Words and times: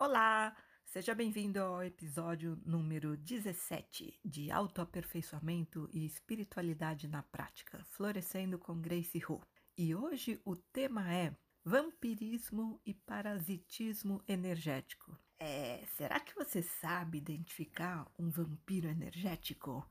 Olá! 0.00 0.56
Seja 0.84 1.12
bem-vindo 1.12 1.58
ao 1.58 1.82
episódio 1.82 2.56
número 2.64 3.16
17 3.16 4.20
de 4.24 4.48
Autoaperfeiçoamento 4.48 5.90
e 5.92 6.06
Espiritualidade 6.06 7.08
na 7.08 7.20
Prática, 7.24 7.84
Florescendo 7.88 8.60
com 8.60 8.80
Grace 8.80 9.20
Hu. 9.28 9.42
E 9.76 9.96
hoje 9.96 10.40
o 10.44 10.54
tema 10.54 11.12
é 11.12 11.36
Vampirismo 11.64 12.80
e 12.86 12.94
Parasitismo 12.94 14.22
Energético. 14.28 15.18
É, 15.36 15.84
será 15.96 16.20
que 16.20 16.32
você 16.32 16.62
sabe 16.62 17.18
identificar 17.18 18.08
um 18.16 18.30
vampiro 18.30 18.86
energético? 18.86 19.84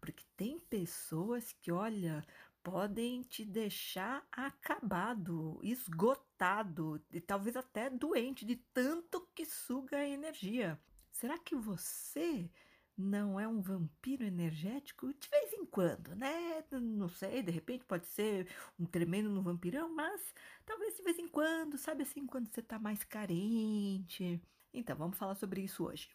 Porque 0.00 0.24
tem 0.38 0.58
pessoas 0.58 1.52
que, 1.52 1.70
olha, 1.70 2.24
podem 2.62 3.22
te 3.22 3.44
deixar 3.44 4.26
acabado, 4.30 5.58
esgotado 5.62 7.02
e 7.10 7.20
talvez 7.20 7.56
até 7.56 7.90
doente 7.90 8.44
de 8.44 8.56
tanto 8.56 9.26
que 9.34 9.44
suga 9.44 9.98
a 9.98 10.08
energia. 10.08 10.80
Será 11.10 11.38
que 11.38 11.54
você 11.54 12.50
não 12.96 13.40
é 13.40 13.48
um 13.48 13.60
vampiro 13.60 14.24
energético? 14.24 15.12
De 15.14 15.28
vez 15.28 15.52
em 15.52 15.64
quando, 15.64 16.14
né? 16.14 16.64
Não 16.70 17.08
sei, 17.08 17.42
de 17.42 17.50
repente 17.50 17.84
pode 17.84 18.06
ser 18.06 18.48
um 18.78 18.84
tremendo 18.86 19.30
no 19.30 19.42
vampirão, 19.42 19.94
mas 19.94 20.34
talvez 20.64 20.96
de 20.96 21.02
vez 21.02 21.18
em 21.18 21.28
quando, 21.28 21.78
sabe 21.78 22.02
assim, 22.02 22.26
quando 22.26 22.48
você 22.48 22.62
tá 22.62 22.78
mais 22.78 23.02
carente. 23.04 24.40
Então, 24.72 24.96
vamos 24.96 25.18
falar 25.18 25.34
sobre 25.34 25.62
isso 25.62 25.84
hoje. 25.84 26.08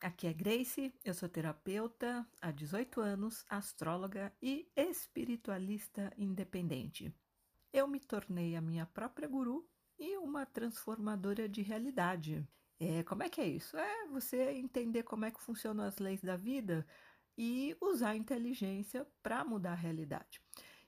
Aqui 0.00 0.26
é 0.26 0.32
Grace, 0.32 0.92
eu 1.04 1.14
sou 1.14 1.28
terapeuta 1.28 2.26
há 2.40 2.50
18 2.50 3.00
anos, 3.00 3.44
astróloga 3.48 4.32
e 4.42 4.68
espiritualista 4.76 6.12
independente. 6.18 7.12
Eu 7.72 7.88
me 7.88 7.98
tornei 7.98 8.54
a 8.54 8.60
minha 8.60 8.84
própria 8.86 9.26
guru 9.26 9.66
e 9.98 10.16
uma 10.18 10.44
transformadora 10.44 11.48
de 11.48 11.62
realidade. 11.62 12.46
É, 12.78 13.02
como 13.02 13.22
é 13.22 13.28
que 13.28 13.40
é 13.40 13.48
isso? 13.48 13.76
É 13.76 14.06
você 14.08 14.50
entender 14.52 15.04
como 15.04 15.24
é 15.24 15.30
que 15.30 15.40
funcionam 15.40 15.84
as 15.84 15.98
leis 15.98 16.20
da 16.20 16.36
vida 16.36 16.86
e 17.36 17.76
usar 17.80 18.10
a 18.10 18.16
inteligência 18.16 19.06
para 19.22 19.44
mudar 19.44 19.72
a 19.72 19.76
realidade. 19.76 20.40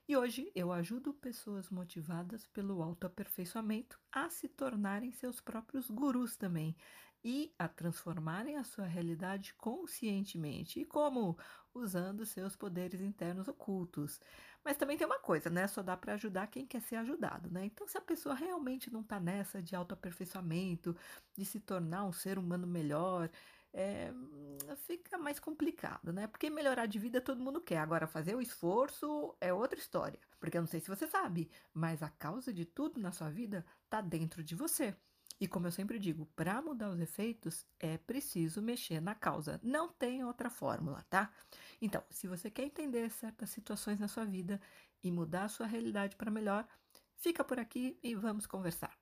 E 0.07 0.15
hoje 0.15 0.49
eu 0.55 0.71
ajudo 0.71 1.13
pessoas 1.13 1.69
motivadas 1.69 2.47
pelo 2.47 2.81
autoaperfeiçoamento 2.81 3.99
a 4.09 4.29
se 4.29 4.47
tornarem 4.47 5.11
seus 5.11 5.41
próprios 5.41 5.89
gurus 5.89 6.37
também, 6.37 6.73
e 7.23 7.53
a 7.57 7.67
transformarem 7.67 8.57
a 8.57 8.63
sua 8.63 8.85
realidade 8.85 9.53
conscientemente. 9.55 10.79
E 10.79 10.85
como? 10.85 11.37
Usando 11.73 12.25
seus 12.25 12.55
poderes 12.55 13.01
internos 13.01 13.47
ocultos. 13.47 14.19
Mas 14.63 14.77
também 14.77 14.97
tem 14.97 15.07
uma 15.07 15.19
coisa, 15.19 15.49
né? 15.49 15.67
Só 15.67 15.81
dá 15.81 15.95
para 15.95 16.13
ajudar 16.13 16.47
quem 16.47 16.65
quer 16.65 16.81
ser 16.81 16.97
ajudado, 16.97 17.49
né? 17.49 17.65
Então, 17.65 17.87
se 17.87 17.97
a 17.97 18.01
pessoa 18.01 18.35
realmente 18.35 18.91
não 18.91 19.01
está 19.01 19.19
nessa 19.19 19.61
de 19.61 19.75
autoaperfeiçoamento, 19.75 20.95
de 21.37 21.45
se 21.45 21.59
tornar 21.59 22.03
um 22.05 22.11
ser 22.11 22.37
humano 22.37 22.67
melhor, 22.67 23.29
é, 23.73 24.11
fica 24.75 25.17
mais 25.17 25.39
complicado, 25.39 26.11
né? 26.11 26.27
Porque 26.27 26.49
melhorar 26.49 26.85
de 26.85 26.99
vida 26.99 27.21
todo 27.21 27.41
mundo 27.41 27.61
quer. 27.61 27.77
Agora, 27.77 28.07
fazer 28.07 28.35
o 28.35 28.41
esforço 28.41 29.35
é 29.39 29.53
outra 29.53 29.79
história. 29.79 30.19
Porque 30.39 30.57
eu 30.57 30.61
não 30.61 30.67
sei 30.67 30.79
se 30.79 30.89
você 30.89 31.07
sabe, 31.07 31.49
mas 31.73 32.01
a 32.01 32.09
causa 32.09 32.51
de 32.51 32.65
tudo 32.65 32.99
na 32.99 33.11
sua 33.11 33.29
vida 33.29 33.65
está 33.85 34.01
dentro 34.01 34.43
de 34.43 34.55
você. 34.55 34.95
E 35.39 35.47
como 35.47 35.67
eu 35.67 35.71
sempre 35.71 35.99
digo, 35.99 36.25
para 36.35 36.61
mudar 36.61 36.89
os 36.89 36.99
efeitos 36.99 37.65
é 37.79 37.97
preciso 37.97 38.61
mexer 38.61 38.99
na 38.99 39.13
causa. 39.13 39.59
Não 39.63 39.89
tem 39.89 40.23
outra 40.23 40.49
fórmula, 40.49 41.05
tá? 41.09 41.31
Então, 41.81 42.03
se 42.09 42.27
você 42.27 42.49
quer 42.49 42.63
entender 42.63 43.09
certas 43.11 43.51
situações 43.51 43.99
na 43.99 44.07
sua 44.07 44.25
vida 44.25 44.59
e 45.03 45.11
mudar 45.11 45.43
a 45.43 45.49
sua 45.49 45.67
realidade 45.67 46.15
para 46.15 46.31
melhor, 46.31 46.67
fica 47.15 47.43
por 47.43 47.59
aqui 47.59 47.99
e 48.01 48.15
vamos 48.15 48.47
conversar. 48.47 48.97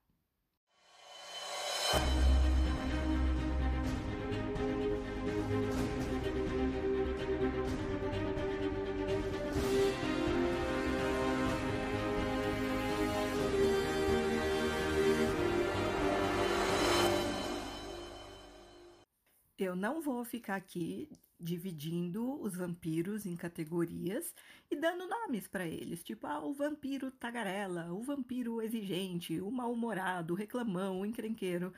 Eu 19.66 19.76
não 19.76 20.00
vou 20.00 20.24
ficar 20.24 20.56
aqui 20.56 21.10
dividindo 21.40 22.40
os 22.42 22.56
vampiros 22.56 23.26
em 23.26 23.36
categorias 23.36 24.34
e 24.70 24.76
dando 24.76 25.08
nomes 25.08 25.48
para 25.48 25.68
eles, 25.68 26.04
tipo, 26.04 26.28
ah, 26.28 26.40
o 26.40 26.54
vampiro 26.54 27.10
tagarela, 27.10 27.92
o 27.92 28.04
vampiro 28.04 28.62
exigente, 28.62 29.42
o 29.42 29.50
mal-humorado, 29.50 30.34
o 30.34 30.38
reclamão, 30.38 31.02
o 31.02 31.06
encrenqueiro. 31.06 31.74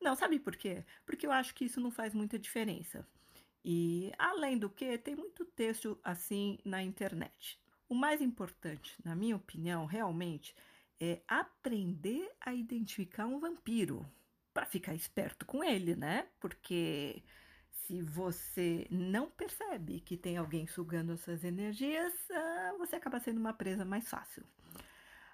Não, 0.00 0.14
sabe 0.14 0.38
por 0.38 0.54
quê? 0.54 0.84
Porque 1.04 1.26
eu 1.26 1.32
acho 1.32 1.54
que 1.54 1.64
isso 1.64 1.80
não 1.80 1.90
faz 1.90 2.14
muita 2.14 2.38
diferença. 2.38 3.06
E 3.64 4.12
além 4.16 4.56
do 4.56 4.70
que, 4.70 4.96
tem 4.96 5.16
muito 5.16 5.44
texto 5.44 5.98
assim 6.04 6.58
na 6.64 6.82
internet. 6.82 7.58
O 7.88 7.94
mais 7.96 8.22
importante, 8.22 8.96
na 9.04 9.16
minha 9.16 9.36
opinião, 9.36 9.86
realmente, 9.86 10.54
é 11.00 11.20
aprender 11.26 12.30
a 12.40 12.54
identificar 12.54 13.26
um 13.26 13.40
vampiro 13.40 14.06
para 14.54 14.64
ficar 14.64 14.94
esperto 14.94 15.44
com 15.44 15.62
ele, 15.64 15.96
né? 15.96 16.28
Porque 16.40 17.22
se 17.70 18.00
você 18.00 18.86
não 18.90 19.28
percebe 19.28 20.00
que 20.00 20.16
tem 20.16 20.36
alguém 20.36 20.66
sugando 20.66 21.12
as 21.12 21.20
suas 21.20 21.44
energias, 21.44 22.14
ah, 22.30 22.74
você 22.78 22.96
acaba 22.96 23.20
sendo 23.20 23.38
uma 23.38 23.52
presa 23.52 23.84
mais 23.84 24.08
fácil. 24.08 24.44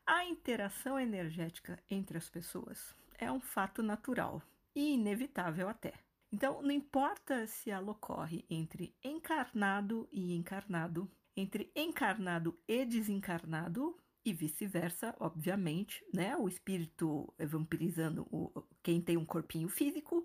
A 0.07 0.25
interação 0.25 0.99
energética 0.99 1.79
entre 1.89 2.19
as 2.19 2.29
pessoas 2.29 2.95
é 3.19 3.31
um 3.31 3.39
fato 3.39 3.83
natural 3.83 4.43
e 4.75 4.95
inevitável 4.95 5.69
até. 5.69 5.93
Então, 6.33 6.63
não 6.63 6.71
importa 6.71 7.47
se 7.47 7.71
ela 7.71 7.93
ocorre 7.93 8.45
entre 8.49 8.97
encarnado 9.05 10.09
e 10.11 10.35
encarnado, 10.35 11.11
entre 11.37 11.71
encarnado 11.77 12.59
e 12.67 12.85
desencarnado, 12.85 13.97
e 14.25 14.33
vice-versa, 14.33 15.15
obviamente, 15.19 16.05
né? 16.13 16.37
O 16.37 16.49
espírito 16.49 17.33
vampirizando 17.39 18.27
o, 18.31 18.65
quem 18.83 19.01
tem 19.01 19.17
um 19.17 19.25
corpinho 19.25 19.69
físico, 19.69 20.25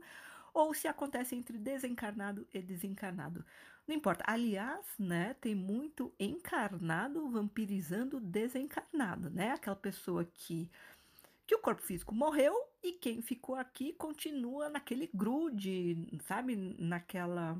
ou 0.53 0.73
se 0.73 0.87
acontece 0.87 1.35
entre 1.35 1.57
desencarnado 1.57 2.47
e 2.53 2.61
desencarnado. 2.61 3.45
Não 3.87 3.95
importa. 3.95 4.23
Aliás, 4.27 4.85
né, 4.97 5.35
tem 5.39 5.53
muito 5.53 6.13
encarnado 6.19 7.29
vampirizando 7.29 8.19
desencarnado, 8.19 9.29
né? 9.29 9.51
Aquela 9.51 9.75
pessoa 9.75 10.25
que 10.25 10.69
que 11.47 11.55
o 11.55 11.59
corpo 11.59 11.81
físico 11.81 12.15
morreu 12.15 12.55
e 12.81 12.93
quem 12.93 13.21
ficou 13.21 13.55
aqui 13.55 13.93
continua 13.93 14.67
naquele 14.67 15.07
grude, 15.13 16.07
sabe, 16.23 16.55
naquela 16.55 17.55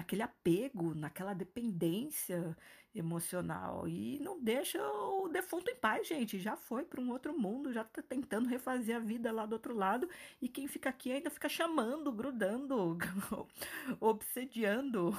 naquele 0.00 0.22
apego, 0.22 0.94
naquela 0.94 1.34
dependência 1.34 2.56
emocional 2.94 3.86
e 3.86 4.18
não 4.18 4.42
deixa 4.42 4.82
o 4.82 5.28
defunto 5.28 5.70
em 5.70 5.76
paz, 5.76 6.08
gente. 6.08 6.38
Já 6.38 6.56
foi 6.56 6.84
para 6.84 7.00
um 7.00 7.10
outro 7.10 7.38
mundo, 7.38 7.72
já 7.72 7.84
tá 7.84 8.02
tentando 8.02 8.48
refazer 8.48 8.96
a 8.96 8.98
vida 8.98 9.30
lá 9.30 9.44
do 9.46 9.52
outro 9.52 9.74
lado 9.76 10.08
e 10.40 10.48
quem 10.48 10.66
fica 10.66 10.88
aqui 10.88 11.12
ainda 11.12 11.30
fica 11.30 11.48
chamando, 11.48 12.10
grudando, 12.10 12.96
obsediando. 14.00 15.14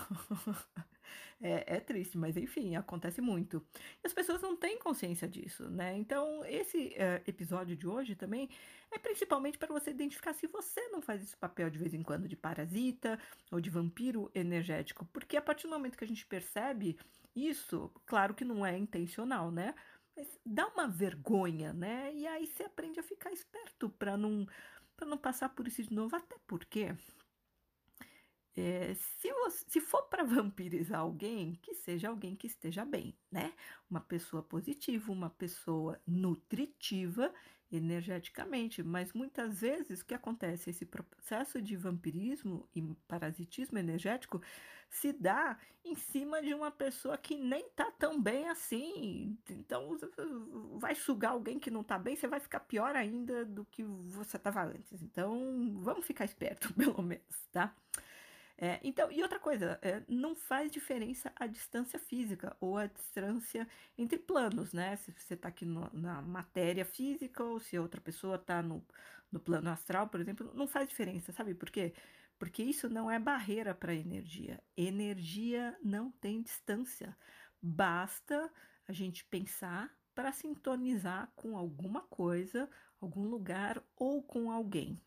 É, 1.44 1.78
é, 1.78 1.80
triste, 1.80 2.20
mas 2.20 2.38
enfim, 2.38 2.76
acontece 2.76 3.20
muito. 3.20 3.66
E 4.04 4.06
as 4.06 4.14
pessoas 4.14 4.44
não 4.44 4.56
têm 4.56 4.78
consciência 4.78 5.28
disso, 5.28 5.68
né? 5.72 5.98
Então, 5.98 6.46
esse 6.46 6.94
é, 6.94 7.24
episódio 7.26 7.76
de 7.76 7.88
hoje 7.88 8.16
também 8.16 8.48
é 8.92 9.00
principalmente 9.00 9.58
para 9.58 9.74
você 9.74 9.90
identificar 9.90 10.34
se 10.34 10.46
você 10.46 10.80
não 10.90 11.02
faz 11.02 11.24
esse 11.24 11.36
papel 11.36 11.72
de 11.72 11.80
vez 11.80 11.96
em 11.96 12.04
quando 12.04 12.28
de 12.28 12.36
parasita 12.36 13.18
ou 13.52 13.60
de 13.60 13.72
vampiro 13.72 14.30
energético. 14.36 15.04
Porque 15.06 15.36
a 15.36 15.42
partir 15.42 15.64
do 15.64 15.72
momento 15.72 15.98
que 15.98 16.04
a 16.04 16.08
gente 16.08 16.28
percebe 16.28 16.96
isso, 17.36 17.92
claro 18.06 18.36
que 18.36 18.46
não 18.46 18.64
é 18.64 18.78
intencional, 18.78 19.50
né? 19.50 19.74
Mas 20.16 20.40
dá 20.46 20.68
uma 20.68 20.88
vergonha, 20.88 21.74
né? 21.74 22.14
E 22.14 22.28
aí 22.28 22.46
você 22.46 22.64
aprende 22.64 23.00
a 23.00 23.04
ficar 23.04 23.32
esperto 23.32 23.90
para 23.90 24.16
não, 24.16 24.46
não 25.06 25.18
passar 25.18 25.50
por 25.50 25.68
isso 25.68 25.82
de 25.82 25.92
novo. 25.92 26.16
Até 26.16 26.36
porque 26.46 26.94
é, 28.56 28.94
se, 28.94 29.32
você, 29.32 29.66
se 29.68 29.82
for 29.82 30.04
para 30.04 30.24
vampirizar 30.24 31.00
alguém, 31.00 31.58
que 31.62 31.74
seja 31.74 32.10
alguém 32.10 32.36
que 32.36 32.48
esteja 32.48 32.84
bem, 32.84 33.16
né? 33.32 33.54
Uma 33.90 34.02
pessoa 34.02 34.44
positiva, 34.44 35.12
uma 35.12 35.30
pessoa 35.30 36.00
nutritiva 36.06 37.34
energeticamente. 37.72 38.84
Mas 38.84 39.14
muitas 39.14 39.62
vezes 39.62 40.02
o 40.02 40.06
que 40.06 40.14
acontece? 40.14 40.70
Esse 40.70 40.86
processo 40.86 41.62
de 41.62 41.78
vampirismo 41.78 42.68
e 42.76 42.82
parasitismo 43.08 43.78
energético 43.78 44.42
se 44.90 45.14
dá 45.14 45.58
em 45.86 45.96
cima 45.96 46.42
de 46.42 46.54
uma 46.54 46.70
pessoa 46.70 47.18
que 47.18 47.36
nem 47.36 47.70
tá 47.70 47.90
tão 47.92 48.22
bem 48.22 48.50
assim. 48.50 49.38
Então 49.50 49.98
vai 50.78 50.94
sugar 50.94 51.32
alguém 51.32 51.58
que 51.58 51.72
não 51.72 51.84
tá 51.84 51.98
bem, 51.98 52.18
você 52.18 52.28
vai 52.28 52.42
ficar 52.42 52.60
pior 52.60 52.94
ainda 52.96 53.46
do 53.46 53.64
que 53.64 53.84
você 53.84 54.36
estava 54.36 54.64
antes. 54.64 55.02
Então 55.02 55.80
vamos 55.82 56.06
ficar 56.06 56.26
esperto, 56.26 56.74
pelo 56.76 57.02
menos, 57.02 57.48
tá? 57.52 57.74
É, 58.64 58.80
então, 58.84 59.12
e 59.12 59.24
outra 59.24 59.40
coisa, 59.40 59.80
é, 59.82 60.04
não 60.08 60.36
faz 60.36 60.72
diferença 60.72 61.34
a 61.36 61.48
distância 61.48 61.98
física 61.98 62.56
ou 62.60 62.78
a 62.78 62.86
distância 62.86 63.68
entre 63.98 64.20
planos, 64.20 64.72
né? 64.72 64.96
Se 64.98 65.12
você 65.12 65.34
está 65.34 65.50
aqui 65.50 65.66
no, 65.66 65.90
na 65.92 66.22
matéria 66.22 66.86
física 66.86 67.44
ou 67.44 67.60
se 67.60 67.80
outra 67.80 68.00
pessoa 68.00 68.36
está 68.36 68.62
no, 68.62 68.86
no 69.32 69.40
plano 69.40 69.68
astral, 69.72 70.10
por 70.10 70.20
exemplo, 70.22 70.52
não 70.54 70.68
faz 70.68 70.88
diferença, 70.88 71.32
sabe 71.32 71.56
por 71.56 71.72
quê? 71.72 71.96
Porque 72.38 72.62
isso 72.62 72.88
não 72.88 73.10
é 73.10 73.18
barreira 73.18 73.74
para 73.74 73.96
energia. 73.96 74.64
Energia 74.78 75.76
não 75.84 76.12
tem 76.12 76.44
distância. 76.44 77.18
Basta 77.60 78.52
a 78.88 78.94
gente 78.94 79.26
pensar 79.26 79.92
para 80.14 80.32
sintonizar 80.32 81.32
com 81.36 81.58
alguma 81.58 82.02
coisa, 82.02 82.70
algum 83.00 83.24
lugar 83.28 83.84
ou 83.96 84.22
com 84.22 84.52
alguém. 84.52 85.02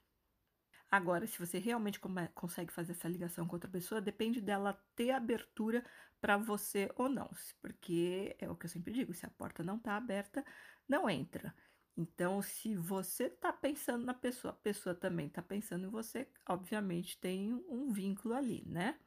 Agora, 0.91 1.27
se 1.27 1.39
você 1.39 1.59
realmente 1.59 2.01
consegue 2.35 2.73
fazer 2.73 2.93
essa 2.93 3.09
ligação 3.09 3.47
com 3.47 3.57
outra 3.57 3.71
pessoa, 3.71 4.01
depende 4.01 4.41
dela 4.41 4.81
ter 4.95 5.11
abertura 5.11 5.85
para 6.21 6.37
você 6.37 6.91
ou 6.97 7.09
não. 7.09 7.31
Porque 7.61 8.37
é 8.39 8.49
o 8.49 8.57
que 8.57 8.67
eu 8.67 8.71
sempre 8.71 8.93
digo: 8.93 9.13
se 9.13 9.27
a 9.27 9.31
porta 9.31 9.63
não 9.63 9.77
está 9.77 9.97
aberta, 9.97 10.45
não 10.89 11.11
entra. 11.11 11.55
Então, 11.97 12.43
se 12.43 12.75
você 12.75 13.25
está 13.25 13.53
pensando 13.53 14.05
na 14.05 14.15
pessoa, 14.15 14.53
a 14.53 14.57
pessoa 14.57 14.95
também 14.95 15.27
está 15.27 15.41
pensando 15.41 15.87
em 15.87 15.91
você, 15.91 16.29
obviamente 16.49 17.19
tem 17.19 17.55
um 17.69 17.93
vínculo 17.93 18.35
ali, 18.35 18.65
né? 18.67 18.99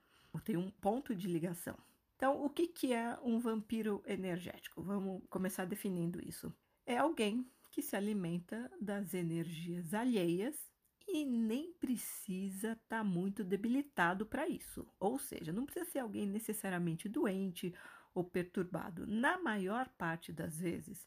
Tem 0.45 0.55
um 0.55 0.69
ponto 0.69 1.15
de 1.15 1.27
ligação. 1.27 1.77
Então, 2.15 2.43
o 2.43 2.49
que, 2.49 2.67
que 2.67 2.93
é 2.93 3.17
um 3.23 3.39
vampiro 3.39 4.03
energético? 4.05 4.81
Vamos 4.81 5.23
começar 5.29 5.65
definindo 5.65 6.23
isso. 6.23 6.53
É 6.85 6.97
alguém 6.97 7.49
que 7.71 7.81
se 7.81 7.95
alimenta 7.95 8.71
das 8.79 9.13
energias 9.13 9.93
alheias 9.93 10.71
e 11.07 11.25
nem 11.25 11.71
precisa 11.73 12.73
estar 12.73 12.97
tá 12.97 13.03
muito 13.03 13.43
debilitado 13.43 14.25
para 14.25 14.47
isso. 14.47 14.87
Ou 14.99 15.17
seja, 15.17 15.53
não 15.53 15.65
precisa 15.65 15.89
ser 15.89 15.99
alguém 15.99 16.27
necessariamente 16.27 17.07
doente 17.07 17.73
ou 18.13 18.23
perturbado. 18.23 19.07
Na 19.07 19.37
maior 19.37 19.87
parte 19.89 20.33
das 20.33 20.59
vezes, 20.59 21.05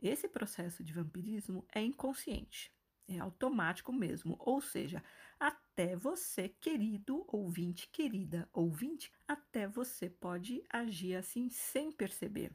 esse 0.00 0.28
processo 0.28 0.82
de 0.82 0.92
vampirismo 0.92 1.66
é 1.74 1.82
inconsciente, 1.82 2.72
é 3.06 3.18
automático 3.18 3.92
mesmo. 3.92 4.36
Ou 4.38 4.60
seja, 4.60 5.02
até 5.38 5.96
você, 5.96 6.48
querido 6.48 7.24
ouvinte, 7.28 7.88
querida 7.88 8.48
ouvinte, 8.52 9.12
até 9.26 9.66
você 9.66 10.08
pode 10.08 10.62
agir 10.70 11.16
assim 11.16 11.48
sem 11.50 11.92
perceber 11.92 12.52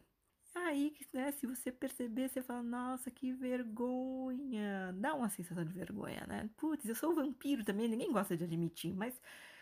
aí, 0.55 0.93
né, 1.13 1.31
se 1.31 1.45
você 1.47 1.71
perceber, 1.71 2.29
você 2.29 2.41
fala, 2.41 2.63
nossa, 2.63 3.11
que 3.11 3.33
vergonha. 3.33 4.93
Dá 4.97 5.13
uma 5.15 5.29
sensação 5.29 5.63
de 5.65 5.73
vergonha, 5.73 6.25
né? 6.27 6.49
Putz, 6.57 6.85
eu 6.87 6.95
sou 6.95 7.15
vampiro 7.15 7.63
também, 7.63 7.87
ninguém 7.87 8.11
gosta 8.11 8.35
de 8.37 8.43
admitir, 8.43 8.93
mas 8.93 9.19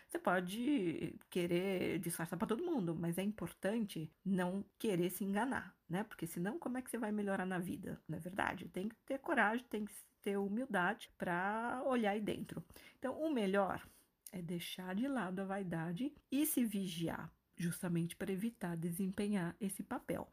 você 0.08 0.18
pode 0.18 1.18
querer 1.28 1.98
disfarçar 1.98 2.38
para 2.38 2.48
todo 2.48 2.64
mundo, 2.64 2.94
mas 2.94 3.18
é 3.18 3.22
importante 3.22 4.10
não 4.24 4.64
querer 4.78 5.10
se 5.10 5.24
enganar, 5.24 5.76
né? 5.88 6.02
Porque 6.04 6.26
senão, 6.26 6.58
como 6.58 6.78
é 6.78 6.82
que 6.82 6.90
você 6.90 6.98
vai 6.98 7.12
melhorar 7.12 7.44
na 7.44 7.58
vida? 7.58 8.00
Não 8.08 8.16
é 8.16 8.20
verdade? 8.20 8.68
Tem 8.68 8.88
que 8.88 8.96
ter 9.04 9.18
coragem, 9.18 9.66
tem 9.68 9.84
que 9.84 9.92
ter 10.22 10.38
humildade 10.38 11.10
para 11.18 11.82
olhar 11.84 12.12
aí 12.12 12.20
dentro. 12.20 12.64
Então, 12.98 13.20
o 13.20 13.30
melhor 13.32 13.86
é 14.32 14.40
deixar 14.40 14.94
de 14.94 15.06
lado 15.06 15.40
a 15.40 15.44
vaidade 15.44 16.14
e 16.30 16.46
se 16.46 16.64
vigiar, 16.64 17.30
justamente 17.56 18.16
para 18.16 18.32
evitar 18.32 18.76
desempenhar 18.76 19.54
esse 19.60 19.82
papel. 19.82 20.32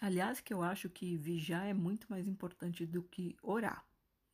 Aliás, 0.00 0.40
que 0.40 0.52
eu 0.52 0.62
acho 0.62 0.88
que 0.88 1.16
vigiar 1.16 1.66
é 1.66 1.74
muito 1.74 2.06
mais 2.10 2.26
importante 2.26 2.84
do 2.84 3.02
que 3.02 3.36
orar, 3.42 3.86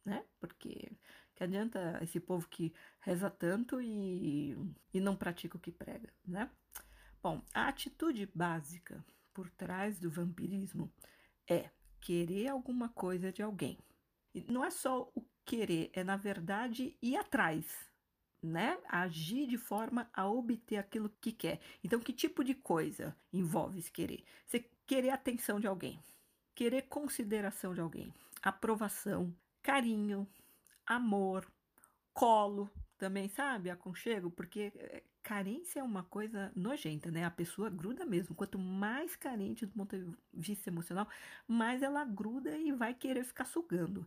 né? 0.05 0.25
Porque 0.41 0.91
que 1.35 1.45
adianta 1.45 1.99
esse 2.03 2.21
povo 2.21 2.47
que 2.49 2.73
reza 3.01 3.31
tanto 3.31 3.81
e, 3.81 4.57
e 4.93 5.01
não 5.01 5.17
pratica 5.17 5.57
o 5.57 5.61
que 5.61 5.73
prega, 5.73 6.13
né? 6.27 6.51
Bom, 7.23 7.43
a 7.55 7.69
atitude 7.69 8.31
básica 8.35 9.05
por 9.33 9.49
trás 9.51 9.99
do 9.99 10.11
vampirismo 10.11 10.93
é 11.49 11.71
querer 12.01 12.49
alguma 12.49 12.89
coisa 12.89 13.33
de 13.33 13.43
alguém. 13.43 13.79
E 14.35 14.43
não 14.53 14.65
é 14.65 14.71
só 14.71 15.11
o 15.15 15.25
querer, 15.45 15.91
é 15.93 16.05
na 16.05 16.17
verdade 16.17 16.97
ir 17.01 17.17
atrás, 17.17 17.67
né? 18.43 18.79
Agir 18.89 19.47
de 19.47 19.59
forma 19.59 20.11
a 20.13 20.29
obter 20.29 20.77
aquilo 20.77 21.11
que 21.21 21.33
quer. 21.33 21.61
Então, 21.83 22.01
que 22.01 22.13
tipo 22.13 22.45
de 22.45 22.55
coisa 22.55 23.17
envolve 23.33 23.79
esse 23.79 23.91
querer? 23.91 24.25
Você 24.47 24.61
querer 24.91 25.11
atenção 25.11 25.61
de 25.61 25.69
alguém, 25.69 26.03
querer 26.53 26.83
consideração 26.89 27.73
de 27.73 27.81
alguém, 27.81 28.13
aprovação, 28.43 29.33
carinho, 29.63 30.27
amor, 30.85 31.47
colo, 32.13 32.69
também, 32.99 33.29
sabe? 33.29 33.71
Aconchego, 33.71 34.33
porque 34.33 34.73
eh, 34.75 35.05
carência 35.23 35.79
é 35.79 35.83
uma 35.85 36.03
coisa 36.03 36.51
nojenta, 36.57 37.09
né? 37.09 37.25
A 37.25 37.31
pessoa 37.31 37.71
gruda 37.71 38.05
mesmo. 38.05 38.35
Quanto 38.35 38.59
mais 38.59 39.15
carente 39.15 39.65
do 39.65 39.73
ponto 39.73 39.97
de 39.97 40.13
vista 40.35 40.69
emocional, 40.69 41.07
mais 41.47 41.85
ela 41.85 42.05
gruda 42.05 42.59
e 42.59 42.73
vai 42.73 42.93
querer 42.93 43.25
ficar 43.25 43.45
sugando. 43.45 44.05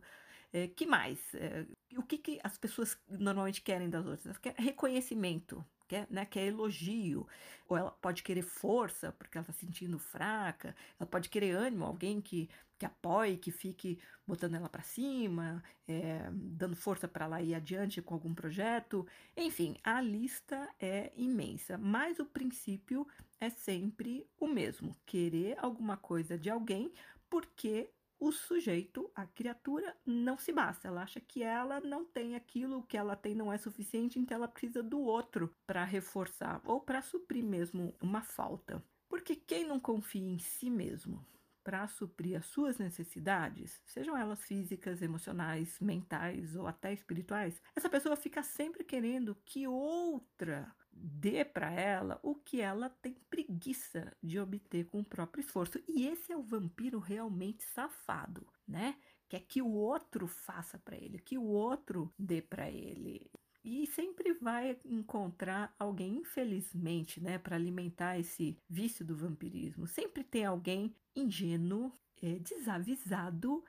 É, 0.52 0.68
que 0.68 0.84
mais? 0.84 1.34
É, 1.34 1.64
o 1.96 2.02
que, 2.02 2.18
que 2.18 2.38
as 2.44 2.58
pessoas 2.58 2.98
normalmente 3.08 3.62
querem 3.62 3.88
das 3.88 4.04
outras? 4.04 4.26
Elas 4.26 4.38
querem 4.38 4.62
reconhecimento, 4.62 5.64
quer, 5.88 6.06
né, 6.10 6.24
quer 6.24 6.46
elogio, 6.46 7.26
ou 7.68 7.76
ela 7.76 7.90
pode 7.90 8.22
querer 8.22 8.42
força 8.42 9.12
porque 9.12 9.36
ela 9.36 9.42
está 9.42 9.52
se 9.52 9.60
sentindo 9.60 9.98
fraca, 9.98 10.74
ela 10.98 11.08
pode 11.08 11.28
querer 11.28 11.52
ânimo, 11.52 11.84
alguém 11.84 12.20
que, 12.20 12.48
que 12.78 12.86
apoie, 12.86 13.36
que 13.36 13.50
fique 13.50 13.98
botando 14.26 14.54
ela 14.54 14.68
para 14.68 14.82
cima, 14.82 15.62
é, 15.86 16.28
dando 16.32 16.76
força 16.76 17.06
para 17.06 17.26
ela 17.26 17.42
ir 17.42 17.54
adiante 17.54 18.02
com 18.02 18.14
algum 18.14 18.34
projeto. 18.34 19.06
Enfim, 19.36 19.76
a 19.82 20.00
lista 20.00 20.68
é 20.80 21.12
imensa, 21.16 21.78
mas 21.78 22.18
o 22.18 22.26
princípio 22.26 23.06
é 23.40 23.50
sempre 23.50 24.26
o 24.38 24.46
mesmo: 24.46 24.96
querer 25.06 25.56
alguma 25.58 25.96
coisa 25.96 26.38
de 26.38 26.50
alguém 26.50 26.92
porque 27.28 27.90
o 28.18 28.32
sujeito, 28.32 29.10
a 29.14 29.26
criatura, 29.26 29.96
não 30.04 30.38
se 30.38 30.52
basta. 30.52 30.88
Ela 30.88 31.02
acha 31.02 31.20
que 31.20 31.42
ela 31.42 31.80
não 31.80 32.04
tem 32.04 32.34
aquilo, 32.34 32.82
que 32.84 32.96
ela 32.96 33.16
tem 33.16 33.34
não 33.34 33.52
é 33.52 33.58
suficiente, 33.58 34.18
então 34.18 34.36
ela 34.36 34.48
precisa 34.48 34.82
do 34.82 35.00
outro 35.00 35.54
para 35.66 35.84
reforçar 35.84 36.60
ou 36.64 36.80
para 36.80 37.02
suprir 37.02 37.44
mesmo 37.44 37.94
uma 38.00 38.22
falta. 38.22 38.82
Porque 39.08 39.36
quem 39.36 39.66
não 39.66 39.78
confia 39.78 40.28
em 40.28 40.38
si 40.38 40.70
mesmo 40.70 41.24
para 41.62 41.88
suprir 41.88 42.36
as 42.36 42.44
suas 42.46 42.76
necessidades, 42.76 43.80
sejam 43.86 44.16
elas 44.16 44.44
físicas, 44.44 45.00
emocionais, 45.00 45.80
mentais 45.80 46.54
ou 46.54 46.66
até 46.66 46.92
espirituais, 46.92 47.60
essa 47.74 47.88
pessoa 47.88 48.16
fica 48.16 48.42
sempre 48.42 48.84
querendo 48.84 49.34
que 49.46 49.66
outra 49.66 50.70
dê 50.96 51.44
para 51.44 51.70
ela 51.72 52.20
o 52.22 52.34
que 52.34 52.60
ela 52.60 52.88
tem 52.88 53.14
preguiça 53.28 54.16
de 54.22 54.38
obter 54.38 54.86
com 54.86 55.00
o 55.00 55.04
próprio 55.04 55.40
esforço. 55.40 55.82
E 55.88 56.06
esse 56.06 56.32
é 56.32 56.36
o 56.36 56.42
vampiro 56.42 56.98
realmente 56.98 57.64
safado, 57.64 58.46
né? 58.66 58.96
Quer 59.28 59.40
que 59.40 59.60
o 59.62 59.70
outro 59.72 60.26
faça 60.26 60.78
para 60.78 60.96
ele, 60.96 61.18
que 61.18 61.36
o 61.36 61.44
outro 61.44 62.12
dê 62.18 62.40
para 62.40 62.70
ele. 62.70 63.30
E 63.64 63.86
sempre 63.86 64.34
vai 64.34 64.78
encontrar 64.84 65.74
alguém, 65.78 66.18
infelizmente, 66.18 67.18
né, 67.18 67.38
para 67.38 67.56
alimentar 67.56 68.18
esse 68.18 68.58
vício 68.68 69.04
do 69.04 69.16
vampirismo. 69.16 69.86
Sempre 69.86 70.22
tem 70.22 70.44
alguém 70.44 70.94
ingênuo, 71.16 71.90
é, 72.22 72.38
desavisado, 72.38 73.64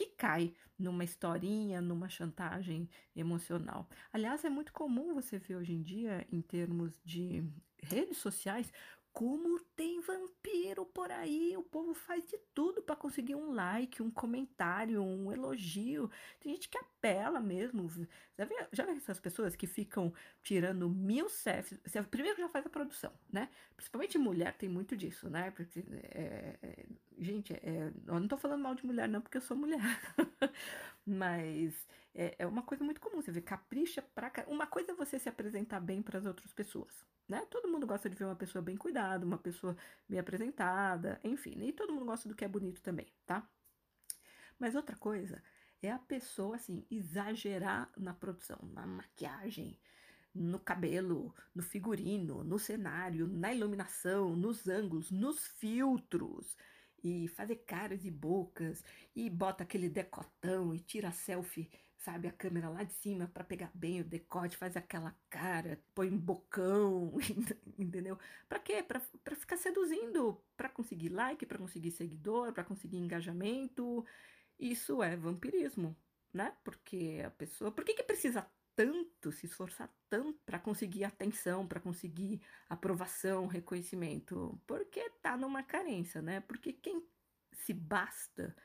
que 0.00 0.06
cai 0.16 0.54
numa 0.78 1.04
historinha, 1.04 1.82
numa 1.82 2.08
chantagem 2.08 2.88
emocional. 3.14 3.86
Aliás, 4.10 4.42
é 4.46 4.48
muito 4.48 4.72
comum 4.72 5.12
você 5.12 5.38
ver 5.38 5.56
hoje 5.56 5.74
em 5.74 5.82
dia, 5.82 6.26
em 6.32 6.40
termos 6.40 6.98
de 7.04 7.44
redes 7.82 8.16
sociais, 8.16 8.72
como 9.12 9.58
tem 9.76 10.00
vampiro 10.00 10.86
por 10.86 11.10
aí, 11.10 11.56
o 11.56 11.62
povo 11.62 11.92
faz 11.94 12.24
de 12.26 12.38
tudo 12.54 12.80
para 12.80 12.94
conseguir 12.94 13.34
um 13.34 13.52
like, 13.52 14.02
um 14.02 14.10
comentário, 14.10 15.02
um 15.02 15.32
elogio. 15.32 16.10
Tem 16.38 16.52
gente 16.54 16.68
que 16.68 16.78
apela 16.78 17.40
mesmo. 17.40 17.88
Já 18.38 18.48
já 18.72 18.84
vê 18.84 18.92
essas 18.92 19.18
pessoas 19.18 19.56
que 19.56 19.66
ficam 19.66 20.12
tirando 20.42 20.88
mil 20.88 21.28
selfies? 21.28 21.78
Primeiro 22.10 22.38
já 22.38 22.48
faz 22.48 22.66
a 22.66 22.70
produção, 22.70 23.12
né? 23.32 23.48
Principalmente 23.76 24.16
mulher 24.16 24.56
tem 24.56 24.68
muito 24.68 24.96
disso, 24.96 25.28
né? 25.28 25.50
Porque, 25.50 25.84
é, 25.90 26.58
é, 26.62 26.86
gente, 27.18 27.52
é, 27.54 27.92
eu 28.06 28.20
não 28.20 28.28
tô 28.28 28.36
falando 28.36 28.62
mal 28.62 28.74
de 28.74 28.86
mulher 28.86 29.08
não, 29.08 29.20
porque 29.20 29.38
eu 29.38 29.42
sou 29.42 29.56
mulher. 29.56 29.80
Mas 31.04 31.86
é, 32.14 32.36
é 32.38 32.46
uma 32.46 32.62
coisa 32.62 32.84
muito 32.84 33.00
comum. 33.00 33.20
Você 33.20 33.32
vê, 33.32 33.40
capricha 33.40 34.02
pra... 34.02 34.32
Uma 34.46 34.66
coisa 34.66 34.92
é 34.92 34.94
você 34.94 35.18
se 35.18 35.28
apresentar 35.28 35.80
bem 35.80 36.00
para 36.00 36.18
as 36.18 36.26
outras 36.26 36.52
pessoas 36.52 37.04
né? 37.30 37.46
Todo 37.48 37.68
mundo 37.68 37.86
gosta 37.86 38.10
de 38.10 38.16
ver 38.16 38.24
uma 38.24 38.34
pessoa 38.34 38.60
bem 38.60 38.76
cuidada, 38.76 39.24
uma 39.24 39.38
pessoa 39.38 39.76
bem 40.08 40.18
apresentada, 40.18 41.20
enfim, 41.22 41.56
e 41.62 41.72
todo 41.72 41.92
mundo 41.92 42.04
gosta 42.04 42.28
do 42.28 42.34
que 42.34 42.44
é 42.44 42.48
bonito 42.48 42.82
também, 42.82 43.06
tá? 43.24 43.48
Mas 44.58 44.74
outra 44.74 44.96
coisa 44.96 45.42
é 45.80 45.90
a 45.90 45.98
pessoa, 45.98 46.56
assim, 46.56 46.84
exagerar 46.90 47.90
na 47.96 48.12
produção, 48.12 48.58
na 48.74 48.86
maquiagem, 48.86 49.78
no 50.34 50.58
cabelo, 50.58 51.34
no 51.54 51.62
figurino, 51.62 52.44
no 52.44 52.58
cenário, 52.58 53.26
na 53.26 53.54
iluminação, 53.54 54.36
nos 54.36 54.68
ângulos, 54.68 55.10
nos 55.10 55.46
filtros 55.46 56.56
e 57.02 57.28
fazer 57.28 57.56
caras 57.56 58.04
e 58.04 58.10
bocas 58.10 58.84
e 59.14 59.30
bota 59.30 59.62
aquele 59.62 59.88
decotão 59.88 60.74
e 60.74 60.80
tira 60.80 61.10
selfie 61.10 61.70
sabe, 62.00 62.26
a 62.28 62.32
câmera 62.32 62.68
lá 62.68 62.82
de 62.82 62.94
cima 62.94 63.28
para 63.28 63.44
pegar 63.44 63.70
bem 63.74 64.00
o 64.00 64.04
decote, 64.04 64.56
faz 64.56 64.76
aquela 64.76 65.14
cara, 65.28 65.78
põe 65.94 66.08
um 66.10 66.18
bocão, 66.18 67.12
entendeu? 67.78 68.18
Para 68.48 68.58
quê? 68.58 68.82
Para 68.82 69.00
ficar 69.36 69.58
seduzindo, 69.58 70.42
para 70.56 70.68
conseguir 70.68 71.10
like, 71.10 71.44
para 71.44 71.58
conseguir 71.58 71.90
seguidor, 71.90 72.52
para 72.52 72.64
conseguir 72.64 72.96
engajamento. 72.96 74.04
Isso 74.58 75.02
é 75.02 75.14
vampirismo, 75.14 75.94
né? 76.32 76.56
Porque 76.64 77.22
a 77.24 77.30
pessoa, 77.30 77.70
por 77.70 77.84
que 77.84 77.94
que 77.94 78.02
precisa 78.02 78.46
tanto, 78.74 79.30
se 79.30 79.44
esforçar 79.44 79.92
tanto 80.08 80.40
para 80.46 80.58
conseguir 80.58 81.04
atenção, 81.04 81.66
para 81.66 81.80
conseguir 81.80 82.40
aprovação, 82.68 83.46
reconhecimento? 83.46 84.58
Porque 84.66 85.10
tá 85.22 85.36
numa 85.36 85.62
carência, 85.62 86.22
né? 86.22 86.40
Porque 86.40 86.72
quem 86.72 87.06
se 87.52 87.74
basta 87.74 88.56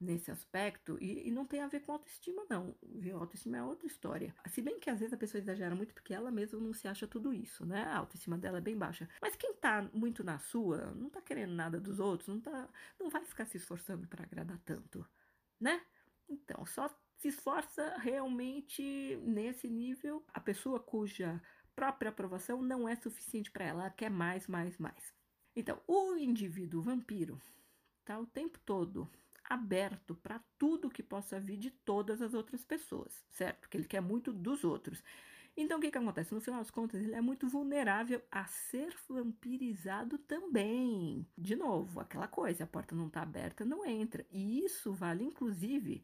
nesse 0.00 0.30
aspecto, 0.30 0.98
e, 1.00 1.28
e, 1.28 1.30
não 1.30 1.46
tem 1.46 1.60
a 1.60 1.68
ver 1.68 1.80
com 1.80 1.92
autoestima, 1.92 2.44
não. 2.48 2.74
Viu? 2.82 3.16
Autoestima 3.16 3.58
é 3.58 3.62
outra 3.62 3.86
história. 3.86 4.34
Se 4.48 4.60
bem 4.60 4.78
que 4.78 4.90
às 4.90 4.98
vezes 4.98 5.14
a 5.14 5.16
pessoa 5.16 5.40
exagera 5.40 5.74
muito 5.74 5.94
porque 5.94 6.12
ela 6.12 6.30
mesma 6.30 6.60
não 6.60 6.74
se 6.74 6.86
acha 6.88 7.06
tudo 7.06 7.32
isso, 7.32 7.64
né? 7.64 7.84
A 7.84 7.98
autoestima 7.98 8.36
dela 8.36 8.58
é 8.58 8.60
bem 8.60 8.76
baixa. 8.76 9.08
Mas 9.20 9.36
quem 9.36 9.54
tá 9.54 9.88
muito 9.92 10.22
na 10.22 10.38
sua, 10.38 10.92
não 10.94 11.08
tá 11.08 11.22
querendo 11.22 11.54
nada 11.54 11.80
dos 11.80 12.00
outros, 12.00 12.28
não, 12.28 12.40
tá, 12.40 12.68
não 12.98 13.08
vai 13.08 13.24
ficar 13.24 13.46
se 13.46 13.56
esforçando 13.56 14.06
para 14.06 14.24
agradar 14.24 14.58
tanto, 14.64 15.06
né? 15.60 15.80
Então, 16.28 16.64
só 16.66 16.88
se 17.18 17.28
esforça 17.28 17.96
realmente 17.98 19.16
nesse 19.22 19.68
nível 19.68 20.24
a 20.32 20.40
pessoa 20.40 20.80
cuja 20.80 21.40
própria 21.74 22.10
aprovação 22.10 22.62
não 22.62 22.88
é 22.88 22.94
suficiente 22.96 23.50
para 23.50 23.64
ela, 23.64 23.82
ela 23.82 23.90
quer 23.90 24.10
mais, 24.10 24.46
mais, 24.46 24.78
mais. 24.78 25.14
Então, 25.56 25.80
o 25.86 26.16
indivíduo 26.16 26.82
vampiro 26.82 27.40
tá 28.04 28.18
o 28.18 28.26
tempo 28.26 28.58
todo 28.60 29.10
aberto 29.54 30.14
para 30.14 30.40
tudo 30.58 30.90
que 30.90 31.02
possa 31.02 31.40
vir 31.40 31.56
de 31.56 31.70
todas 31.70 32.20
as 32.20 32.34
outras 32.34 32.64
pessoas, 32.64 33.24
certo? 33.30 33.60
Porque 33.60 33.76
ele 33.76 33.86
quer 33.86 34.00
muito 34.00 34.32
dos 34.32 34.64
outros. 34.64 35.02
Então, 35.56 35.78
o 35.78 35.80
que, 35.80 35.90
que 35.90 35.98
acontece? 35.98 36.34
No 36.34 36.40
final 36.40 36.60
das 36.60 36.70
contas, 36.70 37.00
ele 37.00 37.14
é 37.14 37.20
muito 37.20 37.46
vulnerável 37.48 38.20
a 38.30 38.44
ser 38.44 38.92
vampirizado 39.08 40.18
também. 40.18 41.26
De 41.38 41.54
novo, 41.54 42.00
aquela 42.00 42.26
coisa, 42.26 42.64
a 42.64 42.66
porta 42.66 42.94
não 42.94 43.06
está 43.06 43.22
aberta, 43.22 43.64
não 43.64 43.86
entra. 43.86 44.26
E 44.32 44.64
isso 44.64 44.92
vale, 44.92 45.22
inclusive, 45.24 46.02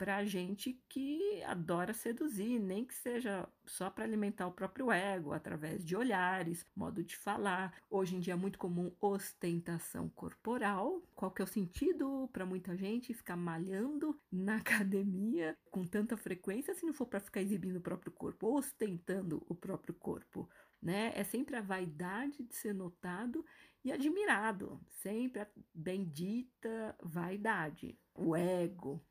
para 0.00 0.24
gente 0.24 0.72
que 0.88 1.42
adora 1.42 1.92
seduzir, 1.92 2.58
nem 2.58 2.86
que 2.86 2.94
seja 2.94 3.46
só 3.66 3.90
para 3.90 4.02
alimentar 4.02 4.46
o 4.46 4.52
próprio 4.52 4.90
ego, 4.90 5.34
através 5.34 5.84
de 5.84 5.94
olhares, 5.94 6.64
modo 6.74 7.04
de 7.04 7.14
falar. 7.14 7.76
Hoje 7.90 8.16
em 8.16 8.20
dia 8.20 8.32
é 8.32 8.36
muito 8.36 8.58
comum 8.58 8.90
ostentação 8.98 10.08
corporal. 10.08 11.02
Qual 11.14 11.30
que 11.30 11.42
é 11.42 11.44
o 11.44 11.46
sentido 11.46 12.30
para 12.32 12.46
muita 12.46 12.74
gente 12.78 13.12
ficar 13.12 13.36
malhando 13.36 14.18
na 14.32 14.56
academia 14.56 15.54
com 15.70 15.84
tanta 15.84 16.16
frequência 16.16 16.74
se 16.74 16.86
não 16.86 16.94
for 16.94 17.04
para 17.04 17.20
ficar 17.20 17.42
exibindo 17.42 17.76
o 17.76 17.82
próprio 17.82 18.10
corpo, 18.10 18.56
ostentando 18.56 19.44
o 19.50 19.54
próprio 19.54 19.92
corpo? 19.92 20.48
Né? 20.80 21.12
É 21.14 21.22
sempre 21.24 21.56
a 21.56 21.60
vaidade 21.60 22.42
de 22.42 22.54
ser 22.54 22.72
notado 22.72 23.44
e 23.84 23.92
admirado, 23.92 24.80
sempre 24.88 25.42
a 25.42 25.46
bendita 25.74 26.96
vaidade, 27.02 27.98
o 28.14 28.34
ego, 28.34 29.04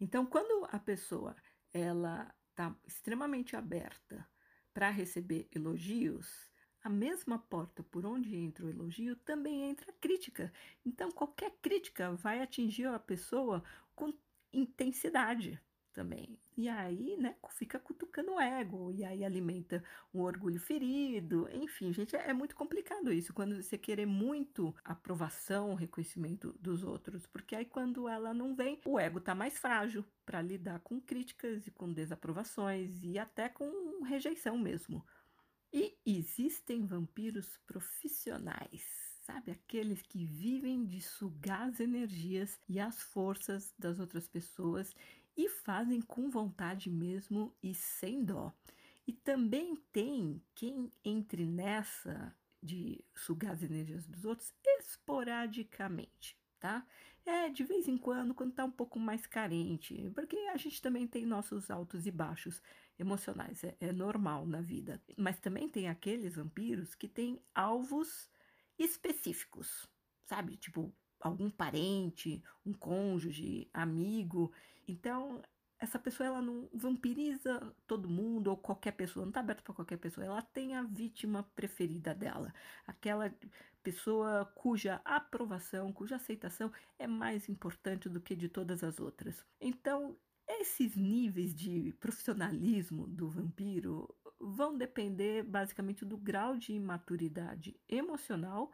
então, 0.00 0.26
quando 0.26 0.66
a 0.70 0.78
pessoa 0.78 1.34
ela 1.72 2.34
está 2.50 2.74
extremamente 2.86 3.56
aberta 3.56 4.28
para 4.72 4.90
receber 4.90 5.48
elogios, 5.54 6.50
a 6.82 6.88
mesma 6.88 7.38
porta 7.38 7.82
por 7.82 8.06
onde 8.06 8.36
entra 8.36 8.66
o 8.66 8.70
elogio 8.70 9.16
também 9.16 9.64
entra 9.64 9.90
a 9.90 9.94
crítica. 9.94 10.52
Então, 10.84 11.10
qualquer 11.10 11.50
crítica 11.62 12.12
vai 12.12 12.40
atingir 12.40 12.86
a 12.86 12.98
pessoa 12.98 13.64
com 13.94 14.12
intensidade 14.52 15.60
também. 15.96 16.38
E 16.54 16.68
aí, 16.68 17.16
né, 17.16 17.34
fica 17.48 17.78
cutucando 17.78 18.34
o 18.34 18.40
ego, 18.40 18.92
e 18.92 19.02
aí 19.02 19.24
alimenta 19.24 19.82
um 20.12 20.20
orgulho 20.20 20.60
ferido. 20.60 21.48
Enfim, 21.50 21.90
gente, 21.90 22.14
é, 22.14 22.28
é 22.28 22.32
muito 22.34 22.54
complicado 22.54 23.10
isso, 23.10 23.32
quando 23.32 23.62
você 23.62 23.78
querer 23.78 24.04
muito 24.04 24.74
aprovação, 24.84 25.74
reconhecimento 25.74 26.54
dos 26.60 26.84
outros, 26.84 27.26
porque 27.26 27.56
aí 27.56 27.64
quando 27.64 28.06
ela 28.08 28.34
não 28.34 28.54
vem, 28.54 28.78
o 28.84 29.00
ego 29.00 29.20
tá 29.20 29.34
mais 29.34 29.58
frágil 29.58 30.04
para 30.26 30.42
lidar 30.42 30.80
com 30.80 31.00
críticas 31.00 31.66
e 31.66 31.70
com 31.70 31.90
desaprovações 31.90 33.02
e 33.02 33.18
até 33.18 33.48
com 33.48 34.02
rejeição 34.04 34.58
mesmo. 34.58 35.02
E 35.72 35.96
existem 36.04 36.86
vampiros 36.86 37.56
profissionais 37.66 39.06
sabe? 39.26 39.50
Aqueles 39.50 40.00
que 40.02 40.24
vivem 40.24 40.86
de 40.86 41.00
sugar 41.00 41.68
as 41.68 41.80
energias 41.80 42.60
e 42.68 42.78
as 42.78 43.02
forças 43.02 43.74
das 43.76 43.98
outras 43.98 44.28
pessoas 44.28 44.94
e 45.36 45.48
fazem 45.48 46.00
com 46.00 46.30
vontade 46.30 46.90
mesmo 46.90 47.54
e 47.62 47.74
sem 47.74 48.24
dó. 48.24 48.52
E 49.06 49.12
também 49.12 49.76
tem 49.92 50.42
quem 50.54 50.90
entre 51.04 51.46
nessa 51.46 52.34
de 52.62 53.04
sugar 53.14 53.52
as 53.52 53.62
energias 53.62 54.06
dos 54.06 54.24
outros 54.24 54.52
esporadicamente, 54.80 56.36
tá? 56.58 56.84
É 57.24 57.48
de 57.48 57.62
vez 57.62 57.86
em 57.86 57.96
quando, 57.96 58.34
quando 58.34 58.54
tá 58.54 58.64
um 58.64 58.70
pouco 58.70 58.98
mais 58.98 59.26
carente, 59.26 60.10
porque 60.14 60.36
a 60.36 60.56
gente 60.56 60.80
também 60.80 61.06
tem 61.06 61.26
nossos 61.26 61.70
altos 61.70 62.06
e 62.06 62.10
baixos 62.10 62.62
emocionais, 62.98 63.62
é, 63.62 63.76
é 63.80 63.92
normal 63.92 64.46
na 64.46 64.60
vida. 64.60 65.00
Mas 65.16 65.38
também 65.38 65.68
tem 65.68 65.88
aqueles 65.88 66.36
vampiros 66.36 66.94
que 66.94 67.08
têm 67.08 67.40
alvos 67.54 68.28
específicos, 68.78 69.88
sabe? 70.24 70.56
Tipo, 70.56 70.92
algum 71.20 71.50
parente, 71.50 72.42
um 72.64 72.72
cônjuge, 72.72 73.68
amigo. 73.72 74.52
Então, 74.86 75.42
essa 75.78 75.98
pessoa 75.98 76.26
ela 76.26 76.42
não 76.42 76.68
vampiriza 76.72 77.60
todo 77.86 78.08
mundo 78.08 78.48
ou 78.48 78.56
qualquer 78.56 78.92
pessoa, 78.92 79.24
não 79.24 79.30
está 79.30 79.40
aberta 79.40 79.62
para 79.62 79.74
qualquer 79.74 79.98
pessoa. 79.98 80.26
Ela 80.26 80.42
tem 80.42 80.74
a 80.74 80.82
vítima 80.82 81.42
preferida 81.54 82.14
dela, 82.14 82.52
aquela 82.86 83.32
pessoa 83.82 84.44
cuja 84.54 85.00
aprovação, 85.04 85.92
cuja 85.92 86.16
aceitação 86.16 86.72
é 86.98 87.06
mais 87.06 87.48
importante 87.48 88.08
do 88.08 88.20
que 88.20 88.34
de 88.34 88.48
todas 88.48 88.82
as 88.82 88.98
outras. 88.98 89.44
Então, 89.60 90.16
esses 90.48 90.96
níveis 90.96 91.54
de 91.54 91.92
profissionalismo 92.00 93.06
do 93.06 93.28
vampiro 93.28 94.08
vão 94.38 94.76
depender 94.76 95.42
basicamente 95.42 96.04
do 96.04 96.16
grau 96.16 96.56
de 96.56 96.78
maturidade 96.78 97.78
emocional 97.88 98.70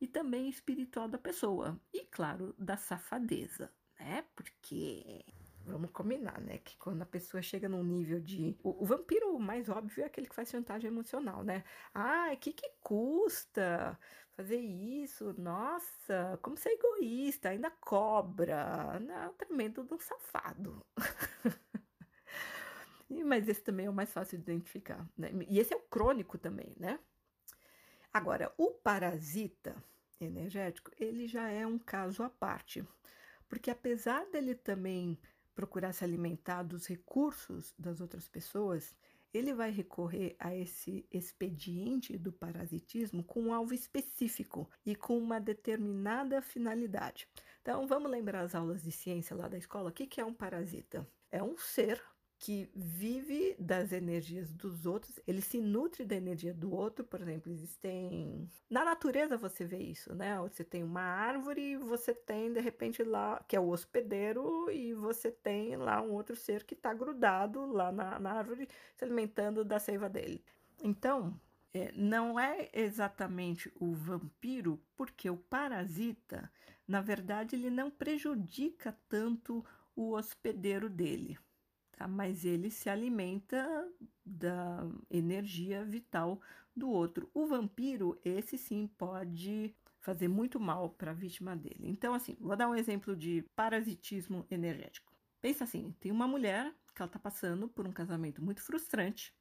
e 0.00 0.06
também 0.06 0.48
espiritual 0.48 1.08
da 1.08 1.18
pessoa. 1.18 1.80
E, 1.92 2.04
claro, 2.06 2.54
da 2.58 2.76
safadeza, 2.76 3.72
né? 3.98 4.24
Porque 4.34 5.24
vamos 5.66 5.90
combinar, 5.90 6.40
né? 6.40 6.58
Que 6.58 6.76
quando 6.76 7.02
a 7.02 7.06
pessoa 7.06 7.42
chega 7.42 7.68
num 7.68 7.82
nível 7.82 8.20
de. 8.20 8.56
O, 8.62 8.82
o, 8.82 8.86
vampiro 8.86 9.38
mais 9.38 9.68
óbvio 9.68 10.02
é 10.02 10.06
aquele 10.06 10.28
que 10.28 10.34
faz 10.34 10.48
chantagem 10.48 10.88
emocional, 10.90 11.42
né? 11.42 11.64
Ah, 11.94 12.30
o 12.32 12.36
que, 12.36 12.52
que 12.52 12.70
custa 12.80 13.98
fazer 14.36 14.58
isso? 14.58 15.34
Nossa, 15.38 16.38
como 16.42 16.56
você 16.56 16.70
é 16.70 16.74
egoísta, 16.74 17.50
ainda 17.50 17.70
cobra. 17.70 18.98
Não, 19.00 19.34
tremendo 19.34 19.84
de 19.84 19.94
um 19.94 19.98
safado. 19.98 20.84
Mas 23.24 23.46
esse 23.48 23.62
também 23.62 23.86
é 23.86 23.90
o 23.90 23.92
mais 23.92 24.12
fácil 24.12 24.38
de 24.38 24.44
identificar, 24.44 25.06
né? 25.16 25.30
E 25.48 25.58
esse 25.58 25.74
é 25.74 25.76
o 25.76 25.80
crônico 25.80 26.38
também, 26.38 26.74
né? 26.78 26.98
Agora, 28.12 28.52
o 28.56 28.70
parasita 28.70 29.74
energético, 30.20 30.90
ele 30.98 31.26
já 31.26 31.48
é 31.48 31.66
um 31.66 31.78
caso 31.78 32.22
à 32.22 32.30
parte, 32.30 32.84
porque 33.48 33.70
apesar 33.70 34.24
dele 34.26 34.54
também 34.54 35.18
procurar 35.54 35.92
se 35.92 36.04
alimentar 36.04 36.62
dos 36.62 36.86
recursos 36.86 37.74
das 37.78 38.00
outras 38.00 38.28
pessoas, 38.28 38.94
ele 39.32 39.54
vai 39.54 39.70
recorrer 39.70 40.36
a 40.38 40.54
esse 40.54 41.06
expediente 41.10 42.18
do 42.18 42.32
parasitismo 42.32 43.24
com 43.24 43.42
um 43.42 43.54
alvo 43.54 43.72
específico 43.72 44.68
e 44.84 44.94
com 44.94 45.16
uma 45.16 45.40
determinada 45.40 46.42
finalidade. 46.42 47.26
Então, 47.62 47.86
vamos 47.86 48.10
lembrar 48.10 48.42
as 48.42 48.54
aulas 48.54 48.82
de 48.82 48.92
ciência 48.92 49.34
lá 49.34 49.48
da 49.48 49.56
escola? 49.56 49.90
O 49.90 49.92
que 49.92 50.20
é 50.20 50.24
um 50.24 50.34
parasita? 50.34 51.08
É 51.30 51.42
um 51.42 51.56
ser 51.56 52.02
que 52.42 52.68
vive 52.74 53.54
das 53.56 53.92
energias 53.92 54.52
dos 54.52 54.84
outros, 54.84 55.20
ele 55.28 55.40
se 55.40 55.60
nutre 55.60 56.04
da 56.04 56.16
energia 56.16 56.52
do 56.52 56.74
outro, 56.74 57.04
por 57.04 57.20
exemplo, 57.20 57.52
existem 57.52 58.50
na 58.68 58.84
natureza 58.84 59.36
você 59.36 59.64
vê 59.64 59.78
isso, 59.78 60.12
né? 60.12 60.36
Você 60.40 60.64
tem 60.64 60.82
uma 60.82 61.02
árvore, 61.02 61.76
você 61.76 62.12
tem 62.12 62.52
de 62.52 62.58
repente 62.58 63.04
lá 63.04 63.40
que 63.46 63.54
é 63.54 63.60
o 63.60 63.68
hospedeiro 63.68 64.68
e 64.72 64.92
você 64.92 65.30
tem 65.30 65.76
lá 65.76 66.02
um 66.02 66.10
outro 66.10 66.34
ser 66.34 66.64
que 66.64 66.74
está 66.74 66.92
grudado 66.92 67.64
lá 67.64 67.92
na, 67.92 68.18
na, 68.18 68.32
árvore 68.32 68.68
se 68.96 69.04
alimentando 69.04 69.64
da 69.64 69.78
seiva 69.78 70.08
dele. 70.08 70.44
Então 70.82 71.40
é, 71.72 71.92
não 71.92 72.40
é 72.40 72.68
exatamente 72.72 73.72
o 73.78 73.92
vampiro, 73.92 74.82
porque 74.96 75.30
o 75.30 75.36
parasita, 75.36 76.50
na 76.88 77.00
verdade, 77.00 77.54
ele 77.54 77.70
não 77.70 77.88
prejudica 77.88 78.98
tanto 79.08 79.64
o 79.94 80.14
hospedeiro 80.14 80.90
dele 80.90 81.38
tá? 82.02 82.08
mas 82.08 82.44
ele 82.44 82.70
se 82.70 82.88
alimenta 82.88 83.88
da 84.24 84.88
energia 85.10 85.84
vital 85.84 86.40
do 86.74 86.90
outro. 86.90 87.30
O 87.32 87.46
vampiro, 87.46 88.18
esse 88.24 88.58
sim, 88.58 88.88
pode 88.98 89.74
fazer 90.00 90.26
muito 90.26 90.58
mal 90.58 90.90
para 90.90 91.12
a 91.12 91.14
vítima 91.14 91.54
dele. 91.54 91.84
Então, 91.88 92.12
assim, 92.12 92.36
vou 92.40 92.56
dar 92.56 92.68
um 92.68 92.74
exemplo 92.74 93.14
de 93.14 93.44
parasitismo 93.54 94.44
energético. 94.50 95.12
Pensa 95.40 95.64
assim: 95.64 95.94
tem 96.00 96.10
uma 96.10 96.26
mulher 96.26 96.74
que 96.94 97.02
ela 97.02 97.08
está 97.08 97.18
passando 97.18 97.68
por 97.68 97.86
um 97.86 97.92
casamento 97.92 98.42
muito 98.42 98.62
frustrante 98.62 99.34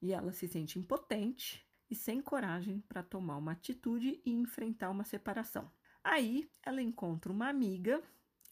e 0.00 0.12
ela 0.12 0.32
se 0.32 0.48
sente 0.48 0.78
impotente 0.78 1.66
e 1.88 1.94
sem 1.94 2.20
coragem 2.20 2.80
para 2.88 3.02
tomar 3.02 3.36
uma 3.36 3.52
atitude 3.52 4.20
e 4.24 4.32
enfrentar 4.32 4.90
uma 4.90 5.04
separação. 5.04 5.70
Aí 6.02 6.48
ela 6.62 6.82
encontra 6.82 7.32
uma 7.32 7.48
amiga 7.48 8.02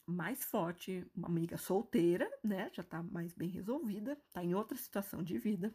mais 0.05 0.43
forte, 0.43 1.05
uma 1.15 1.27
amiga 1.27 1.57
solteira, 1.57 2.29
né? 2.43 2.69
Já 2.73 2.81
está 2.81 3.01
mais 3.01 3.33
bem 3.33 3.49
resolvida, 3.49 4.17
está 4.27 4.43
em 4.43 4.53
outra 4.53 4.77
situação 4.77 5.23
de 5.23 5.37
vida. 5.37 5.73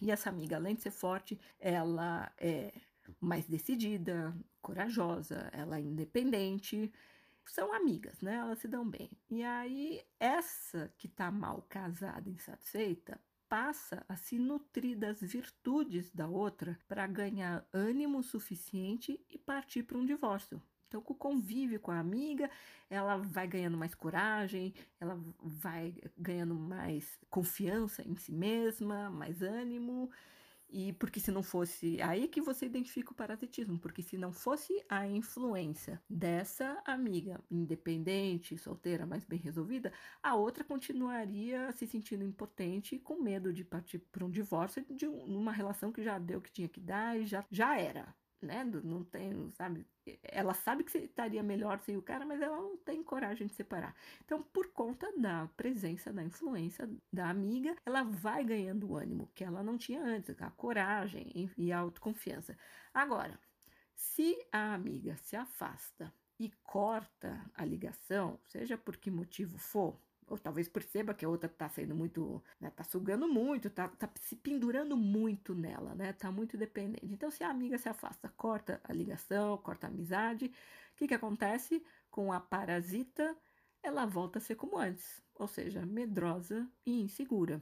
E 0.00 0.10
essa 0.10 0.30
amiga, 0.30 0.56
além 0.56 0.74
de 0.74 0.82
ser 0.82 0.90
forte, 0.90 1.38
ela 1.58 2.32
é 2.38 2.72
mais 3.20 3.46
decidida, 3.46 4.34
corajosa, 4.62 5.50
ela 5.52 5.78
é 5.78 5.82
independente. 5.82 6.92
São 7.44 7.72
amigas, 7.72 8.20
né? 8.20 8.36
Elas 8.36 8.60
se 8.60 8.68
dão 8.68 8.88
bem. 8.88 9.10
E 9.28 9.42
aí, 9.42 10.00
essa 10.18 10.92
que 10.96 11.08
tá 11.08 11.30
mal 11.30 11.62
casada, 11.68 12.30
insatisfeita, 12.30 13.20
passa 13.48 14.04
a 14.08 14.14
se 14.14 14.38
nutrir 14.38 14.96
das 14.96 15.20
virtudes 15.20 16.08
da 16.12 16.28
outra 16.28 16.78
para 16.86 17.06
ganhar 17.08 17.66
ânimo 17.72 18.22
suficiente 18.22 19.20
e 19.28 19.36
partir 19.36 19.82
para 19.82 19.98
um 19.98 20.06
divórcio. 20.06 20.62
Então, 20.90 21.00
com 21.00 21.12
o 21.12 21.16
convívio 21.16 21.78
com 21.78 21.92
a 21.92 22.00
amiga, 22.00 22.50
ela 22.90 23.16
vai 23.16 23.46
ganhando 23.46 23.76
mais 23.76 23.94
coragem, 23.94 24.74
ela 24.98 25.16
vai 25.40 25.94
ganhando 26.18 26.56
mais 26.56 27.16
confiança 27.30 28.02
em 28.02 28.16
si 28.16 28.32
mesma, 28.32 29.08
mais 29.08 29.40
ânimo. 29.40 30.10
E 30.68 30.92
porque 30.94 31.20
se 31.20 31.30
não 31.30 31.44
fosse 31.44 32.02
aí 32.02 32.26
que 32.26 32.40
você 32.40 32.66
identifica 32.66 33.12
o 33.12 33.14
parasitismo, 33.14 33.78
porque 33.78 34.02
se 34.02 34.18
não 34.18 34.32
fosse 34.32 34.84
a 34.88 35.06
influência 35.06 36.02
dessa 36.10 36.82
amiga 36.84 37.40
independente, 37.50 38.58
solteira, 38.58 39.06
mais 39.06 39.24
bem 39.24 39.38
resolvida, 39.38 39.92
a 40.20 40.34
outra 40.34 40.64
continuaria 40.64 41.70
se 41.72 41.86
sentindo 41.86 42.24
impotente, 42.24 42.98
com 42.98 43.22
medo 43.22 43.52
de 43.52 43.64
partir 43.64 44.00
para 44.10 44.24
um 44.24 44.30
divórcio 44.30 44.84
de 44.90 45.06
uma 45.06 45.52
relação 45.52 45.92
que 45.92 46.02
já 46.02 46.18
deu 46.18 46.38
o 46.40 46.42
que 46.42 46.52
tinha 46.52 46.68
que 46.68 46.80
dar 46.80 47.18
e 47.18 47.26
já, 47.26 47.44
já 47.50 47.78
era 47.78 48.12
né? 48.42 48.64
Não 48.64 49.04
tem, 49.04 49.50
sabe? 49.52 49.86
Ela 50.22 50.54
sabe 50.54 50.84
que 50.84 50.96
estaria 50.98 51.42
melhor 51.42 51.78
sem 51.80 51.96
o 51.96 52.02
cara, 52.02 52.24
mas 52.24 52.40
ela 52.40 52.56
não 52.56 52.76
tem 52.76 53.02
coragem 53.02 53.46
de 53.46 53.54
separar. 53.54 53.94
Então, 54.24 54.42
por 54.42 54.72
conta 54.72 55.10
da 55.18 55.48
presença, 55.56 56.12
da 56.12 56.22
influência 56.22 56.88
da 57.12 57.28
amiga, 57.28 57.76
ela 57.84 58.02
vai 58.02 58.44
ganhando 58.44 58.90
o 58.90 58.96
ânimo 58.96 59.30
que 59.34 59.44
ela 59.44 59.62
não 59.62 59.76
tinha 59.76 60.02
antes, 60.02 60.40
a 60.40 60.50
coragem 60.50 61.50
e 61.56 61.72
a 61.72 61.78
autoconfiança. 61.78 62.56
Agora, 62.92 63.38
se 63.94 64.36
a 64.50 64.74
amiga 64.74 65.16
se 65.16 65.36
afasta 65.36 66.12
e 66.38 66.50
corta 66.62 67.44
a 67.54 67.64
ligação, 67.64 68.40
seja 68.46 68.78
por 68.78 68.96
que 68.96 69.10
motivo 69.10 69.58
for, 69.58 70.00
ou 70.30 70.38
talvez 70.38 70.68
perceba 70.68 71.12
que 71.12 71.24
a 71.24 71.28
outra 71.28 71.50
está 71.50 71.68
sendo 71.68 71.94
muito, 71.94 72.42
né, 72.60 72.70
tá 72.70 72.84
sugando 72.84 73.26
muito, 73.26 73.68
tá, 73.68 73.88
tá 73.88 74.08
se 74.20 74.36
pendurando 74.36 74.96
muito 74.96 75.56
nela, 75.56 75.92
né, 75.96 76.12
tá 76.12 76.30
muito 76.30 76.56
dependente. 76.56 77.04
Então, 77.12 77.32
se 77.32 77.42
a 77.42 77.50
amiga 77.50 77.76
se 77.76 77.88
afasta, 77.88 78.32
corta 78.36 78.80
a 78.84 78.92
ligação, 78.92 79.58
corta 79.58 79.88
a 79.88 79.90
amizade, 79.90 80.46
o 80.46 80.96
que 80.96 81.08
que 81.08 81.14
acontece 81.14 81.84
com 82.10 82.32
a 82.32 82.38
parasita? 82.38 83.36
Ela 83.82 84.06
volta 84.06 84.38
a 84.38 84.42
ser 84.42 84.54
como 84.54 84.78
antes, 84.78 85.20
ou 85.34 85.48
seja, 85.48 85.84
medrosa 85.84 86.70
e 86.86 87.00
insegura. 87.00 87.60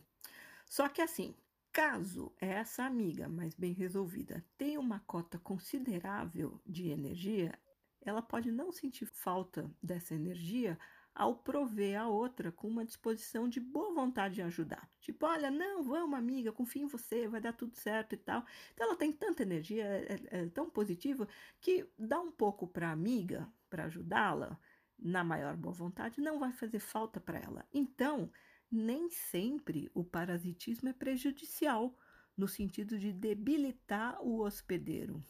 Só 0.66 0.90
que 0.90 1.00
assim, 1.00 1.34
caso 1.72 2.30
essa 2.38 2.84
amiga 2.84 3.30
mais 3.30 3.54
bem 3.54 3.72
resolvida 3.72 4.44
tenha 4.58 4.78
uma 4.78 5.00
cota 5.00 5.38
considerável 5.38 6.60
de 6.66 6.90
energia, 6.90 7.58
ela 8.02 8.20
pode 8.20 8.52
não 8.52 8.70
sentir 8.70 9.06
falta 9.06 9.70
dessa 9.82 10.14
energia 10.14 10.78
ao 11.18 11.34
prover 11.34 12.00
a 12.00 12.06
outra 12.06 12.52
com 12.52 12.68
uma 12.68 12.84
disposição 12.84 13.48
de 13.48 13.58
boa 13.58 13.92
vontade 13.92 14.40
em 14.40 14.44
ajudar. 14.44 14.88
Tipo, 15.00 15.26
olha, 15.26 15.50
não, 15.50 15.82
vamos, 15.82 16.16
amiga, 16.16 16.52
confio 16.52 16.84
em 16.84 16.86
você, 16.86 17.26
vai 17.26 17.40
dar 17.40 17.52
tudo 17.52 17.74
certo 17.74 18.14
e 18.14 18.16
tal. 18.16 18.46
Então 18.72 18.86
ela 18.86 18.96
tem 18.96 19.10
tanta 19.10 19.42
energia, 19.42 19.84
é, 19.84 20.20
é, 20.30 20.38
é 20.42 20.46
tão 20.46 20.70
positiva, 20.70 21.26
que 21.60 21.84
dá 21.98 22.20
um 22.20 22.30
pouco 22.30 22.68
para 22.68 22.88
a 22.88 22.92
amiga, 22.92 23.52
para 23.68 23.86
ajudá-la, 23.86 24.56
na 24.96 25.24
maior 25.24 25.56
boa 25.56 25.74
vontade, 25.74 26.20
não 26.20 26.38
vai 26.38 26.52
fazer 26.52 26.78
falta 26.78 27.18
para 27.18 27.40
ela. 27.40 27.66
Então, 27.74 28.30
nem 28.70 29.10
sempre 29.10 29.90
o 29.92 30.04
parasitismo 30.04 30.88
é 30.88 30.92
prejudicial, 30.92 31.98
no 32.36 32.46
sentido 32.46 32.96
de 32.96 33.12
debilitar 33.12 34.22
o 34.22 34.38
hospedeiro. 34.38 35.20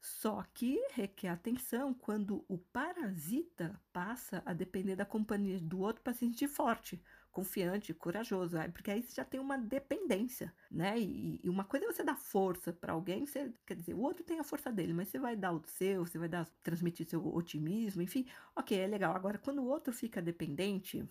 Só 0.00 0.44
que 0.54 0.78
requer 0.92 1.28
atenção 1.28 1.92
quando 1.92 2.44
o 2.48 2.56
parasita 2.56 3.80
passa 3.92 4.42
a 4.46 4.52
depender 4.52 4.94
da 4.94 5.04
companhia 5.04 5.58
do 5.60 5.80
outro 5.80 6.02
para 6.02 6.12
se 6.12 6.20
sentir 6.20 6.46
forte, 6.48 7.02
confiante, 7.32 7.92
corajoso, 7.92 8.56
porque 8.72 8.90
aí 8.90 9.02
você 9.02 9.14
já 9.14 9.24
tem 9.24 9.40
uma 9.40 9.58
dependência, 9.58 10.54
né? 10.70 10.98
E, 10.98 11.40
e 11.42 11.48
uma 11.48 11.64
coisa 11.64 11.86
é 11.86 11.92
você 11.92 12.04
dar 12.04 12.16
força 12.16 12.72
para 12.72 12.92
alguém, 12.92 13.26
você, 13.26 13.52
quer 13.66 13.74
dizer, 13.74 13.94
o 13.94 14.00
outro 14.00 14.24
tem 14.24 14.38
a 14.38 14.44
força 14.44 14.70
dele, 14.70 14.92
mas 14.92 15.08
você 15.08 15.18
vai 15.18 15.36
dar 15.36 15.52
o 15.52 15.62
seu, 15.66 16.06
você 16.06 16.18
vai 16.18 16.28
dar, 16.28 16.46
transmitir 16.62 17.06
seu 17.06 17.24
otimismo, 17.34 18.00
enfim, 18.02 18.26
ok, 18.56 18.78
é 18.78 18.86
legal. 18.86 19.14
Agora, 19.14 19.38
quando 19.38 19.60
o 19.60 19.66
outro 19.66 19.92
fica 19.92 20.22
dependente, 20.22 21.08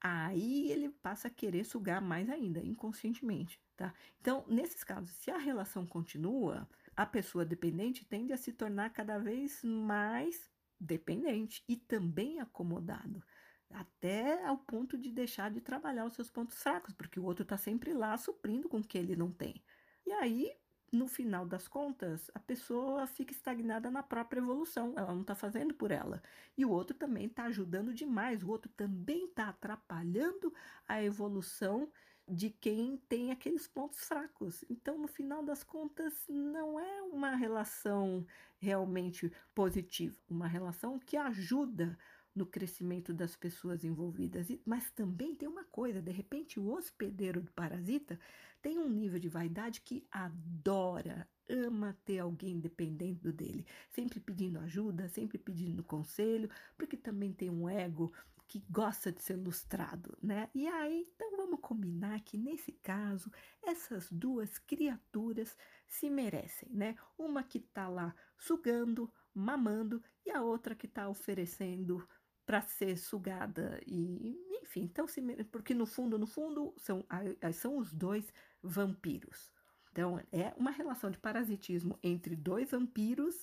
aí 0.00 0.70
ele 0.70 0.88
passa 0.88 1.28
a 1.28 1.30
querer 1.30 1.64
sugar 1.64 2.00
mais 2.00 2.28
ainda, 2.28 2.60
inconscientemente, 2.60 3.60
tá? 3.76 3.92
Então, 4.20 4.44
nesses 4.48 4.84
casos, 4.84 5.10
se 5.10 5.30
a 5.30 5.38
relação 5.38 5.86
continua, 5.86 6.68
a 7.00 7.06
pessoa 7.06 7.46
dependente 7.46 8.04
tende 8.04 8.30
a 8.30 8.36
se 8.36 8.52
tornar 8.52 8.90
cada 8.90 9.16
vez 9.16 9.64
mais 9.64 10.50
dependente 10.78 11.64
e 11.66 11.74
também 11.74 12.40
acomodado, 12.40 13.24
até 13.70 14.44
ao 14.44 14.58
ponto 14.58 14.98
de 14.98 15.10
deixar 15.10 15.50
de 15.50 15.62
trabalhar 15.62 16.04
os 16.04 16.12
seus 16.12 16.30
pontos 16.30 16.62
fracos, 16.62 16.92
porque 16.92 17.18
o 17.18 17.24
outro 17.24 17.42
está 17.42 17.56
sempre 17.56 17.94
lá 17.94 18.14
suprindo 18.18 18.68
com 18.68 18.80
o 18.80 18.84
que 18.84 18.98
ele 18.98 19.16
não 19.16 19.32
tem. 19.32 19.64
E 20.04 20.12
aí, 20.12 20.52
no 20.92 21.08
final 21.08 21.46
das 21.46 21.66
contas, 21.66 22.30
a 22.34 22.38
pessoa 22.38 23.06
fica 23.06 23.32
estagnada 23.32 23.90
na 23.90 24.02
própria 24.02 24.40
evolução, 24.40 24.92
ela 24.94 25.14
não 25.14 25.22
está 25.22 25.34
fazendo 25.34 25.72
por 25.72 25.90
ela. 25.90 26.22
E 26.54 26.66
o 26.66 26.70
outro 26.70 26.94
também 26.94 27.28
está 27.28 27.44
ajudando 27.44 27.94
demais, 27.94 28.42
o 28.42 28.50
outro 28.50 28.70
também 28.76 29.24
está 29.24 29.48
atrapalhando 29.48 30.52
a 30.86 31.02
evolução 31.02 31.90
de 32.30 32.50
quem 32.50 32.96
tem 33.08 33.32
aqueles 33.32 33.66
pontos 33.66 34.04
fracos. 34.04 34.64
Então, 34.70 34.96
no 34.96 35.08
final 35.08 35.42
das 35.42 35.64
contas, 35.64 36.14
não 36.28 36.78
é 36.78 37.02
uma 37.02 37.34
relação 37.34 38.24
realmente 38.58 39.32
positiva, 39.54 40.16
uma 40.28 40.46
relação 40.46 40.98
que 40.98 41.16
ajuda 41.16 41.98
no 42.34 42.46
crescimento 42.46 43.12
das 43.12 43.34
pessoas 43.34 43.84
envolvidas. 43.84 44.46
Mas 44.64 44.90
também 44.90 45.34
tem 45.34 45.48
uma 45.48 45.64
coisa: 45.64 46.00
de 46.00 46.12
repente, 46.12 46.60
o 46.60 46.70
hospedeiro 46.70 47.40
do 47.40 47.50
parasita 47.50 48.18
tem 48.62 48.78
um 48.78 48.88
nível 48.88 49.18
de 49.18 49.28
vaidade 49.28 49.80
que 49.80 50.06
adora, 50.10 51.28
ama 51.48 51.96
ter 52.04 52.20
alguém 52.20 52.60
dependendo 52.60 53.32
dele, 53.32 53.66
sempre 53.90 54.20
pedindo 54.20 54.60
ajuda, 54.60 55.08
sempre 55.08 55.38
pedindo 55.38 55.82
conselho, 55.82 56.48
porque 56.76 56.96
também 56.96 57.32
tem 57.32 57.50
um 57.50 57.68
ego 57.68 58.12
que 58.50 58.58
gosta 58.68 59.12
de 59.12 59.22
ser 59.22 59.36
lustrado, 59.36 60.18
né? 60.20 60.50
E 60.52 60.66
aí, 60.66 61.08
então 61.14 61.36
vamos 61.36 61.60
combinar 61.60 62.18
que 62.22 62.36
nesse 62.36 62.72
caso, 62.72 63.30
essas 63.62 64.10
duas 64.10 64.58
criaturas 64.58 65.56
se 65.86 66.10
merecem, 66.10 66.68
né? 66.72 66.96
Uma 67.16 67.44
que 67.44 67.60
tá 67.60 67.86
lá 67.86 68.12
sugando, 68.36 69.08
mamando 69.32 70.02
e 70.26 70.32
a 70.32 70.42
outra 70.42 70.74
que 70.74 70.88
tá 70.88 71.08
oferecendo 71.08 72.04
para 72.44 72.60
ser 72.60 72.96
sugada 72.98 73.80
e 73.86 74.36
enfim, 74.62 74.82
então 74.82 75.06
se 75.06 75.20
porque 75.44 75.72
no 75.72 75.86
fundo, 75.86 76.18
no 76.18 76.26
fundo 76.26 76.74
são 76.76 77.06
são 77.54 77.78
os 77.78 77.92
dois 77.92 78.34
vampiros. 78.60 79.52
Então 79.92 80.20
é 80.32 80.52
uma 80.56 80.72
relação 80.72 81.08
de 81.08 81.18
parasitismo 81.20 81.96
entre 82.02 82.34
dois 82.34 82.72
vampiros. 82.72 83.36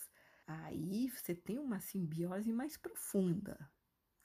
Aí 0.46 1.10
você 1.10 1.34
tem 1.34 1.58
uma 1.58 1.80
simbiose 1.80 2.52
mais 2.52 2.76
profunda, 2.76 3.58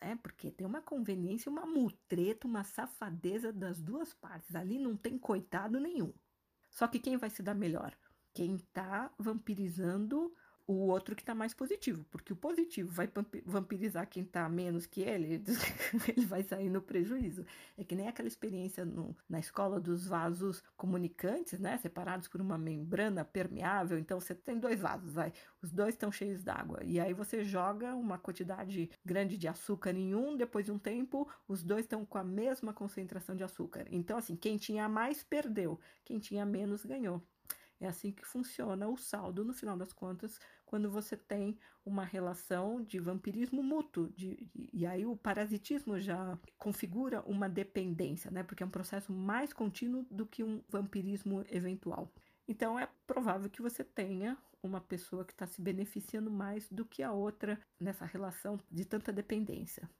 é, 0.03 0.17
porque 0.17 0.51
tem 0.51 0.67
uma 0.67 0.83
conveniência, 0.83 1.51
uma 1.51 1.65
mutreta, 1.65 2.47
uma 2.47 2.65
safadeza 2.65 3.53
das 3.53 3.81
duas 3.81 4.13
partes. 4.13 4.55
Ali 4.55 4.79
não 4.79 4.97
tem 4.97 5.19
coitado 5.19 5.79
nenhum. 5.79 6.13
Só 6.71 6.87
que 6.89 6.99
quem 6.99 7.17
vai 7.17 7.31
se 7.31 7.43
dar 7.43 7.55
melhor? 7.55 7.97
Quem 8.35 8.59
tá 8.73 9.13
vampirizando 9.19 10.35
o 10.67 10.75
outro 10.89 11.15
que 11.15 11.23
está 11.23 11.35
mais 11.35 11.53
positivo, 11.53 12.05
porque 12.11 12.33
o 12.33 12.37
positivo 12.37 12.91
vai 12.91 13.11
vampirizar 13.45 14.09
quem 14.09 14.23
está 14.23 14.49
menos 14.49 14.87
que 14.87 15.03
ele, 15.03 15.43
ele 16.09 16.27
vai 16.27 16.43
sair 16.43 16.71
no 16.71 16.81
prejuízo. 16.81 17.45
É 17.77 17.85
que 17.85 17.95
nem 17.95 18.09
aquela 18.09 18.29
experiência 18.29 18.85
no, 18.85 19.17
na 19.29 19.39
escola 19.39 19.81
dos 19.81 20.07
vasos 20.07 20.63
comunicantes, 20.77 21.59
né, 21.59 21.79
separados 21.79 22.29
por 22.29 22.41
uma 22.41 22.57
membrana 22.57 23.25
permeável. 23.25 23.99
Então 23.99 24.21
você 24.21 24.35
tem 24.35 24.59
dois 24.59 24.81
vasos, 24.81 25.15
vai, 25.15 25.33
os 25.61 25.71
dois 25.71 25.95
estão 25.95 26.13
cheios 26.13 26.43
d'água, 26.43 26.81
e 26.85 27.01
aí 27.01 27.13
você 27.13 27.45
joga 27.45 27.95
uma 27.95 28.19
quantidade 28.19 28.91
grande 29.05 29.37
de 29.37 29.49
açúcar 29.49 29.95
em 29.95 30.15
um, 30.15 30.37
depois 30.37 30.65
de 30.65 30.73
um 30.73 30.79
tempo, 30.79 31.29
os 31.49 31.63
dois 31.63 31.85
estão 31.85 32.05
com 32.05 32.19
a 32.19 32.25
mesma 32.25 32.73
concentração 32.73 33.35
de 33.35 33.45
açúcar. 33.45 33.87
Então, 33.91 34.17
assim, 34.17 34.37
quem 34.37 34.57
tinha 34.57 34.89
mais 34.89 35.23
perdeu, 35.23 35.79
quem 36.05 36.19
tinha 36.19 36.45
menos 36.47 36.85
ganhou. 36.85 37.23
É 37.83 37.89
assim 37.89 38.13
que 38.13 38.25
funciona 38.25 38.87
o 38.87 38.97
saldo, 38.97 39.45
no 39.45 39.53
final 39.53 39.77
das 39.77 39.93
contas, 39.93 40.39
quando 40.65 40.89
você 40.89 41.17
tem 41.17 41.59
uma 41.85 42.05
relação 42.05 42.81
de 42.81 43.01
vampirismo 43.01 43.61
mútuo. 43.61 44.09
De, 44.11 44.49
e 44.73 44.87
aí 44.87 45.05
o 45.05 45.17
parasitismo 45.17 45.99
já 45.99 46.39
configura 46.57 47.23
uma 47.23 47.49
dependência, 47.49 48.31
né? 48.31 48.45
Porque 48.45 48.63
é 48.63 48.67
um 48.67 48.71
processo 48.71 49.13
mais 49.13 49.53
contínuo 49.53 50.07
do 50.09 50.25
que 50.25 50.45
um 50.45 50.63
vampirismo 50.69 51.45
eventual. 51.51 52.09
Então 52.47 52.79
é 52.79 52.89
provável 53.05 53.51
que 53.51 53.61
você 53.61 53.83
tenha 53.83 54.39
uma 54.63 54.81
pessoa 54.81 55.25
que 55.25 55.33
está 55.33 55.45
se 55.45 55.61
beneficiando 55.61 56.31
mais 56.31 56.69
do 56.69 56.85
que 56.85 57.03
a 57.03 57.11
outra 57.11 57.59
nessa 57.81 58.05
relação 58.05 58.61
de 58.71 58.85
tanta 58.85 59.13
dependência. 59.13 59.91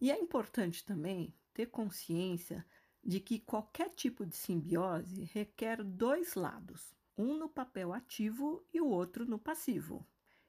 E 0.00 0.10
é 0.10 0.18
importante 0.18 0.86
também 0.86 1.34
ter 1.52 1.66
consciência 1.66 2.64
de 3.04 3.20
que 3.20 3.38
qualquer 3.38 3.90
tipo 3.90 4.24
de 4.24 4.34
simbiose 4.34 5.24
requer 5.34 5.82
dois 5.82 6.34
lados, 6.34 6.94
um 7.20 7.36
no 7.36 7.48
papel 7.48 7.92
ativo 7.92 8.64
e 8.72 8.80
o 8.80 8.86
outro 8.86 9.26
no 9.26 9.38
passivo. 9.38 10.06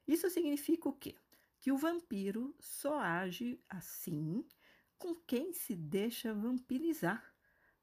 Isso 0.08 0.30
significa 0.30 0.88
o 0.88 0.94
quê? 0.94 1.16
Que 1.60 1.72
o 1.72 1.78
vampiro 1.78 2.56
só 2.60 3.00
age 3.00 3.60
assim 3.70 4.46
com 4.98 5.16
quem 5.16 5.52
se 5.52 5.76
deixa 5.76 6.34
vampirizar, 6.34 7.34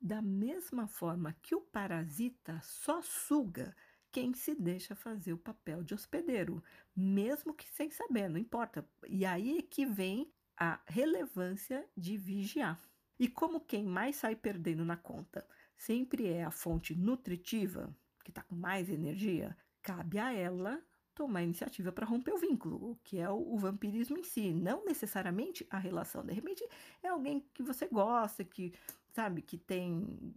da 0.01 0.23
mesma 0.23 0.87
forma 0.87 1.37
que 1.43 1.55
o 1.55 1.61
parasita 1.61 2.61
só 2.63 3.03
suga 3.03 3.75
quem 4.11 4.33
se 4.33 4.55
deixa 4.55 4.95
fazer 4.95 5.33
o 5.33 5.39
papel 5.39 5.83
de 5.83 5.95
hospedeiro, 5.95 6.63
mesmo 6.95 7.53
que 7.53 7.69
sem 7.69 7.91
saber, 7.91 8.29
não 8.29 8.39
importa. 8.39 8.89
E 9.07 9.25
aí 9.25 9.59
é 9.59 9.63
que 9.63 9.85
vem 9.85 10.33
a 10.57 10.81
relevância 10.87 11.85
de 11.97 12.17
vigiar. 12.17 12.81
E 13.19 13.29
como 13.29 13.61
quem 13.61 13.85
mais 13.85 14.17
sai 14.17 14.37
perdendo 14.37 14.85
na 14.85 14.97
conta 14.97 15.47
sempre 15.77 16.27
é 16.27 16.45
a 16.45 16.51
fonte 16.51 16.95
nutritiva, 16.95 17.95
que 18.29 18.31
está 18.31 18.43
com 18.43 18.55
mais 18.55 18.91
energia, 18.91 19.57
cabe 19.81 20.19
a 20.19 20.31
ela 20.31 20.79
tomar 21.15 21.43
iniciativa 21.43 21.91
para 21.91 22.07
romper 22.07 22.33
o 22.33 22.39
vínculo, 22.39 23.01
que 23.03 23.19
é 23.19 23.29
o, 23.29 23.55
o, 23.55 23.59
vampirismo 23.59 24.19
em 24.19 24.23
si, 24.23 24.53
não 24.53 24.85
necessariamente 24.85 25.67
a 25.71 25.79
relação. 25.79 26.25
De 26.25 26.35
repente 26.35 26.63
é 27.03 27.09
alguém 27.09 27.43
que 27.55 27.63
você 27.63 27.89
gosta, 27.89 28.45
que 28.45 28.75
sabe, 29.15 29.41
que 29.41 29.57
tem 29.57 30.35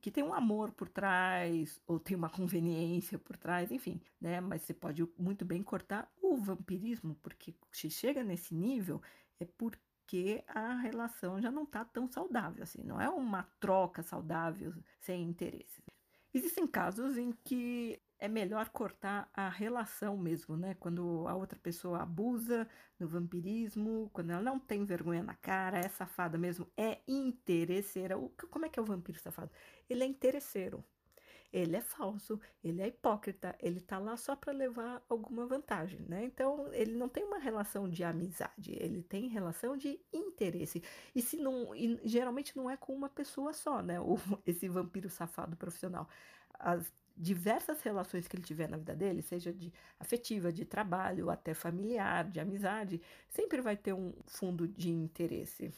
que 0.00 0.10
tem 0.10 0.24
um 0.24 0.32
amor 0.32 0.72
por 0.72 0.88
trás 0.88 1.80
ou 1.86 2.00
tem 2.00 2.16
uma 2.16 2.30
conveniência 2.30 3.18
por 3.18 3.36
trás, 3.36 3.70
enfim, 3.70 4.00
né? 4.18 4.40
Mas 4.40 4.62
você 4.62 4.72
pode 4.72 5.06
muito 5.18 5.44
bem 5.44 5.62
cortar 5.62 6.10
o 6.22 6.34
vampirismo, 6.36 7.14
porque 7.22 7.54
se 7.70 7.90
chega 7.90 8.24
nesse 8.24 8.54
nível 8.54 9.02
é 9.38 9.44
porque 9.44 10.42
a 10.48 10.76
relação 10.78 11.40
já 11.42 11.50
não 11.50 11.64
está 11.64 11.84
tão 11.84 12.08
saudável 12.08 12.62
assim, 12.62 12.82
não 12.82 12.98
é 13.00 13.08
uma 13.08 13.42
troca 13.60 14.02
saudável 14.02 14.74
sem 14.98 15.22
interesses. 15.22 15.84
Existem 16.34 16.66
casos 16.66 17.16
em 17.16 17.32
que 17.32 18.02
é 18.18 18.26
melhor 18.28 18.68
cortar 18.70 19.30
a 19.32 19.48
relação 19.48 20.16
mesmo, 20.16 20.56
né? 20.56 20.74
Quando 20.74 21.26
a 21.28 21.34
outra 21.34 21.58
pessoa 21.58 22.02
abusa 22.02 22.68
do 22.98 23.06
vampirismo, 23.08 24.10
quando 24.12 24.30
ela 24.30 24.42
não 24.42 24.58
tem 24.58 24.84
vergonha 24.84 25.22
na 25.22 25.34
cara, 25.36 25.78
é 25.78 25.88
safada 25.88 26.36
mesmo, 26.36 26.66
é 26.76 27.00
interesseira. 27.06 28.16
Como 28.50 28.66
é 28.66 28.68
que 28.68 28.78
é 28.80 28.82
o 28.82 28.84
vampiro 28.84 29.18
safado? 29.20 29.52
Ele 29.88 30.02
é 30.04 30.06
interesseiro. 30.06 30.84
Ele 31.54 31.76
é 31.76 31.80
falso, 31.80 32.40
ele 32.64 32.82
é 32.82 32.88
hipócrita, 32.88 33.54
ele 33.62 33.80
tá 33.80 33.96
lá 33.96 34.16
só 34.16 34.34
para 34.34 34.52
levar 34.52 35.00
alguma 35.08 35.46
vantagem, 35.46 36.00
né? 36.00 36.24
Então, 36.24 36.68
ele 36.72 36.96
não 36.96 37.08
tem 37.08 37.22
uma 37.22 37.38
relação 37.38 37.88
de 37.88 38.02
amizade, 38.02 38.72
ele 38.72 39.04
tem 39.04 39.28
relação 39.28 39.76
de 39.76 40.00
interesse. 40.12 40.82
E 41.14 41.22
se 41.22 41.36
não, 41.36 41.72
e 41.72 42.00
geralmente 42.02 42.56
não 42.56 42.68
é 42.68 42.76
com 42.76 42.92
uma 42.92 43.08
pessoa 43.08 43.52
só, 43.52 43.80
né? 43.80 44.00
O, 44.00 44.16
esse 44.44 44.68
vampiro 44.68 45.08
safado 45.08 45.56
profissional. 45.56 46.08
As 46.58 46.92
diversas 47.16 47.80
relações 47.82 48.26
que 48.26 48.34
ele 48.34 48.42
tiver 48.42 48.68
na 48.68 48.76
vida 48.76 48.96
dele, 48.96 49.22
seja 49.22 49.52
de 49.52 49.72
afetiva, 50.00 50.52
de 50.52 50.64
trabalho, 50.64 51.30
até 51.30 51.54
familiar, 51.54 52.28
de 52.28 52.40
amizade, 52.40 53.00
sempre 53.28 53.60
vai 53.60 53.76
ter 53.76 53.92
um 53.92 54.12
fundo 54.26 54.66
de 54.66 54.90
interesse. 54.90 55.72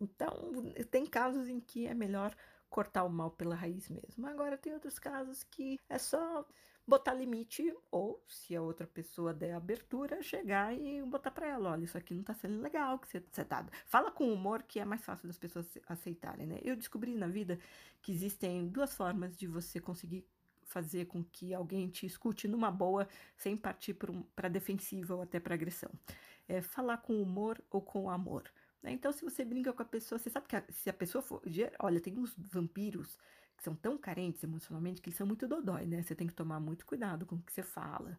Então, 0.00 0.50
tem 0.90 1.06
casos 1.06 1.48
em 1.48 1.60
que 1.60 1.86
é 1.86 1.94
melhor 1.94 2.34
cortar 2.70 3.04
o 3.04 3.10
mal 3.10 3.30
pela 3.30 3.54
raiz 3.54 3.88
mesmo. 3.88 4.26
Agora, 4.26 4.58
tem 4.58 4.72
outros 4.72 4.98
casos 4.98 5.44
que 5.44 5.78
é 5.88 5.98
só 5.98 6.46
botar 6.86 7.14
limite 7.14 7.74
ou, 7.90 8.22
se 8.28 8.54
a 8.54 8.60
outra 8.60 8.86
pessoa 8.86 9.32
der 9.32 9.54
abertura, 9.54 10.22
chegar 10.22 10.74
e 10.74 11.00
botar 11.02 11.30
para 11.30 11.46
ela, 11.48 11.70
olha, 11.70 11.84
isso 11.84 11.96
aqui 11.96 12.12
não 12.14 12.22
tá 12.22 12.34
sendo 12.34 12.60
legal 12.60 12.98
que 12.98 13.08
você, 13.08 13.20
tá... 13.44 13.66
Fala 13.86 14.10
com 14.10 14.32
humor 14.32 14.62
que 14.62 14.78
é 14.78 14.84
mais 14.84 15.04
fácil 15.04 15.26
das 15.26 15.38
pessoas 15.38 15.66
aceitarem, 15.88 16.46
né? 16.46 16.60
Eu 16.62 16.76
descobri 16.76 17.14
na 17.14 17.26
vida 17.26 17.58
que 18.02 18.12
existem 18.12 18.68
duas 18.68 18.94
formas 18.94 19.36
de 19.36 19.46
você 19.46 19.80
conseguir 19.80 20.26
fazer 20.64 21.06
com 21.06 21.22
que 21.24 21.54
alguém 21.54 21.88
te 21.88 22.04
escute 22.04 22.48
numa 22.48 22.70
boa, 22.70 23.08
sem 23.36 23.56
partir 23.56 23.96
para 24.34 24.48
defensiva 24.48 25.14
ou 25.14 25.22
até 25.22 25.38
para 25.38 25.54
agressão. 25.54 25.90
É 26.48 26.60
falar 26.60 26.98
com 26.98 27.22
humor 27.22 27.62
ou 27.70 27.80
com 27.80 28.10
amor. 28.10 28.50
Né? 28.84 28.92
Então, 28.92 29.10
se 29.10 29.24
você 29.24 29.44
brinca 29.44 29.72
com 29.72 29.82
a 29.82 29.86
pessoa, 29.86 30.18
você 30.18 30.28
sabe 30.28 30.46
que 30.46 30.54
a, 30.54 30.62
se 30.68 30.90
a 30.90 30.92
pessoa 30.92 31.22
for. 31.22 31.42
Olha, 31.80 32.00
tem 32.00 32.18
uns 32.18 32.34
vampiros 32.36 33.18
que 33.56 33.64
são 33.64 33.74
tão 33.74 33.96
carentes 33.96 34.44
emocionalmente 34.44 35.00
que 35.00 35.08
eles 35.08 35.16
são 35.16 35.26
muito 35.26 35.48
dodói, 35.48 35.86
né? 35.86 36.02
Você 36.02 36.14
tem 36.14 36.26
que 36.26 36.34
tomar 36.34 36.60
muito 36.60 36.84
cuidado 36.84 37.24
com 37.24 37.36
o 37.36 37.42
que 37.42 37.52
você 37.52 37.62
fala. 37.62 38.18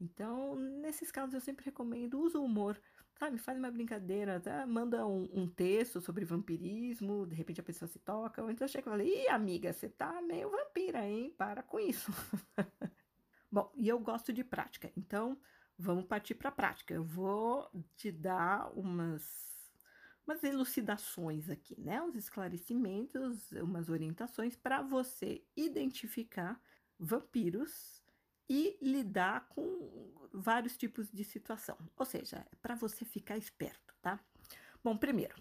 Então, 0.00 0.56
nesses 0.56 1.10
casos, 1.10 1.34
eu 1.34 1.40
sempre 1.40 1.66
recomendo, 1.66 2.18
usa 2.18 2.38
o 2.38 2.44
humor 2.44 2.80
sabe, 3.18 3.38
faz 3.38 3.58
uma 3.58 3.70
brincadeira, 3.70 4.38
tá? 4.38 4.66
manda 4.66 5.06
um, 5.06 5.28
um, 5.32 5.48
texto 5.48 6.02
sobre 6.02 6.24
vampirismo, 6.24 7.26
de 7.26 7.34
repente 7.34 7.60
a 7.60 7.64
pessoa 7.64 7.88
se 7.88 7.98
toca, 7.98 8.42
ou 8.42 8.50
então 8.50 8.68
chega 8.68 8.88
e 8.88 8.90
fala, 8.90 9.02
ih, 9.02 9.28
amiga, 9.28 9.72
você 9.72 9.88
tá 9.88 10.20
meio 10.20 10.50
vampira, 10.50 11.02
hein? 11.08 11.34
Para 11.36 11.62
com 11.62 11.80
isso. 11.80 12.12
Bom, 13.50 13.72
e 13.74 13.88
eu 13.88 13.98
gosto 13.98 14.34
de 14.34 14.44
prática, 14.44 14.92
então 14.94 15.38
vamos 15.78 16.04
partir 16.04 16.34
para 16.34 16.50
a 16.50 16.52
prática. 16.52 16.92
Eu 16.92 17.04
vou 17.04 17.70
te 17.96 18.12
dar 18.12 18.70
umas 18.76 19.55
umas 20.26 20.42
elucidações 20.42 21.48
aqui, 21.48 21.80
né? 21.80 22.02
Uns 22.02 22.16
esclarecimentos, 22.16 23.52
umas 23.52 23.88
orientações 23.88 24.56
para 24.56 24.82
você 24.82 25.42
identificar 25.56 26.60
vampiros 26.98 28.02
e 28.48 28.76
lidar 28.80 29.48
com 29.48 30.12
vários 30.32 30.76
tipos 30.76 31.10
de 31.10 31.24
situação. 31.24 31.76
Ou 31.96 32.04
seja, 32.04 32.46
é 32.50 32.56
para 32.56 32.74
você 32.74 33.04
ficar 33.04 33.36
esperto, 33.36 33.94
tá? 34.02 34.20
Bom, 34.82 34.96
primeiro, 34.96 35.34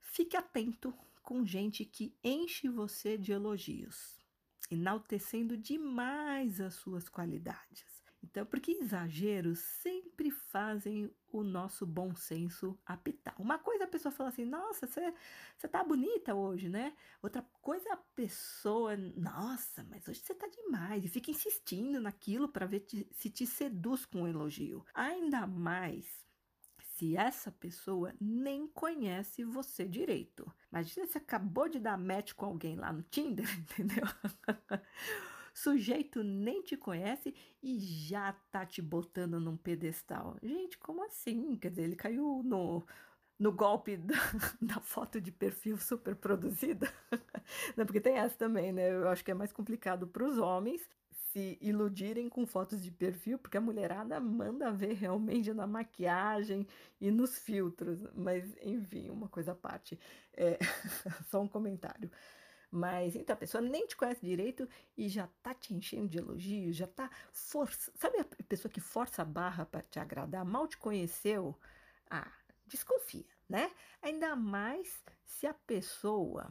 fique 0.00 0.36
atento 0.36 0.92
com 1.22 1.46
gente 1.46 1.84
que 1.84 2.16
enche 2.22 2.68
você 2.68 3.16
de 3.16 3.32
elogios, 3.32 4.18
enaltecendo 4.70 5.56
demais 5.56 6.60
as 6.60 6.74
suas 6.74 7.08
qualidades. 7.08 8.01
Então, 8.22 8.46
porque 8.46 8.72
exageros 8.72 9.58
sempre 9.58 10.30
fazem 10.30 11.10
o 11.28 11.42
nosso 11.42 11.84
bom 11.84 12.14
senso 12.14 12.78
apitar. 12.86 13.34
Uma 13.40 13.58
coisa 13.58 13.84
a 13.84 13.88
pessoa 13.88 14.12
fala 14.12 14.28
assim, 14.28 14.44
nossa, 14.44 14.86
você, 14.86 15.12
tá 15.68 15.82
bonita 15.82 16.34
hoje, 16.34 16.68
né? 16.68 16.94
Outra 17.20 17.42
coisa 17.60 17.92
a 17.92 17.96
pessoa, 17.96 18.96
nossa, 18.96 19.84
mas 19.84 20.06
hoje 20.06 20.20
você 20.20 20.34
tá 20.34 20.46
demais. 20.46 21.04
E 21.04 21.08
fica 21.08 21.30
insistindo 21.30 22.00
naquilo 22.00 22.48
para 22.48 22.66
ver 22.66 22.80
te, 22.80 23.08
se 23.12 23.28
te 23.28 23.46
seduz 23.46 24.04
com 24.06 24.22
um 24.22 24.28
elogio. 24.28 24.84
Ainda 24.94 25.46
mais 25.46 26.22
se 26.78 27.16
essa 27.16 27.50
pessoa 27.50 28.14
nem 28.20 28.68
conhece 28.68 29.42
você 29.42 29.88
direito. 29.88 30.50
Imagina 30.70 31.06
se 31.06 31.18
acabou 31.18 31.68
de 31.68 31.80
dar 31.80 31.98
match 31.98 32.32
com 32.34 32.46
alguém 32.46 32.76
lá 32.76 32.92
no 32.92 33.02
Tinder, 33.02 33.48
entendeu? 33.58 34.04
Sujeito 35.52 36.22
nem 36.22 36.62
te 36.62 36.76
conhece 36.76 37.34
e 37.62 37.78
já 37.78 38.32
tá 38.50 38.64
te 38.64 38.80
botando 38.80 39.38
num 39.38 39.56
pedestal. 39.56 40.36
Gente, 40.42 40.78
como 40.78 41.04
assim? 41.04 41.56
Quer 41.56 41.70
dizer, 41.70 41.82
ele 41.82 41.96
caiu 41.96 42.42
no, 42.42 42.86
no 43.38 43.52
golpe 43.52 43.96
da, 43.96 44.14
da, 44.60 44.80
foto 44.80 45.20
de 45.20 45.30
perfil 45.30 45.76
super 45.76 46.16
produzida. 46.16 46.92
Não, 47.76 47.84
porque 47.84 48.00
tem 48.00 48.16
essa 48.16 48.36
também, 48.36 48.72
né? 48.72 48.92
Eu 48.92 49.08
acho 49.08 49.24
que 49.24 49.30
é 49.30 49.34
mais 49.34 49.52
complicado 49.52 50.06
para 50.06 50.24
os 50.24 50.38
homens 50.38 50.88
se 51.32 51.58
iludirem 51.62 52.28
com 52.28 52.46
fotos 52.46 52.82
de 52.82 52.90
perfil, 52.90 53.38
porque 53.38 53.56
a 53.56 53.60
mulherada 53.60 54.20
manda 54.20 54.70
ver 54.70 54.92
realmente 54.92 55.52
na 55.52 55.66
maquiagem 55.66 56.66
e 57.00 57.10
nos 57.10 57.38
filtros. 57.38 58.06
Mas, 58.14 58.54
enfim, 58.62 59.08
uma 59.08 59.28
coisa 59.28 59.52
à 59.52 59.54
parte. 59.54 59.98
É 60.34 60.58
só 61.30 61.40
um 61.40 61.48
comentário. 61.48 62.10
Mas 62.74 63.14
então 63.14 63.34
a 63.34 63.36
pessoa 63.36 63.60
nem 63.60 63.86
te 63.86 63.94
conhece 63.94 64.24
direito 64.24 64.66
e 64.96 65.06
já 65.06 65.28
tá 65.42 65.52
te 65.52 65.74
enchendo 65.74 66.08
de 66.08 66.16
elogios, 66.16 66.74
já 66.74 66.86
tá 66.86 67.10
força. 67.30 67.92
Sabe 67.94 68.18
a 68.18 68.24
pessoa 68.48 68.72
que 68.72 68.80
força 68.80 69.20
a 69.20 69.26
barra 69.26 69.66
para 69.66 69.82
te 69.82 70.00
agradar, 70.00 70.42
mal 70.42 70.66
te 70.66 70.78
conheceu? 70.78 71.54
Ah, 72.10 72.32
desconfia, 72.66 73.26
né? 73.46 73.70
Ainda 74.00 74.34
mais 74.34 75.04
se 75.22 75.46
a 75.46 75.52
pessoa 75.52 76.50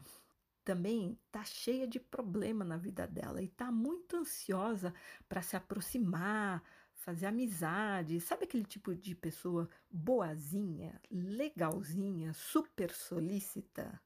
também 0.64 1.18
tá 1.32 1.44
cheia 1.44 1.88
de 1.88 2.00
problema 2.00 2.64
na 2.64 2.78
vida 2.78 3.08
dela 3.08 3.42
e 3.42 3.48
tá 3.48 3.72
muito 3.72 4.16
ansiosa 4.18 4.94
para 5.28 5.42
se 5.42 5.56
aproximar, 5.56 6.64
fazer 6.94 7.26
amizade. 7.26 8.22
Sabe 8.22 8.44
aquele 8.44 8.66
tipo 8.66 8.94
de 8.94 9.16
pessoa 9.16 9.68
boazinha, 9.90 11.02
legalzinha, 11.10 12.32
super 12.34 12.92
solícita? 12.92 14.00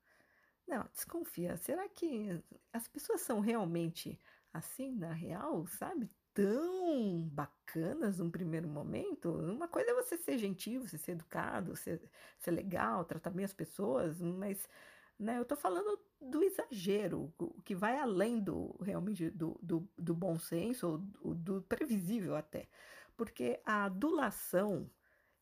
Não, 0.67 0.87
desconfia. 0.93 1.57
Será 1.57 1.87
que 1.89 2.41
as 2.73 2.87
pessoas 2.87 3.21
são 3.21 3.39
realmente 3.39 4.19
assim 4.53 4.91
na 4.95 5.13
real, 5.13 5.65
sabe? 5.67 6.09
tão 6.35 7.21
bacanas 7.29 8.19
num 8.19 8.29
primeiro 8.29 8.67
momento. 8.67 9.31
Uma 9.31 9.69
coisa 9.69 9.91
é 9.91 9.93
você 9.93 10.17
ser 10.17 10.37
gentil, 10.37 10.85
você 10.85 10.97
ser 10.97 11.13
educado, 11.13 11.75
ser, 11.77 12.01
ser 12.37 12.51
legal, 12.51 13.05
tratar 13.05 13.29
bem 13.29 13.45
as 13.45 13.53
pessoas, 13.53 14.21
mas 14.21 14.67
né, 15.17 15.37
eu 15.37 15.43
estou 15.43 15.57
falando 15.57 15.97
do 16.19 16.43
exagero, 16.43 17.33
o 17.39 17.61
que 17.61 17.73
vai 17.73 17.97
além 17.97 18.41
do 18.41 18.75
realmente 18.83 19.29
do, 19.29 19.57
do, 19.63 19.89
do 19.97 20.13
bom 20.13 20.37
senso 20.37 21.01
ou 21.21 21.33
do, 21.33 21.35
do 21.35 21.61
previsível 21.61 22.35
até. 22.35 22.67
Porque 23.15 23.61
a 23.65 23.85
adulação 23.85 24.91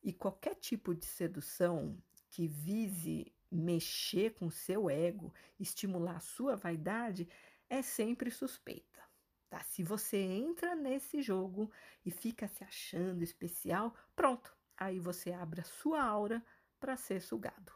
e 0.00 0.12
qualquer 0.12 0.54
tipo 0.54 0.94
de 0.94 1.06
sedução 1.06 1.98
que 2.30 2.46
vise 2.46 3.33
mexer 3.54 4.34
com 4.34 4.50
seu 4.50 4.90
ego, 4.90 5.32
estimular 5.58 6.20
sua 6.20 6.56
vaidade, 6.56 7.28
é 7.68 7.82
sempre 7.82 8.30
suspeita. 8.30 9.02
Tá? 9.48 9.62
Se 9.62 9.82
você 9.82 10.16
entra 10.16 10.74
nesse 10.74 11.22
jogo 11.22 11.70
e 12.04 12.10
fica 12.10 12.48
se 12.48 12.64
achando 12.64 13.22
especial, 13.22 13.94
pronto, 14.16 14.54
aí 14.76 14.98
você 14.98 15.32
abre 15.32 15.60
a 15.60 15.64
sua 15.64 16.02
aura 16.02 16.44
para 16.80 16.96
ser 16.96 17.20
sugado. 17.20 17.72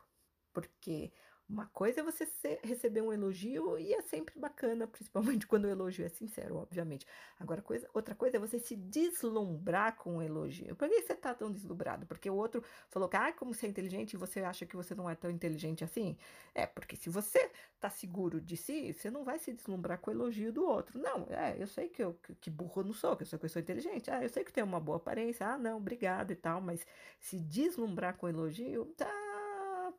Porque 0.52 1.12
uma 1.48 1.66
coisa 1.66 2.00
é 2.00 2.02
você 2.02 2.28
receber 2.62 3.00
um 3.00 3.10
elogio 3.10 3.78
e 3.78 3.94
é 3.94 4.02
sempre 4.02 4.38
bacana, 4.38 4.86
principalmente 4.88 5.46
quando 5.46 5.64
o 5.64 5.68
elogio 5.68 6.04
é 6.04 6.08
sincero, 6.10 6.56
obviamente. 6.56 7.06
Agora, 7.40 7.62
coisa, 7.62 7.88
outra 7.94 8.14
coisa 8.14 8.36
é 8.36 8.40
você 8.40 8.58
se 8.58 8.76
deslumbrar 8.76 9.96
com 9.96 10.18
o 10.18 10.22
elogio. 10.22 10.76
Por 10.76 10.88
que 10.88 11.00
você 11.00 11.14
está 11.14 11.32
tão 11.32 11.50
deslumbrado? 11.50 12.06
Porque 12.06 12.28
o 12.28 12.34
outro 12.34 12.62
falou 12.88 13.08
que, 13.08 13.16
ah, 13.16 13.32
como 13.32 13.54
você 13.54 13.66
é 13.66 13.68
inteligente 13.70 14.12
e 14.12 14.16
você 14.18 14.40
acha 14.40 14.66
que 14.66 14.76
você 14.76 14.94
não 14.94 15.08
é 15.08 15.14
tão 15.14 15.30
inteligente 15.30 15.82
assim? 15.82 16.18
É, 16.54 16.66
porque 16.66 16.96
se 16.96 17.08
você 17.08 17.50
está 17.74 17.88
seguro 17.88 18.40
de 18.40 18.56
si, 18.56 18.92
você 18.92 19.10
não 19.10 19.24
vai 19.24 19.38
se 19.38 19.52
deslumbrar 19.52 19.98
com 20.00 20.10
o 20.10 20.14
elogio 20.14 20.52
do 20.52 20.64
outro. 20.66 20.98
Não, 20.98 21.26
é, 21.30 21.56
eu 21.58 21.66
sei 21.66 21.88
que 21.88 22.02
eu 22.02 22.12
que, 22.14 22.34
que 22.34 22.50
burro 22.50 22.82
eu 22.82 22.84
não 22.84 22.92
sou, 22.92 23.16
que 23.16 23.22
eu 23.22 23.26
sou, 23.26 23.38
que 23.38 23.46
eu 23.46 23.50
sou 23.50 23.62
inteligente. 23.62 24.10
Ah, 24.10 24.22
eu 24.22 24.28
sei 24.28 24.44
que 24.44 24.52
tenho 24.52 24.66
uma 24.66 24.80
boa 24.80 24.98
aparência. 24.98 25.46
Ah, 25.46 25.56
não, 25.56 25.78
obrigado 25.78 26.30
e 26.30 26.36
tal. 26.36 26.60
Mas 26.60 26.86
se 27.18 27.38
deslumbrar 27.38 28.16
com 28.18 28.26
o 28.26 28.28
elogio, 28.28 28.84
tá. 28.96 29.08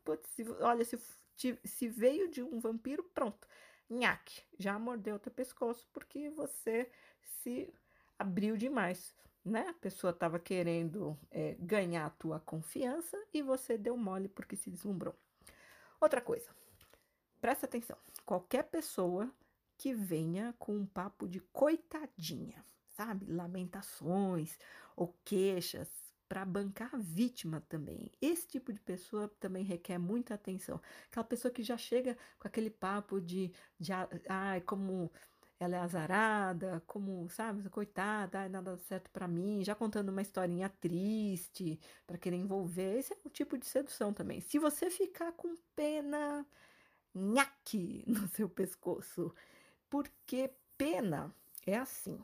Putz, 0.05 0.29
olha, 0.61 0.85
se 0.85 0.97
se 1.63 1.87
veio 1.87 2.29
de 2.29 2.43
um 2.43 2.59
vampiro, 2.59 3.03
pronto. 3.03 3.47
Nhaque, 3.89 4.43
já 4.57 4.77
mordeu 4.77 5.17
teu 5.17 5.31
pescoço 5.31 5.87
porque 5.91 6.29
você 6.29 6.91
se 7.21 7.73
abriu 8.17 8.55
demais, 8.55 9.15
né? 9.43 9.67
A 9.69 9.73
pessoa 9.73 10.11
estava 10.11 10.37
querendo 10.37 11.17
é, 11.31 11.55
ganhar 11.59 12.05
a 12.05 12.09
tua 12.11 12.39
confiança 12.39 13.17
e 13.33 13.41
você 13.41 13.77
deu 13.77 13.97
mole 13.97 14.27
porque 14.27 14.55
se 14.55 14.69
deslumbrou. 14.69 15.15
Outra 15.99 16.21
coisa, 16.21 16.49
presta 17.41 17.65
atenção: 17.65 17.97
qualquer 18.25 18.63
pessoa 18.63 19.31
que 19.77 19.93
venha 19.93 20.53
com 20.59 20.75
um 20.75 20.85
papo 20.85 21.27
de 21.27 21.39
coitadinha, 21.39 22.63
sabe? 22.95 23.25
Lamentações 23.25 24.57
ou 24.95 25.15
queixas, 25.23 25.89
para 26.29 26.45
bancar 26.45 26.93
a 26.93 26.97
vítima 26.97 27.61
também. 27.67 28.11
Esse 28.21 28.47
tipo 28.47 28.71
de 28.71 28.79
pessoa 28.79 29.27
também 29.39 29.63
requer 29.63 29.97
muita 29.97 30.35
atenção. 30.35 30.79
Aquela 31.07 31.23
pessoa 31.23 31.51
que 31.51 31.63
já 31.63 31.75
chega 31.75 32.15
com 32.37 32.47
aquele 32.47 32.69
papo 32.69 33.19
de, 33.19 33.51
de 33.79 33.91
ai, 34.29 34.61
como 34.61 35.11
ela 35.59 35.75
é 35.75 35.79
azarada, 35.79 36.81
como, 36.87 37.27
sabe, 37.29 37.67
coitada, 37.69 38.47
nada 38.47 38.77
certo 38.77 39.09
para 39.09 39.27
mim, 39.27 39.63
já 39.63 39.75
contando 39.75 40.09
uma 40.09 40.21
historinha 40.21 40.69
triste 40.69 41.79
para 42.05 42.17
querer 42.17 42.37
envolver. 42.37 42.99
Esse 42.99 43.11
é 43.11 43.17
um 43.25 43.29
tipo 43.29 43.57
de 43.57 43.65
sedução 43.65 44.13
também. 44.13 44.39
Se 44.39 44.59
você 44.59 44.89
ficar 44.91 45.31
com 45.33 45.55
pena, 45.75 46.45
nhaque 47.13 48.05
no 48.07 48.27
seu 48.29 48.47
pescoço, 48.47 49.33
porque 49.89 50.51
pena 50.77 51.33
é 51.65 51.75
assim. 51.75 52.23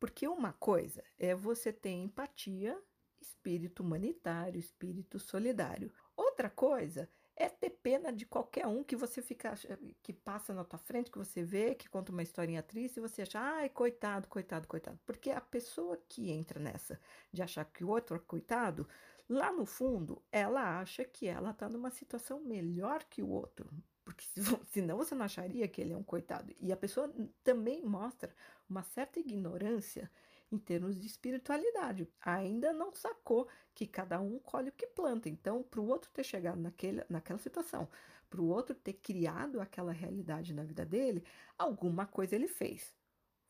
Porque 0.00 0.26
uma 0.26 0.52
coisa 0.54 1.04
é 1.18 1.34
você 1.34 1.72
ter 1.72 1.90
empatia 1.90 2.76
espírito 3.20 3.82
humanitário, 3.82 4.58
espírito 4.58 5.18
solidário. 5.18 5.92
Outra 6.16 6.48
coisa 6.48 7.08
é 7.36 7.48
ter 7.48 7.70
pena 7.70 8.12
de 8.12 8.26
qualquer 8.26 8.66
um 8.66 8.84
que 8.84 8.94
você 8.94 9.22
fica 9.22 9.54
que 10.02 10.12
passa 10.12 10.52
na 10.52 10.62
tua 10.62 10.78
frente, 10.78 11.10
que 11.10 11.18
você 11.18 11.42
vê, 11.42 11.74
que 11.74 11.88
conta 11.88 12.12
uma 12.12 12.22
historinha 12.22 12.62
triste 12.62 12.98
e 12.98 13.00
você 13.00 13.22
acha, 13.22 13.40
ai, 13.40 13.68
coitado, 13.70 14.28
coitado, 14.28 14.68
coitado. 14.68 14.98
Porque 15.06 15.30
a 15.30 15.40
pessoa 15.40 15.98
que 16.08 16.30
entra 16.30 16.60
nessa 16.60 17.00
de 17.32 17.42
achar 17.42 17.64
que 17.64 17.82
o 17.82 17.88
outro 17.88 18.16
é 18.16 18.18
coitado, 18.18 18.86
lá 19.26 19.50
no 19.50 19.64
fundo, 19.64 20.22
ela 20.30 20.80
acha 20.80 21.02
que 21.02 21.26
ela 21.26 21.50
está 21.50 21.68
numa 21.68 21.90
situação 21.90 22.40
melhor 22.40 23.04
que 23.04 23.22
o 23.22 23.28
outro. 23.28 23.70
Porque 24.04 24.24
senão 24.70 24.98
você 24.98 25.14
não 25.14 25.24
acharia 25.24 25.66
que 25.66 25.80
ele 25.80 25.94
é 25.94 25.96
um 25.96 26.02
coitado. 26.02 26.52
E 26.60 26.70
a 26.70 26.76
pessoa 26.76 27.10
também 27.42 27.82
mostra 27.82 28.34
uma 28.68 28.82
certa 28.82 29.18
ignorância 29.18 30.10
em 30.50 30.58
termos 30.58 30.98
de 30.98 31.06
espiritualidade. 31.06 32.08
Ainda 32.20 32.72
não 32.72 32.92
sacou 32.92 33.48
que 33.74 33.86
cada 33.86 34.20
um 34.20 34.38
colhe 34.38 34.68
o 34.68 34.72
que 34.72 34.86
planta. 34.86 35.28
Então, 35.28 35.62
para 35.62 35.80
o 35.80 35.86
outro 35.86 36.10
ter 36.12 36.24
chegado 36.24 36.60
naquele, 36.60 37.04
naquela 37.08 37.38
situação, 37.38 37.88
para 38.28 38.40
o 38.40 38.48
outro 38.48 38.74
ter 38.74 38.94
criado 38.94 39.60
aquela 39.60 39.92
realidade 39.92 40.54
na 40.54 40.64
vida 40.64 40.84
dele, 40.84 41.24
alguma 41.58 42.06
coisa 42.06 42.34
ele 42.34 42.48
fez. 42.48 42.94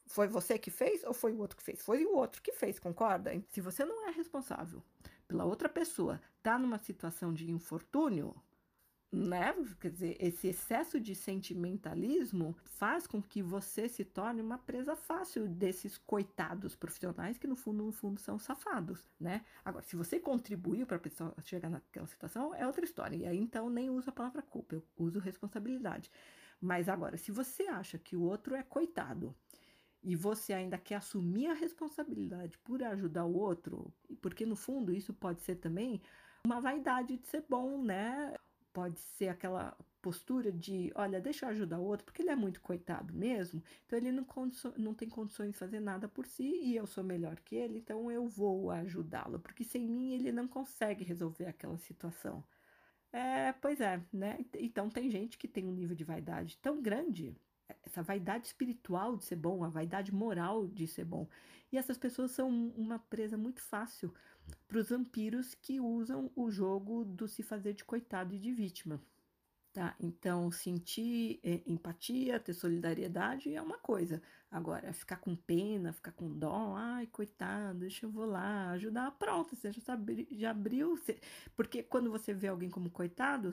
Foi 0.06 0.26
você 0.26 0.58
que 0.58 0.70
fez 0.70 1.04
ou 1.04 1.14
foi 1.14 1.32
o 1.32 1.38
outro 1.38 1.56
que 1.56 1.62
fez? 1.62 1.82
Foi 1.82 2.04
o 2.04 2.16
outro 2.16 2.42
que 2.42 2.52
fez, 2.52 2.78
concorda? 2.78 3.30
Se 3.48 3.60
você 3.60 3.84
não 3.84 4.08
é 4.08 4.10
responsável 4.10 4.82
pela 5.28 5.44
outra 5.44 5.68
pessoa, 5.68 6.20
tá 6.42 6.58
numa 6.58 6.78
situação 6.78 7.32
de 7.32 7.50
infortúnio, 7.50 8.34
né? 9.12 9.52
Quer 9.80 9.90
dizer, 9.90 10.16
esse 10.20 10.48
excesso 10.48 11.00
de 11.00 11.14
sentimentalismo 11.14 12.56
faz 12.64 13.06
com 13.06 13.20
que 13.20 13.42
você 13.42 13.88
se 13.88 14.04
torne 14.04 14.40
uma 14.40 14.56
presa 14.58 14.94
fácil 14.94 15.48
desses 15.48 15.98
coitados 15.98 16.76
profissionais 16.76 17.36
que 17.36 17.46
no 17.46 17.56
fundo, 17.56 17.84
no 17.84 17.92
fundo 17.92 18.20
são 18.20 18.38
safados, 18.38 19.04
né? 19.18 19.44
Agora, 19.64 19.84
se 19.84 19.96
você 19.96 20.20
contribuiu 20.20 20.86
para 20.86 20.96
a 20.96 21.00
pessoa 21.00 21.34
chegar 21.42 21.68
naquela 21.68 22.06
situação, 22.06 22.54
é 22.54 22.66
outra 22.66 22.84
história. 22.84 23.16
E 23.16 23.26
aí 23.26 23.38
então 23.38 23.68
nem 23.68 23.90
uso 23.90 24.10
a 24.10 24.12
palavra 24.12 24.42
culpa, 24.42 24.76
eu 24.76 24.84
uso 24.96 25.18
responsabilidade. 25.18 26.10
Mas 26.60 26.88
agora, 26.88 27.16
se 27.16 27.32
você 27.32 27.64
acha 27.64 27.98
que 27.98 28.14
o 28.14 28.22
outro 28.22 28.54
é 28.54 28.62
coitado, 28.62 29.34
e 30.02 30.16
você 30.16 30.52
ainda 30.52 30.78
quer 30.78 30.96
assumir 30.96 31.48
a 31.48 31.54
responsabilidade 31.54 32.56
por 32.58 32.82
ajudar 32.82 33.24
o 33.24 33.36
outro, 33.36 33.92
porque 34.22 34.46
no 34.46 34.56
fundo 34.56 34.92
isso 34.92 35.12
pode 35.12 35.42
ser 35.42 35.56
também 35.56 36.00
uma 36.44 36.60
vaidade 36.60 37.18
de 37.18 37.26
ser 37.26 37.44
bom, 37.48 37.82
né? 37.82 38.34
Pode 38.72 39.00
ser 39.00 39.28
aquela 39.28 39.76
postura 40.00 40.50
de, 40.50 40.90
olha, 40.94 41.20
deixa 41.20 41.46
eu 41.46 41.50
ajudar 41.50 41.78
o 41.78 41.84
outro, 41.84 42.04
porque 42.04 42.22
ele 42.22 42.30
é 42.30 42.36
muito 42.36 42.60
coitado 42.60 43.12
mesmo, 43.12 43.62
então 43.86 43.98
ele 43.98 44.10
não, 44.10 44.26
não 44.76 44.94
tem 44.94 45.08
condições 45.08 45.52
de 45.52 45.58
fazer 45.58 45.80
nada 45.80 46.08
por 46.08 46.26
si 46.26 46.44
e 46.44 46.76
eu 46.76 46.86
sou 46.86 47.04
melhor 47.04 47.38
que 47.40 47.54
ele, 47.54 47.78
então 47.78 48.10
eu 48.10 48.26
vou 48.26 48.70
ajudá-lo, 48.70 49.38
porque 49.40 49.62
sem 49.62 49.86
mim 49.86 50.14
ele 50.14 50.32
não 50.32 50.48
consegue 50.48 51.04
resolver 51.04 51.46
aquela 51.46 51.76
situação. 51.78 52.42
É, 53.12 53.52
pois 53.54 53.80
é, 53.80 54.00
né? 54.12 54.38
Então 54.54 54.88
tem 54.88 55.10
gente 55.10 55.36
que 55.36 55.48
tem 55.48 55.66
um 55.66 55.72
nível 55.72 55.96
de 55.96 56.04
vaidade 56.04 56.56
tão 56.58 56.80
grande, 56.80 57.36
essa 57.84 58.02
vaidade 58.02 58.46
espiritual 58.46 59.16
de 59.16 59.24
ser 59.24 59.36
bom, 59.36 59.64
a 59.64 59.68
vaidade 59.68 60.14
moral 60.14 60.66
de 60.66 60.86
ser 60.86 61.04
bom. 61.04 61.28
E 61.72 61.76
essas 61.76 61.98
pessoas 61.98 62.30
são 62.32 62.48
uma 62.76 62.98
presa 62.98 63.36
muito 63.36 63.62
fácil 63.62 64.12
para 64.68 64.78
os 64.78 64.88
vampiros 64.88 65.54
que 65.54 65.80
usam 65.80 66.30
o 66.34 66.50
jogo 66.50 67.04
do 67.04 67.26
se 67.28 67.42
fazer 67.42 67.74
de 67.74 67.84
coitado 67.84 68.34
e 68.34 68.38
de 68.38 68.52
vítima. 68.52 69.00
Tá? 69.72 69.94
Então, 70.00 70.50
sentir 70.50 71.38
é, 71.44 71.62
empatia, 71.64 72.40
ter 72.40 72.54
solidariedade 72.54 73.54
é 73.54 73.62
uma 73.62 73.78
coisa. 73.78 74.20
Agora, 74.50 74.92
ficar 74.92 75.18
com 75.18 75.36
pena, 75.36 75.92
ficar 75.92 76.10
com 76.10 76.28
dó, 76.28 76.74
ai, 76.76 77.06
coitado, 77.06 77.78
deixa 77.78 78.04
eu 78.04 78.10
vou 78.10 78.24
lá 78.24 78.70
ajudar, 78.70 79.12
pronto, 79.12 79.54
você 79.54 79.70
já, 79.70 79.80
sabe, 79.80 80.26
já 80.32 80.50
abriu. 80.50 80.96
Você... 80.96 81.20
Porque 81.54 81.84
quando 81.84 82.10
você 82.10 82.34
vê 82.34 82.48
alguém 82.48 82.68
como 82.68 82.90
coitado, 82.90 83.52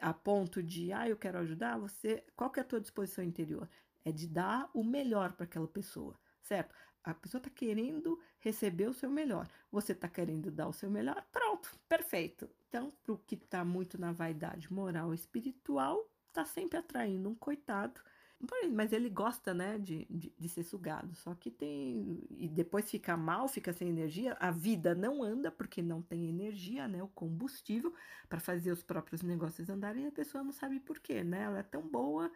a 0.00 0.12
ponto 0.12 0.60
de, 0.60 0.92
ah, 0.92 1.08
eu 1.08 1.16
quero 1.16 1.38
ajudar, 1.38 1.78
você, 1.78 2.24
qual 2.34 2.50
que 2.50 2.58
é 2.58 2.62
a 2.62 2.66
tua 2.66 2.80
disposição 2.80 3.22
interior? 3.22 3.68
É 4.04 4.10
de 4.10 4.26
dar 4.26 4.68
o 4.74 4.82
melhor 4.82 5.32
para 5.34 5.44
aquela 5.44 5.68
pessoa, 5.68 6.18
certo? 6.42 6.74
A 7.04 7.12
pessoa 7.12 7.38
está 7.38 7.50
querendo 7.50 8.18
receber 8.38 8.88
o 8.88 8.94
seu 8.94 9.10
melhor. 9.10 9.46
Você 9.70 9.92
está 9.92 10.08
querendo 10.08 10.50
dar 10.50 10.66
o 10.66 10.72
seu 10.72 10.90
melhor. 10.90 11.22
Pronto, 11.30 11.70
perfeito. 11.86 12.48
Então, 12.68 12.90
para 13.02 13.12
o 13.12 13.18
que 13.18 13.34
está 13.34 13.62
muito 13.62 14.00
na 14.00 14.10
vaidade 14.10 14.72
moral 14.72 15.12
e 15.12 15.14
espiritual, 15.14 16.08
está 16.28 16.46
sempre 16.46 16.78
atraindo 16.78 17.28
um 17.28 17.34
coitado. 17.34 18.00
Mas 18.72 18.92
ele 18.92 19.08
gosta, 19.08 19.54
né, 19.54 19.78
de, 19.78 20.06
de, 20.10 20.32
de, 20.38 20.48
ser 20.48 20.64
sugado. 20.64 21.14
Só 21.14 21.34
que 21.34 21.50
tem. 21.50 22.26
E 22.30 22.48
depois 22.48 22.90
fica 22.90 23.16
mal, 23.16 23.48
fica 23.48 23.72
sem 23.72 23.88
energia. 23.88 24.36
A 24.40 24.50
vida 24.50 24.94
não 24.94 25.22
anda 25.22 25.50
porque 25.50 25.82
não 25.82 26.02
tem 26.02 26.28
energia, 26.28 26.88
né? 26.88 27.02
O 27.02 27.08
combustível 27.08 27.94
para 28.28 28.40
fazer 28.40 28.72
os 28.72 28.82
próprios 28.82 29.22
negócios 29.22 29.68
andarem. 29.70 30.04
E 30.04 30.08
a 30.08 30.12
pessoa 30.12 30.42
não 30.42 30.52
sabe 30.52 30.80
por 30.80 30.98
quê, 30.98 31.22
né? 31.22 31.42
Ela 31.42 31.60
é 31.60 31.62
tão 31.62 31.82
boa. 31.82 32.30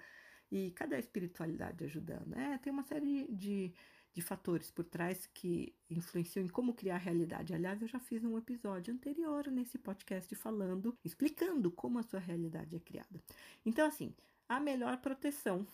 E 0.50 0.70
cadê 0.70 0.96
a 0.96 0.98
espiritualidade 0.98 1.84
ajudando? 1.84 2.34
É, 2.34 2.56
tem 2.58 2.72
uma 2.72 2.84
série 2.84 3.26
de 3.28 3.74
de 4.14 4.22
fatores 4.22 4.70
por 4.70 4.84
trás 4.84 5.26
que 5.26 5.74
influenciam 5.88 6.44
em 6.44 6.48
como 6.48 6.74
criar 6.74 6.96
a 6.96 6.98
realidade. 6.98 7.54
Aliás, 7.54 7.80
eu 7.80 7.88
já 7.88 8.00
fiz 8.00 8.24
um 8.24 8.36
episódio 8.36 8.92
anterior 8.92 9.48
nesse 9.48 9.78
podcast 9.78 10.34
falando, 10.34 10.96
explicando 11.04 11.70
como 11.70 11.98
a 11.98 12.02
sua 12.02 12.20
realidade 12.20 12.76
é 12.76 12.80
criada. 12.80 13.22
Então, 13.64 13.86
assim, 13.86 14.14
a 14.48 14.58
melhor 14.58 14.98
proteção, 14.98 15.66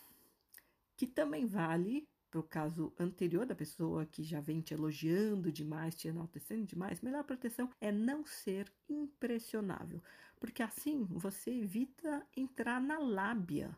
que 0.95 1.07
também 1.07 1.45
vale 1.45 2.07
para 2.29 2.39
o 2.39 2.43
caso 2.43 2.93
anterior 2.99 3.45
da 3.45 3.55
pessoa 3.55 4.05
que 4.05 4.21
já 4.21 4.41
vem 4.41 4.59
te 4.59 4.73
elogiando 4.73 5.51
demais, 5.51 5.95
te 5.95 6.09
enaltecendo 6.09 6.65
demais, 6.65 6.99
melhor 6.99 7.23
proteção 7.23 7.69
é 7.79 7.91
não 7.93 8.25
ser 8.25 8.69
impressionável, 8.89 10.01
porque 10.37 10.61
assim 10.61 11.05
você 11.05 11.51
evita 11.51 12.27
entrar 12.35 12.81
na 12.81 12.99
lábia 12.99 13.73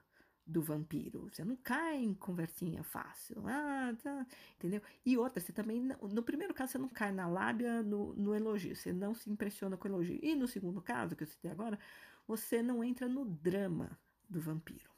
do 0.47 0.61
vampiro. 0.61 1.29
Você 1.29 1.43
não 1.43 1.57
cai 1.57 1.97
em 1.97 2.13
conversinha 2.13 2.81
fácil. 2.83 3.43
Ah, 3.45 3.93
tá, 4.01 4.25
entendeu? 4.55 4.81
E 5.05 5.17
outra, 5.17 5.41
você 5.41 5.51
também. 5.51 5.81
No 5.81 6.23
primeiro 6.23 6.53
caso, 6.53 6.71
você 6.71 6.77
não 6.77 6.89
cai 6.89 7.11
na 7.11 7.27
lábia 7.27 7.83
no, 7.83 8.13
no 8.13 8.33
elogio. 8.33 8.75
Você 8.75 8.93
não 8.93 9.13
se 9.13 9.29
impressiona 9.29 9.75
com 9.75 9.87
o 9.87 9.91
elogio. 9.91 10.19
E 10.21 10.33
no 10.35 10.47
segundo 10.47 10.81
caso, 10.81 11.15
que 11.15 11.23
eu 11.23 11.27
citei 11.27 11.51
agora, 11.51 11.77
você 12.25 12.63
não 12.63 12.83
entra 12.83 13.07
no 13.07 13.25
drama 13.25 13.99
do 14.29 14.39
vampiro. 14.39 14.89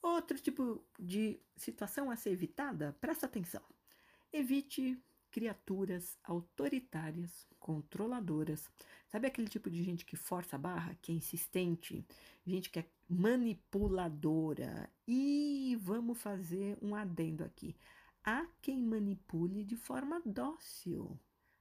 Outro 0.00 0.38
tipo 0.38 0.82
de 0.98 1.38
situação 1.56 2.10
a 2.10 2.16
ser 2.16 2.30
evitada, 2.30 2.96
presta 3.00 3.26
atenção. 3.26 3.62
Evite 4.32 4.96
criaturas 5.30 6.18
autoritárias, 6.24 7.46
controladoras. 7.58 8.68
Sabe 9.08 9.26
aquele 9.26 9.48
tipo 9.48 9.70
de 9.70 9.82
gente 9.82 10.04
que 10.04 10.16
força 10.16 10.56
a 10.56 10.58
barra, 10.58 10.96
que 11.00 11.12
é 11.12 11.14
insistente, 11.14 12.04
gente 12.46 12.70
que 12.70 12.80
é 12.80 12.86
manipuladora? 13.08 14.88
E 15.06 15.76
vamos 15.80 16.20
fazer 16.20 16.78
um 16.80 16.94
adendo 16.94 17.44
aqui. 17.44 17.76
Há 18.24 18.46
quem 18.60 18.82
manipule 18.82 19.64
de 19.64 19.76
forma 19.76 20.20
dócil. 20.24 21.18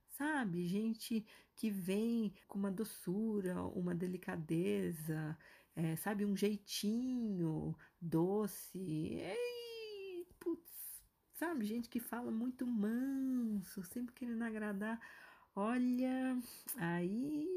Sabe, 0.10 0.67
gente 0.67 1.25
que 1.55 1.69
vem 1.69 2.34
com 2.47 2.60
uma 2.60 2.71
doçura, 2.71 3.62
uma 3.63 3.95
delicadeza, 3.95 5.38
é, 5.75 5.95
sabe, 5.95 6.25
um 6.25 6.36
jeitinho 6.36 7.73
doce. 8.01 9.21
Putz, 9.21 9.59
sabe, 11.39 11.65
gente 11.65 11.89
que 11.89 11.99
fala 11.99 12.32
muito 12.32 12.67
manso, 12.67 13.82
sempre 13.84 14.13
querendo 14.13 14.43
agradar. 14.43 14.99
Olha, 15.56 16.38
aí 16.75 17.47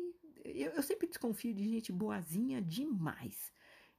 eu, 0.45 0.71
eu 0.73 0.83
sempre 0.83 1.09
desconfio 1.09 1.53
de 1.53 1.69
gente 1.69 1.93
boazinha 1.93 2.63
demais 2.63 3.53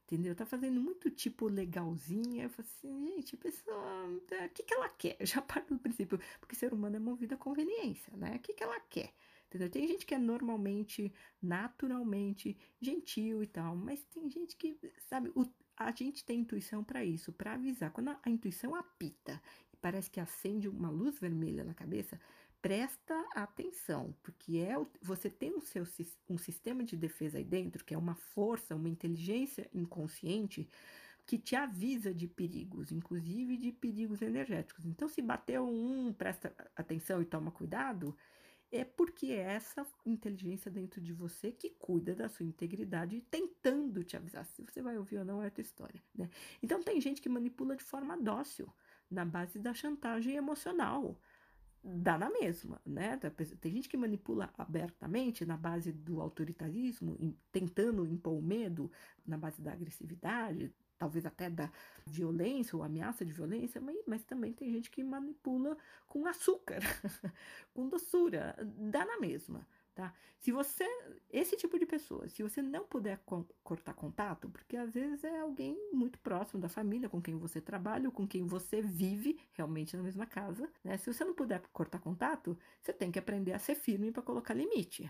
entendeu? 0.04 0.34
Tá 0.34 0.46
fazendo 0.46 0.80
muito 0.80 1.10
tipo 1.10 1.48
legalzinha. 1.48 2.44
Eu 2.44 2.50
falo 2.50 2.68
assim, 2.68 3.06
gente, 3.08 3.34
a 3.34 3.38
pessoa, 3.38 4.06
o 4.06 4.48
que, 4.50 4.62
que 4.62 4.74
ela 4.74 4.88
quer? 4.88 5.16
Eu 5.18 5.26
já 5.26 5.40
parto 5.42 5.74
do 5.74 5.80
princípio, 5.80 6.20
porque 6.40 6.54
ser 6.54 6.72
humano 6.72 6.96
é 6.96 6.98
movido 6.98 7.34
a 7.34 7.38
conveniência, 7.38 8.14
né? 8.16 8.36
O 8.36 8.38
que, 8.38 8.52
que 8.52 8.62
ela 8.62 8.78
quer? 8.80 9.12
Entendeu? 9.46 9.70
Tem 9.70 9.86
gente 9.86 10.04
que 10.04 10.14
é 10.14 10.18
normalmente, 10.18 11.12
naturalmente 11.40 12.56
gentil 12.80 13.42
e 13.42 13.46
tal, 13.46 13.76
mas 13.76 14.04
tem 14.04 14.28
gente 14.28 14.56
que, 14.56 14.78
sabe, 15.08 15.30
o, 15.34 15.44
a 15.76 15.90
gente 15.92 16.24
tem 16.24 16.40
intuição 16.40 16.82
para 16.82 17.04
isso, 17.04 17.32
para 17.32 17.54
avisar. 17.54 17.90
Quando 17.92 18.08
a, 18.08 18.20
a 18.22 18.30
intuição 18.30 18.74
apita 18.74 19.40
parece 19.84 20.10
que 20.10 20.18
acende 20.18 20.66
uma 20.66 20.88
luz 20.88 21.18
vermelha 21.18 21.62
na 21.62 21.74
cabeça, 21.74 22.18
presta 22.62 23.14
atenção, 23.34 24.16
porque 24.22 24.56
é 24.56 24.74
você 25.02 25.28
tem 25.28 25.54
o 25.54 25.60
seu 25.60 25.84
um 26.26 26.38
sistema 26.38 26.82
de 26.82 26.96
defesa 26.96 27.36
aí 27.36 27.44
dentro, 27.44 27.84
que 27.84 27.92
é 27.92 27.98
uma 27.98 28.14
força, 28.14 28.74
uma 28.74 28.88
inteligência 28.88 29.68
inconsciente 29.74 30.66
que 31.26 31.36
te 31.36 31.54
avisa 31.54 32.14
de 32.14 32.26
perigos, 32.26 32.90
inclusive 32.92 33.58
de 33.58 33.72
perigos 33.72 34.22
energéticos. 34.22 34.86
Então, 34.86 35.06
se 35.06 35.20
bateu 35.20 35.68
um, 35.68 36.14
presta 36.14 36.54
atenção 36.74 37.20
e 37.20 37.26
toma 37.26 37.50
cuidado, 37.50 38.16
é 38.72 38.86
porque 38.86 39.26
é 39.26 39.40
essa 39.40 39.86
inteligência 40.06 40.70
dentro 40.70 40.98
de 40.98 41.12
você 41.12 41.52
que 41.52 41.68
cuida 41.68 42.14
da 42.14 42.30
sua 42.30 42.46
integridade, 42.46 43.20
tentando 43.30 44.02
te 44.02 44.16
avisar. 44.16 44.46
Se 44.46 44.62
você 44.62 44.80
vai 44.80 44.96
ouvir 44.96 45.18
ou 45.18 45.26
não 45.26 45.42
é 45.42 45.44
outra 45.44 45.60
história, 45.60 46.02
né? 46.14 46.30
Então 46.62 46.82
tem 46.82 46.98
gente 47.02 47.20
que 47.20 47.28
manipula 47.28 47.76
de 47.76 47.84
forma 47.84 48.16
dócil, 48.16 48.72
na 49.14 49.24
base 49.24 49.58
da 49.58 49.72
chantagem 49.72 50.36
emocional. 50.36 51.18
Dá 51.82 52.16
na 52.18 52.30
mesma, 52.30 52.80
né? 52.84 53.18
Tem 53.60 53.72
gente 53.72 53.88
que 53.88 53.96
manipula 53.96 54.52
abertamente 54.56 55.44
na 55.44 55.56
base 55.56 55.92
do 55.92 56.20
autoritarismo, 56.20 57.16
tentando 57.52 58.06
impor 58.06 58.42
medo, 58.42 58.90
na 59.26 59.36
base 59.36 59.60
da 59.60 59.72
agressividade, 59.72 60.72
talvez 60.98 61.26
até 61.26 61.50
da 61.50 61.70
violência 62.06 62.76
ou 62.76 62.82
ameaça 62.82 63.24
de 63.24 63.32
violência, 63.32 63.80
mas, 63.80 63.96
mas 64.06 64.24
também 64.24 64.52
tem 64.52 64.72
gente 64.72 64.90
que 64.90 65.04
manipula 65.04 65.76
com 66.08 66.26
açúcar, 66.26 66.80
com 67.74 67.88
doçura, 67.88 68.56
dá 68.90 69.04
na 69.04 69.18
mesma. 69.18 69.66
Tá? 69.94 70.12
Se 70.40 70.50
você, 70.50 70.84
esse 71.30 71.56
tipo 71.56 71.78
de 71.78 71.86
pessoa, 71.86 72.28
se 72.28 72.42
você 72.42 72.60
não 72.60 72.84
puder 72.84 73.18
co 73.24 73.46
cortar 73.62 73.94
contato, 73.94 74.50
porque 74.50 74.76
às 74.76 74.92
vezes 74.92 75.22
é 75.22 75.38
alguém 75.38 75.78
muito 75.92 76.18
próximo 76.18 76.60
da 76.60 76.68
família 76.68 77.08
com 77.08 77.22
quem 77.22 77.36
você 77.36 77.60
trabalha 77.60 78.06
ou 78.06 78.12
com 78.12 78.26
quem 78.26 78.44
você 78.44 78.82
vive 78.82 79.38
realmente 79.52 79.96
na 79.96 80.02
mesma 80.02 80.26
casa, 80.26 80.68
né? 80.82 80.96
Se 80.96 81.12
você 81.12 81.24
não 81.24 81.32
puder 81.32 81.62
cortar 81.72 82.00
contato, 82.00 82.58
você 82.82 82.92
tem 82.92 83.12
que 83.12 83.20
aprender 83.20 83.52
a 83.52 83.58
ser 83.60 83.76
firme 83.76 84.10
para 84.10 84.22
colocar 84.22 84.52
limite, 84.52 85.08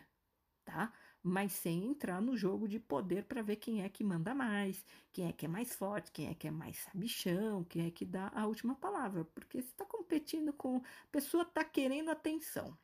tá? 0.66 0.92
mas 1.26 1.52
sem 1.52 1.86
entrar 1.86 2.20
no 2.20 2.36
jogo 2.36 2.68
de 2.68 2.78
poder 2.78 3.24
para 3.24 3.40
ver 3.40 3.56
quem 3.56 3.82
é 3.82 3.88
que 3.88 4.04
manda 4.04 4.34
mais, 4.34 4.84
quem 5.10 5.26
é 5.26 5.32
que 5.32 5.46
é 5.46 5.48
mais 5.48 5.74
forte, 5.74 6.12
quem 6.12 6.28
é 6.28 6.34
que 6.34 6.46
é 6.46 6.50
mais 6.50 6.76
sabichão, 6.80 7.64
quem 7.64 7.86
é 7.86 7.90
que 7.90 8.04
dá 8.04 8.30
a 8.34 8.46
última 8.46 8.74
palavra, 8.74 9.24
porque 9.24 9.62
você 9.62 9.68
está 9.68 9.86
competindo 9.86 10.52
com. 10.52 10.76
A 10.76 11.10
pessoa 11.10 11.44
está 11.44 11.64
querendo 11.64 12.10
atenção, 12.10 12.76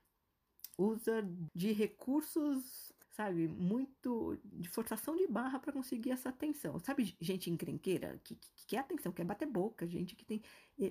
usa 0.80 1.22
de 1.54 1.72
recursos, 1.72 2.92
sabe, 3.10 3.46
muito 3.46 4.38
de 4.44 4.68
forçação 4.68 5.16
de 5.16 5.26
barra 5.26 5.58
para 5.58 5.72
conseguir 5.72 6.10
essa 6.10 6.30
atenção. 6.30 6.78
Sabe, 6.80 7.14
gente 7.20 7.50
encrenqueira 7.50 8.18
que, 8.24 8.34
que, 8.34 8.50
que 8.54 8.66
quer 8.66 8.78
atenção, 8.78 9.12
quer 9.12 9.24
bater 9.24 9.46
boca, 9.46 9.86
gente 9.86 10.16
que 10.16 10.24
tem 10.24 10.42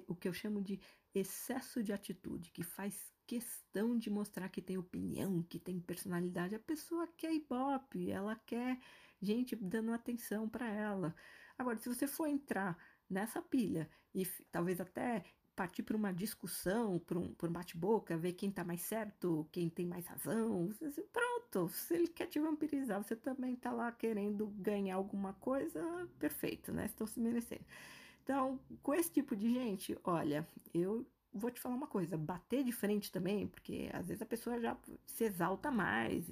o 0.07 0.15
que 0.15 0.27
eu 0.27 0.33
chamo 0.33 0.61
de 0.61 0.79
excesso 1.13 1.81
de 1.81 1.91
atitude, 1.91 2.51
que 2.51 2.61
faz 2.61 3.11
questão 3.25 3.97
de 3.97 4.09
mostrar 4.09 4.49
que 4.49 4.61
tem 4.61 4.77
opinião, 4.77 5.43
que 5.43 5.59
tem 5.59 5.79
personalidade. 5.79 6.55
A 6.55 6.59
pessoa 6.59 7.07
quer 7.17 7.33
ibope, 7.33 8.11
ela 8.11 8.35
quer 8.35 8.79
gente 9.21 9.55
dando 9.55 9.93
atenção 9.93 10.47
para 10.47 10.67
ela. 10.67 11.15
Agora, 11.57 11.77
se 11.77 11.89
você 11.89 12.07
for 12.07 12.27
entrar 12.27 12.77
nessa 13.09 13.41
pilha 13.41 13.89
e 14.13 14.25
talvez 14.51 14.79
até 14.79 15.23
partir 15.59 15.83
para 15.83 15.97
uma 15.97 16.13
discussão, 16.13 16.97
para 16.99 17.19
um, 17.19 17.35
um 17.43 17.51
bate-boca, 17.51 18.15
ver 18.15 18.31
quem 18.31 18.47
está 18.47 18.63
mais 18.63 18.79
certo, 18.79 19.45
quem 19.51 19.67
tem 19.67 19.85
mais 19.85 20.07
razão, 20.07 20.69
pronto. 21.11 21.67
Se 21.67 21.95
ele 21.95 22.07
quer 22.07 22.27
te 22.27 22.39
vampirizar, 22.39 23.03
você 23.03 23.13
também 23.13 23.55
está 23.55 23.69
lá 23.69 23.91
querendo 23.91 24.47
ganhar 24.47 24.95
alguma 24.95 25.33
coisa, 25.33 25.81
perfeito, 26.17 26.71
né? 26.71 26.85
Estão 26.85 27.05
se 27.05 27.19
merecendo. 27.19 27.65
Então, 28.23 28.57
com 28.81 28.93
esse 28.93 29.11
tipo 29.11 29.35
de 29.35 29.53
gente, 29.53 29.97
olha, 30.05 30.47
eu 30.73 31.05
vou 31.33 31.51
te 31.51 31.59
falar 31.59 31.75
uma 31.75 31.87
coisa, 31.87 32.17
bater 32.17 32.63
de 32.63 32.71
frente 32.71 33.11
também, 33.11 33.45
porque 33.45 33.89
às 33.91 34.07
vezes 34.07 34.21
a 34.21 34.25
pessoa 34.25 34.61
já 34.61 34.77
se 35.05 35.25
exalta 35.25 35.69
mais. 35.69 36.31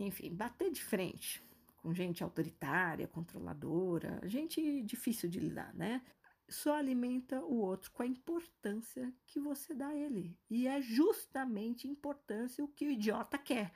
Enfim, 0.00 0.34
bater 0.34 0.70
de 0.72 0.82
frente 0.82 1.42
com 1.82 1.92
gente 1.92 2.24
autoritária, 2.24 3.06
controladora, 3.06 4.22
gente 4.24 4.80
difícil 4.84 5.28
de 5.28 5.38
lidar, 5.38 5.74
né? 5.74 6.00
Só 6.48 6.76
alimenta 6.76 7.40
o 7.40 7.56
outro 7.56 7.90
com 7.92 8.02
a 8.02 8.06
importância 8.06 9.12
que 9.26 9.38
você 9.38 9.74
dá 9.74 9.88
a 9.88 9.96
ele. 9.96 10.36
E 10.48 10.66
é 10.66 10.80
justamente 10.80 11.86
importância 11.86 12.64
o 12.64 12.68
que 12.68 12.86
o 12.86 12.90
idiota 12.90 13.36
quer. 13.36 13.72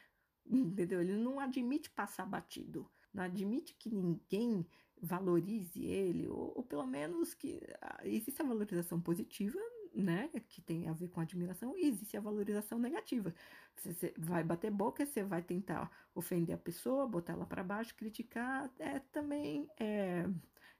Entendeu? 0.46 1.00
Ele 1.00 1.16
não 1.16 1.38
admite 1.38 1.90
passar 1.90 2.26
batido. 2.26 2.90
Não 3.12 3.24
admite 3.24 3.74
que 3.74 3.90
ninguém 3.90 4.66
valorize 5.00 5.84
ele, 5.84 6.28
ou, 6.28 6.52
ou 6.56 6.62
pelo 6.62 6.86
menos 6.86 7.34
que 7.34 7.60
existe 8.04 8.40
a 8.40 8.44
valorização 8.44 9.00
positiva 9.00 9.58
né, 9.94 10.30
que 10.48 10.60
tem 10.60 10.88
a 10.88 10.92
ver 10.92 11.08
com 11.08 11.20
admiração, 11.20 11.76
e 11.76 11.86
existe 11.86 12.16
a 12.16 12.20
valorização 12.20 12.78
negativa. 12.78 13.34
Você 13.76 14.12
vai 14.16 14.42
bater 14.42 14.70
boca, 14.70 15.04
você 15.04 15.22
vai 15.22 15.42
tentar 15.42 15.90
ofender 16.14 16.54
a 16.54 16.58
pessoa, 16.58 17.06
botar 17.06 17.34
ela 17.34 17.46
para 17.46 17.62
baixo, 17.62 17.94
criticar, 17.94 18.70
é 18.78 18.98
também 18.98 19.68
é, 19.78 20.26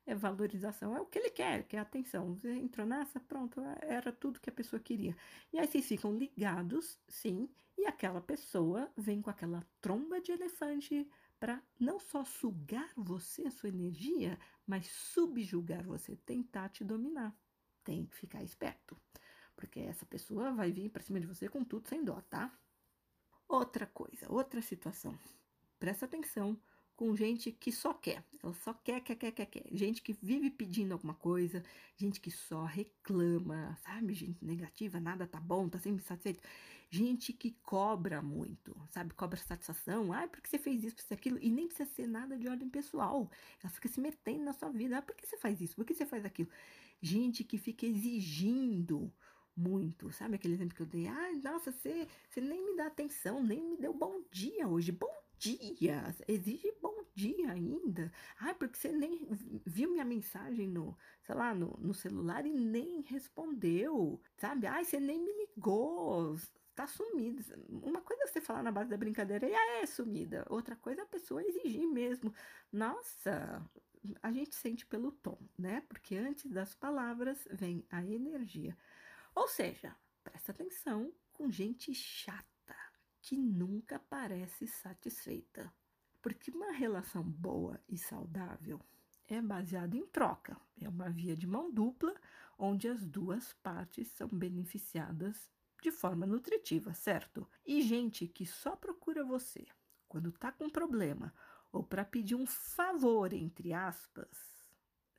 é 0.07 0.15
valorização, 0.15 0.97
é 0.97 1.01
o 1.01 1.07
que 1.07 1.19
ele 1.19 1.31
quer, 1.31 1.65
que 1.65 1.77
é 1.77 1.81
atenção. 1.81 2.35
Você 2.35 2.53
entrou 2.55 2.87
nessa, 2.87 3.21
pronto, 3.21 3.61
era 3.81 4.13
tudo 4.13 4.41
que 4.41 4.51
a 4.51 4.53
pessoa 4.53 4.81
queria. 4.81 5.17
E 5.53 5.59
aí 5.59 5.67
vocês 5.67 5.87
ficam 5.87 6.17
ligados, 6.17 6.99
sim, 7.09 7.49
e 7.77 7.87
aquela 7.87 8.21
pessoa 8.21 8.91
vem 8.97 9.23
com 9.23 9.31
aquela 9.31 9.65
tromba 9.81 10.21
de 10.21 10.33
elefante 10.33 11.09
para 11.39 11.63
não 11.79 11.99
só 11.99 12.25
sugar 12.25 12.93
você, 12.97 13.47
a 13.47 13.51
sua 13.51 13.69
energia, 13.69 14.39
mas 14.67 14.87
subjugar 14.87 15.85
você, 15.85 16.17
tentar 16.17 16.69
te 16.69 16.85
dominar 16.85 17.37
tem 17.85 18.07
que 18.07 18.17
ficar 18.17 18.43
esperto, 18.43 18.97
porque 19.57 19.81
essa 19.81 20.07
pessoa 20.07 20.53
vai 20.53 20.73
vir 20.73 20.91
para 20.91 21.03
cima 21.03 21.21
de 21.21 21.27
você 21.27 21.49
com 21.49 21.65
tudo 21.65 21.89
sem 21.89 22.05
dó, 22.05 22.21
tá? 22.23 22.53
Outra 23.49 23.87
coisa, 23.87 24.31
outra 24.31 24.63
situação. 24.63 25.19
Presta 25.79 26.07
atenção 26.07 26.59
com 27.03 27.17
gente 27.17 27.51
que 27.51 27.73
só 27.73 27.93
quer, 27.93 28.25
ela 28.41 28.55
só 28.55 28.73
quer, 28.73 29.01
quer, 29.01 29.17
quer, 29.17 29.33
quer, 29.33 29.47
quer. 29.47 29.65
Gente 29.73 30.01
que 30.01 30.13
vive 30.13 30.49
pedindo 30.49 30.93
alguma 30.93 31.15
coisa, 31.15 31.61
gente 31.97 32.21
que 32.21 32.31
só 32.31 32.63
reclama, 32.63 33.77
sabe? 33.83 34.15
Gente 34.15 34.45
negativa, 34.45 35.01
nada 35.01 35.27
tá 35.27 35.41
bom, 35.41 35.69
tá 35.69 35.81
sempre 35.81 36.05
satisfeito. 36.05 36.41
Gente 36.89 37.33
que 37.33 37.57
cobra 37.61 38.23
muito, 38.23 38.77
sabe? 38.89 39.15
Cobra 39.15 39.37
satisfação. 39.37 40.13
Ah, 40.13 40.29
por 40.29 40.41
que 40.41 40.49
você 40.49 40.61
fez 40.61 40.85
isso, 40.85 40.95
por 40.95 41.05
que 41.05 41.15
aquilo? 41.15 41.39
E 41.43 41.51
nem 41.51 41.67
precisa 41.67 41.91
ser 41.91 42.07
nada 42.07 42.39
de 42.39 42.47
ordem 42.49 42.69
pessoal. 42.69 43.29
Ela 43.61 43.73
fica 43.73 43.89
se 43.89 44.01
metendo 44.01 44.45
na 44.45 44.53
sua 44.53 44.69
vida. 44.69 44.99
Ah, 44.99 45.03
por 45.03 45.17
que 45.17 45.27
você 45.27 45.37
faz 45.37 45.61
isso? 45.61 45.75
Por 45.75 45.85
que 45.85 45.95
você 45.95 46.07
faz 46.07 46.25
aquilo? 46.25 46.51
gente 47.01 47.43
que 47.43 47.59
fica 47.59 47.85
exigindo 47.85 49.13
muito. 49.57 50.13
Sabe 50.13 50.37
aquele 50.37 50.55
exemplo 50.55 50.77
que 50.77 50.83
eu 50.83 50.87
dei? 50.87 51.09
Ai, 51.09 51.35
nossa, 51.43 51.73
você, 51.73 52.07
você 52.31 52.41
nem 52.41 52.65
me 52.65 52.77
dá 52.77 52.87
atenção, 52.87 53.43
nem 53.43 53.61
me 53.61 53.77
deu 53.77 53.93
bom 53.93 54.23
dia 54.31 54.69
hoje. 54.69 54.93
Bom 54.93 55.22
dia! 55.43 56.15
Exige 56.29 56.73
bom 56.81 57.05
dia 57.15 57.51
ainda. 57.51 58.13
Ai, 58.39 58.55
porque 58.55 58.79
você 58.79 58.93
nem 58.93 59.29
viu 59.67 59.91
minha 59.91 60.05
mensagem 60.05 60.69
no, 60.69 60.97
sei 61.23 61.35
lá, 61.35 61.55
no, 61.55 61.77
no 61.81 61.93
celular 61.93 62.47
e 62.47 62.53
nem 62.53 63.03
respondeu. 63.03 64.21
Sabe? 64.37 64.67
Ai, 64.67 64.85
você 64.85 65.01
nem 65.01 65.21
me 65.21 65.33
ligou 65.33 66.37
tá 66.75 66.87
sumida. 66.87 67.43
Uma 67.69 68.01
coisa 68.01 68.23
é 68.23 68.27
você 68.27 68.41
falar 68.41 68.63
na 68.63 68.73
base 68.73 68.89
da 68.89 68.97
brincadeira 68.97 69.47
e 69.47 69.53
é 69.53 69.87
sumida. 69.87 70.47
Outra 70.49 70.75
coisa 70.75 71.03
é 71.03 71.05
a 71.05 71.09
pessoa 71.09 71.43
exigir 71.43 71.87
mesmo. 71.87 72.33
Nossa, 72.73 73.63
a 74.23 74.33
gente 74.33 74.55
sente 74.55 74.87
pelo 74.87 75.13
tom, 75.13 75.39
né? 75.59 75.83
Porque 75.89 76.17
antes 76.17 76.51
das 76.51 76.75
palavras 76.75 77.47
vem 77.51 77.85
a 77.91 78.03
energia. 78.03 78.77
Ou 79.35 79.49
seja, 79.49 79.95
presta 80.25 80.53
atenção 80.53 81.13
com 81.33 81.51
gente 81.51 81.93
chata 81.95 82.52
que 83.23 83.37
nunca 83.37 83.99
parece 83.99 84.67
satisfeita. 84.67 85.73
Porque 86.21 86.51
uma 86.51 86.73
relação 86.73 87.23
boa 87.23 87.81
e 87.89 87.97
saudável 87.97 88.81
é 89.29 89.41
baseada 89.41 89.97
em 89.97 90.07
troca, 90.07 90.61
é 90.81 90.89
uma 90.89 91.09
via 91.09 91.37
de 91.37 91.47
mão 91.47 91.73
dupla 91.73 92.15
onde 92.59 92.89
as 92.89 93.07
duas 93.07 93.55
partes 93.55 94.09
são 94.09 94.29
beneficiadas 94.29 95.49
de 95.81 95.91
forma 95.91 96.27
nutritiva, 96.27 96.95
certo? 96.95 97.49
E 97.65 97.83
gente 97.83 98.27
que 98.27 98.45
só 98.45 98.77
procura 98.77 99.25
você 99.25 99.67
quando 100.09 100.31
tá 100.31 100.53
com 100.53 100.69
problema 100.69 101.35
ou 101.73 101.83
para 101.83 102.05
pedir 102.05 102.35
um 102.35 102.47
favor, 102.47 103.33
entre 103.33 103.73
aspas, 103.73 104.53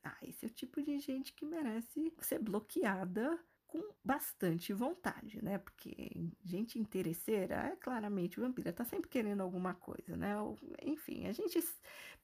ah, 0.02 0.16
esse 0.22 0.44
é 0.44 0.48
o 0.48 0.52
tipo 0.52 0.82
de 0.82 0.98
gente 1.00 1.32
que 1.32 1.44
merece 1.44 2.14
ser 2.20 2.38
bloqueada 2.38 3.38
com 3.74 3.92
bastante 4.04 4.72
vontade, 4.72 5.42
né? 5.42 5.58
Porque 5.58 6.12
gente 6.44 6.78
interesseira 6.78 7.56
é 7.56 7.76
claramente 7.76 8.38
vampira, 8.38 8.72
tá 8.72 8.84
sempre 8.84 9.10
querendo 9.10 9.40
alguma 9.42 9.74
coisa, 9.74 10.16
né? 10.16 10.34
Enfim, 10.80 11.26
a 11.26 11.32
gente 11.32 11.58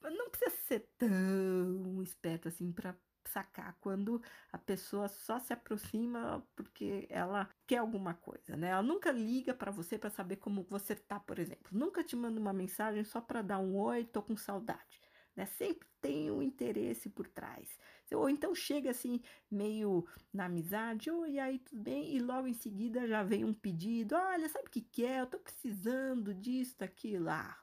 não 0.01 0.30
precisa 0.30 0.51
ser 0.68 0.88
tão 0.96 2.01
esperto 2.03 2.46
assim 2.46 2.70
para 2.70 2.94
sacar 3.26 3.76
quando 3.80 4.22
a 4.53 4.59
pessoa 4.59 5.09
só 5.09 5.40
se 5.40 5.53
aproxima 5.53 6.46
porque 6.55 7.07
ela 7.11 7.48
quer 7.66 7.78
alguma 7.78 8.14
coisa, 8.14 8.57
né? 8.57 8.68
Ela 8.68 8.82
nunca 8.82 9.11
liga 9.11 9.53
para 9.53 9.72
você 9.72 9.98
para 9.98 10.09
saber 10.09 10.36
como 10.36 10.62
você 10.70 10.94
tá, 10.94 11.18
por 11.18 11.40
exemplo. 11.40 11.66
Nunca 11.72 12.05
te 12.05 12.14
manda 12.14 12.40
uma 12.40 12.53
mensagem 12.53 13.03
só 13.03 13.20
para 13.20 13.42
dar 13.42 13.59
um 13.59 13.76
oi, 13.76 14.05
tô 14.05 14.22
com 14.22 14.36
saudade 14.36 15.09
né? 15.37 15.47
Sempre 15.47 15.89
tem 16.01 16.31
um 16.31 16.43
interesse 16.43 17.09
por 17.09 17.26
trás. 17.28 17.78
Ou 18.12 18.28
então 18.28 18.55
chega 18.55 18.91
assim, 18.91 19.20
meio 19.51 20.07
na 20.33 20.47
amizade, 20.47 21.11
oi, 21.11 21.39
aí 21.39 21.59
tudo 21.59 21.83
bem? 21.83 22.14
E 22.14 22.18
logo 22.18 22.47
em 22.47 22.55
seguida 22.55 23.07
já 23.07 23.22
vem 23.22 23.45
um 23.45 23.55
pedido, 23.55 24.14
olha, 24.14 24.49
sabe 24.49 24.66
o 24.66 24.70
que, 24.70 24.81
que 24.81 25.05
é? 25.05 25.20
Eu 25.20 25.26
tô 25.26 25.39
precisando 25.39 26.35
disso, 26.35 26.76
daquilo 26.78 27.24
lá, 27.24 27.59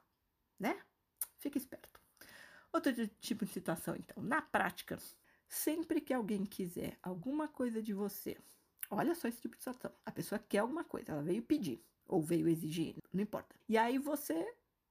né? 0.60 0.82
Fica 1.40 1.58
esperto. 1.58 2.00
Outro 2.72 2.94
tipo 3.20 3.46
de 3.46 3.52
situação, 3.52 3.96
então, 3.96 4.22
na 4.22 4.42
prática, 4.42 4.98
sempre 5.48 6.02
que 6.02 6.14
alguém 6.14 6.46
quiser 6.46 6.98
alguma 7.02 7.48
coisa 7.48 7.82
de 7.82 7.94
você, 7.94 8.38
olha 8.90 9.16
só 9.16 9.28
esse 9.28 9.42
tipo 9.42 9.56
de 9.56 9.62
situação. 9.62 9.92
A 10.06 10.12
pessoa 10.12 10.40
quer 10.40 10.60
alguma 10.60 10.84
coisa, 10.84 11.12
ela 11.12 11.24
veio 11.24 11.42
pedir 11.42 11.84
ou 12.06 12.22
veio 12.22 12.48
exigir, 12.48 12.96
não 13.12 13.22
importa. 13.22 13.56
E 13.68 13.78
aí 13.78 13.98
você 13.98 14.46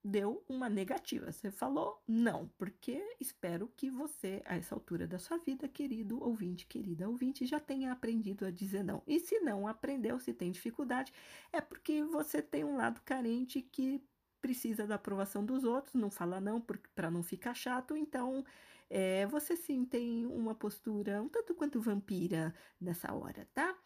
deu 0.06 0.44
uma 0.48 0.68
negativa. 0.68 1.32
Você 1.32 1.50
falou 1.50 2.00
não, 2.06 2.48
porque 2.56 3.02
espero 3.20 3.68
que 3.76 3.90
você, 3.90 4.40
a 4.46 4.56
essa 4.56 4.74
altura 4.74 5.06
da 5.06 5.18
sua 5.18 5.36
vida, 5.38 5.68
querido 5.68 6.22
ouvinte, 6.22 6.66
querida 6.66 7.08
ouvinte, 7.08 7.44
já 7.44 7.58
tenha 7.58 7.90
aprendido 7.92 8.46
a 8.46 8.50
dizer 8.50 8.84
não. 8.84 9.02
E 9.06 9.18
se 9.18 9.40
não 9.40 9.66
aprendeu, 9.66 10.18
se 10.20 10.32
tem 10.32 10.52
dificuldade, 10.52 11.12
é 11.52 11.60
porque 11.60 12.04
você 12.04 12.40
tem 12.40 12.64
um 12.64 12.76
lado 12.76 13.00
carente 13.04 13.60
que 13.60 14.00
precisa 14.40 14.86
da 14.86 14.94
aprovação 14.94 15.44
dos 15.44 15.64
outros, 15.64 15.94
não 15.94 16.10
fala 16.10 16.40
não 16.40 16.64
para 16.94 17.10
não 17.10 17.22
ficar 17.22 17.54
chato, 17.54 17.96
então 17.96 18.44
é, 18.88 19.26
você 19.26 19.56
sim 19.56 19.84
tem 19.84 20.24
uma 20.24 20.54
postura 20.54 21.20
um 21.20 21.28
tanto 21.28 21.52
quanto 21.52 21.80
vampira 21.80 22.54
nessa 22.80 23.12
hora, 23.12 23.48
tá? 23.52 23.76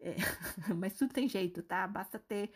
É, 0.00 0.16
mas 0.76 0.94
tudo 0.94 1.12
tem 1.12 1.28
jeito, 1.28 1.62
tá? 1.62 1.86
Basta 1.86 2.18
ter 2.18 2.50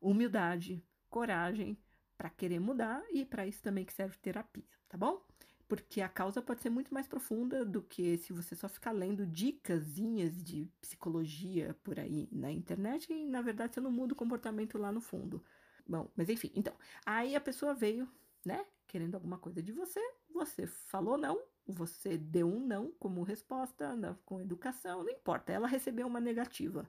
humildade, 0.00 0.84
coragem 1.08 1.78
para 2.20 2.28
querer 2.28 2.60
mudar 2.60 3.02
e 3.10 3.24
para 3.24 3.46
isso 3.46 3.62
também 3.62 3.82
que 3.82 3.94
serve 3.94 4.14
terapia, 4.18 4.62
tá 4.90 4.98
bom? 4.98 5.24
Porque 5.66 6.02
a 6.02 6.08
causa 6.08 6.42
pode 6.42 6.60
ser 6.60 6.68
muito 6.68 6.92
mais 6.92 7.08
profunda 7.08 7.64
do 7.64 7.80
que 7.80 8.18
se 8.18 8.30
você 8.30 8.54
só 8.54 8.68
ficar 8.68 8.92
lendo 8.92 9.26
dicasinhas 9.26 10.44
de 10.44 10.70
psicologia 10.82 11.74
por 11.82 11.98
aí 11.98 12.28
na 12.30 12.52
internet 12.52 13.10
e 13.10 13.24
na 13.24 13.40
verdade 13.40 13.72
você 13.72 13.80
não 13.80 13.90
muda 13.90 14.12
o 14.12 14.16
comportamento 14.16 14.76
lá 14.76 14.92
no 14.92 15.00
fundo. 15.00 15.42
Bom, 15.88 16.10
mas 16.14 16.28
enfim, 16.28 16.52
então, 16.54 16.74
aí 17.06 17.34
a 17.34 17.40
pessoa 17.40 17.72
veio, 17.72 18.06
né, 18.44 18.66
querendo 18.86 19.14
alguma 19.14 19.38
coisa 19.38 19.62
de 19.62 19.72
você, 19.72 20.00
você 20.30 20.66
falou 20.66 21.16
não, 21.16 21.40
você 21.66 22.18
deu 22.18 22.46
um 22.48 22.60
não 22.60 22.92
como 22.98 23.22
resposta, 23.22 23.96
com 24.26 24.42
educação, 24.42 25.04
não 25.04 25.10
importa, 25.10 25.54
ela 25.54 25.66
recebeu 25.66 26.06
uma 26.06 26.20
negativa. 26.20 26.86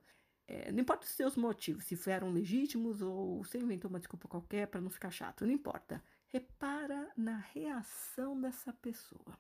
É, 0.54 0.70
não 0.70 0.82
importa 0.82 1.06
os 1.06 1.14
seus 1.14 1.38
motivos, 1.38 1.86
se 1.86 1.96
foram 1.96 2.30
legítimos 2.30 3.02
ou 3.02 3.42
você 3.42 3.58
inventou 3.58 3.88
uma 3.88 4.02
desculpa 4.02 4.28
qualquer 4.28 4.68
para 4.68 4.82
não 4.82 4.90
ficar 4.90 5.10
chato, 5.10 5.46
não 5.46 5.54
importa. 5.54 6.04
Repara 6.28 7.10
na 7.16 7.38
reação 7.38 8.40
dessa 8.40 8.74
pessoa. 8.74 9.40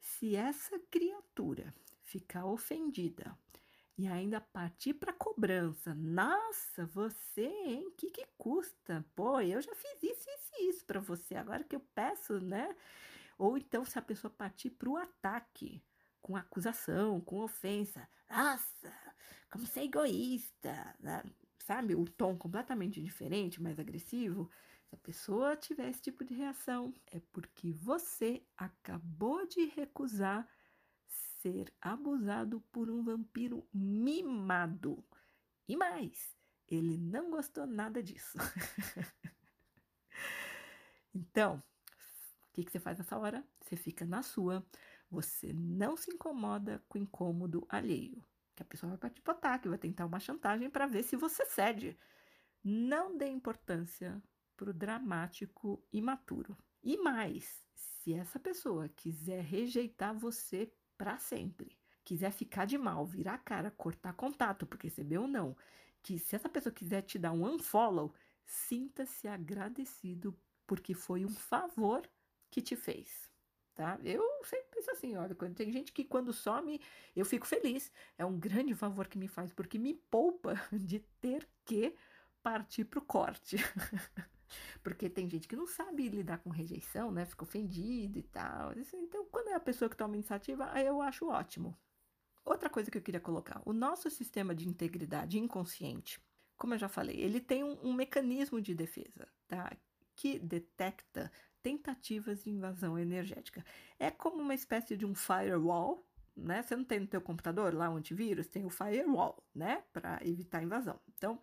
Se 0.00 0.34
essa 0.34 0.78
criatura 0.90 1.74
ficar 2.02 2.46
ofendida 2.46 3.36
e 3.98 4.08
ainda 4.08 4.40
partir 4.40 4.94
para 4.94 5.12
cobrança, 5.12 5.94
nossa, 5.94 6.86
você, 6.86 7.48
hein? 7.66 7.92
Que 7.94 8.08
que 8.08 8.26
custa? 8.38 9.04
Pô, 9.14 9.38
eu 9.42 9.60
já 9.60 9.74
fiz 9.74 10.02
isso 10.02 10.30
e 10.54 10.70
isso 10.70 10.86
para 10.86 10.98
você. 10.98 11.34
Agora 11.34 11.62
que 11.62 11.76
eu 11.76 11.80
peço, 11.94 12.40
né? 12.40 12.74
Ou 13.36 13.58
então 13.58 13.84
se 13.84 13.98
a 13.98 14.02
pessoa 14.02 14.30
partir 14.30 14.70
para 14.70 14.88
o 14.88 14.96
ataque, 14.96 15.82
com 16.22 16.34
acusação, 16.36 17.20
com 17.20 17.40
ofensa. 17.40 18.08
Nossa, 18.30 18.90
como 19.50 19.66
é 19.76 19.84
egoísta, 19.84 20.96
né? 21.00 21.22
sabe? 21.58 21.94
O 21.94 22.04
tom 22.04 22.36
completamente 22.36 23.02
diferente, 23.02 23.62
mais 23.62 23.78
agressivo. 23.78 24.50
Se 24.88 24.94
a 24.94 24.98
pessoa 24.98 25.56
tiver 25.56 25.88
esse 25.90 26.00
tipo 26.00 26.24
de 26.24 26.34
reação, 26.34 26.94
é 27.10 27.20
porque 27.32 27.72
você 27.72 28.42
acabou 28.56 29.46
de 29.46 29.64
recusar 29.66 30.48
ser 31.40 31.72
abusado 31.80 32.60
por 32.72 32.88
um 32.88 33.02
vampiro 33.02 33.66
mimado. 33.72 35.04
E 35.68 35.76
mais, 35.76 36.36
ele 36.68 36.96
não 36.96 37.30
gostou 37.30 37.66
nada 37.66 38.02
disso. 38.02 38.38
então, 41.14 41.56
o 41.56 42.52
que, 42.52 42.64
que 42.64 42.70
você 42.70 42.78
faz 42.78 42.98
nessa 42.98 43.18
hora? 43.18 43.44
Você 43.60 43.76
fica 43.76 44.04
na 44.04 44.22
sua 44.22 44.64
você 45.10 45.52
não 45.52 45.96
se 45.96 46.10
incomoda 46.10 46.82
com 46.88 46.98
o 46.98 47.02
incômodo 47.02 47.64
alheio. 47.68 48.24
Que 48.56 48.62
a 48.62 48.66
pessoa 48.66 48.90
vai 48.90 48.98
partir 48.98 49.20
para 49.20 49.34
ataque, 49.34 49.68
vai 49.68 49.78
tentar 49.78 50.06
uma 50.06 50.18
chantagem 50.18 50.68
para 50.68 50.86
ver 50.86 51.02
se 51.02 51.14
você 51.14 51.44
cede. 51.44 51.96
Não 52.64 53.16
dê 53.16 53.28
importância 53.28 54.20
para 54.56 54.70
o 54.70 54.74
dramático 54.74 55.80
imaturo. 55.92 56.56
E 56.82 56.96
mais, 56.96 57.62
se 57.74 58.14
essa 58.14 58.40
pessoa 58.40 58.88
quiser 58.88 59.44
rejeitar 59.44 60.14
você 60.14 60.72
para 60.96 61.18
sempre, 61.18 61.78
quiser 62.02 62.32
ficar 62.32 62.64
de 62.64 62.78
mal, 62.78 63.04
virar 63.04 63.34
a 63.34 63.38
cara, 63.38 63.70
cortar 63.70 64.14
contato 64.14 64.66
porque 64.66 64.86
recebeu 64.88 65.22
ou 65.22 65.28
não, 65.28 65.54
que 66.02 66.18
se 66.18 66.34
essa 66.34 66.48
pessoa 66.48 66.72
quiser 66.72 67.02
te 67.02 67.18
dar 67.18 67.32
um 67.32 67.44
unfollow, 67.44 68.14
sinta-se 68.44 69.28
agradecido 69.28 70.34
porque 70.66 70.94
foi 70.94 71.24
um 71.24 71.34
favor 71.34 72.08
que 72.50 72.62
te 72.62 72.74
fez 72.74 73.30
tá? 73.76 73.98
Eu 74.02 74.24
sempre 74.44 74.66
penso 74.72 74.90
assim, 74.90 75.14
olha, 75.14 75.34
quando 75.34 75.54
tem 75.54 75.70
gente 75.70 75.92
que 75.92 76.02
quando 76.02 76.32
some, 76.32 76.80
eu 77.14 77.24
fico 77.24 77.46
feliz. 77.46 77.92
É 78.18 78.24
um 78.24 78.38
grande 78.38 78.74
favor 78.74 79.06
que 79.06 79.18
me 79.18 79.28
faz, 79.28 79.52
porque 79.52 79.78
me 79.78 79.94
poupa 79.94 80.54
de 80.72 81.00
ter 81.20 81.46
que 81.64 81.94
partir 82.42 82.84
pro 82.84 83.02
corte. 83.02 83.56
porque 84.82 85.10
tem 85.10 85.28
gente 85.28 85.46
que 85.46 85.54
não 85.54 85.66
sabe 85.66 86.08
lidar 86.08 86.38
com 86.38 86.50
rejeição, 86.50 87.10
né? 87.10 87.26
Fica 87.26 87.44
ofendido 87.44 88.18
e 88.18 88.22
tal. 88.22 88.72
Então, 88.94 89.26
quando 89.26 89.48
é 89.48 89.54
a 89.54 89.60
pessoa 89.60 89.88
que 89.88 89.96
toma 89.96 90.14
iniciativa, 90.14 90.72
eu 90.80 91.02
acho 91.02 91.28
ótimo. 91.28 91.76
Outra 92.44 92.70
coisa 92.70 92.90
que 92.90 92.96
eu 92.96 93.02
queria 93.02 93.20
colocar, 93.20 93.60
o 93.64 93.72
nosso 93.72 94.08
sistema 94.08 94.54
de 94.54 94.68
integridade 94.68 95.38
inconsciente, 95.38 96.20
como 96.56 96.74
eu 96.74 96.78
já 96.78 96.88
falei, 96.88 97.16
ele 97.16 97.40
tem 97.40 97.62
um, 97.64 97.76
um 97.82 97.92
mecanismo 97.92 98.60
de 98.60 98.74
defesa, 98.74 99.28
tá? 99.48 99.76
Que 100.16 100.38
detecta 100.38 101.30
tentativas 101.62 102.42
de 102.44 102.50
invasão 102.50 102.98
energética. 102.98 103.64
É 103.98 104.10
como 104.10 104.42
uma 104.42 104.54
espécie 104.54 104.96
de 104.96 105.04
um 105.06 105.14
firewall, 105.14 106.04
né? 106.36 106.62
Você 106.62 106.74
não 106.74 106.84
tem 106.84 107.00
no 107.00 107.06
teu 107.06 107.20
computador 107.20 107.74
lá 107.74 107.90
um 107.90 107.96
antivírus, 107.96 108.46
tem 108.46 108.64
o 108.64 108.70
firewall, 108.70 109.44
né? 109.54 109.82
Para 109.92 110.20
evitar 110.24 110.62
invasão. 110.62 110.98
Então, 111.08 111.40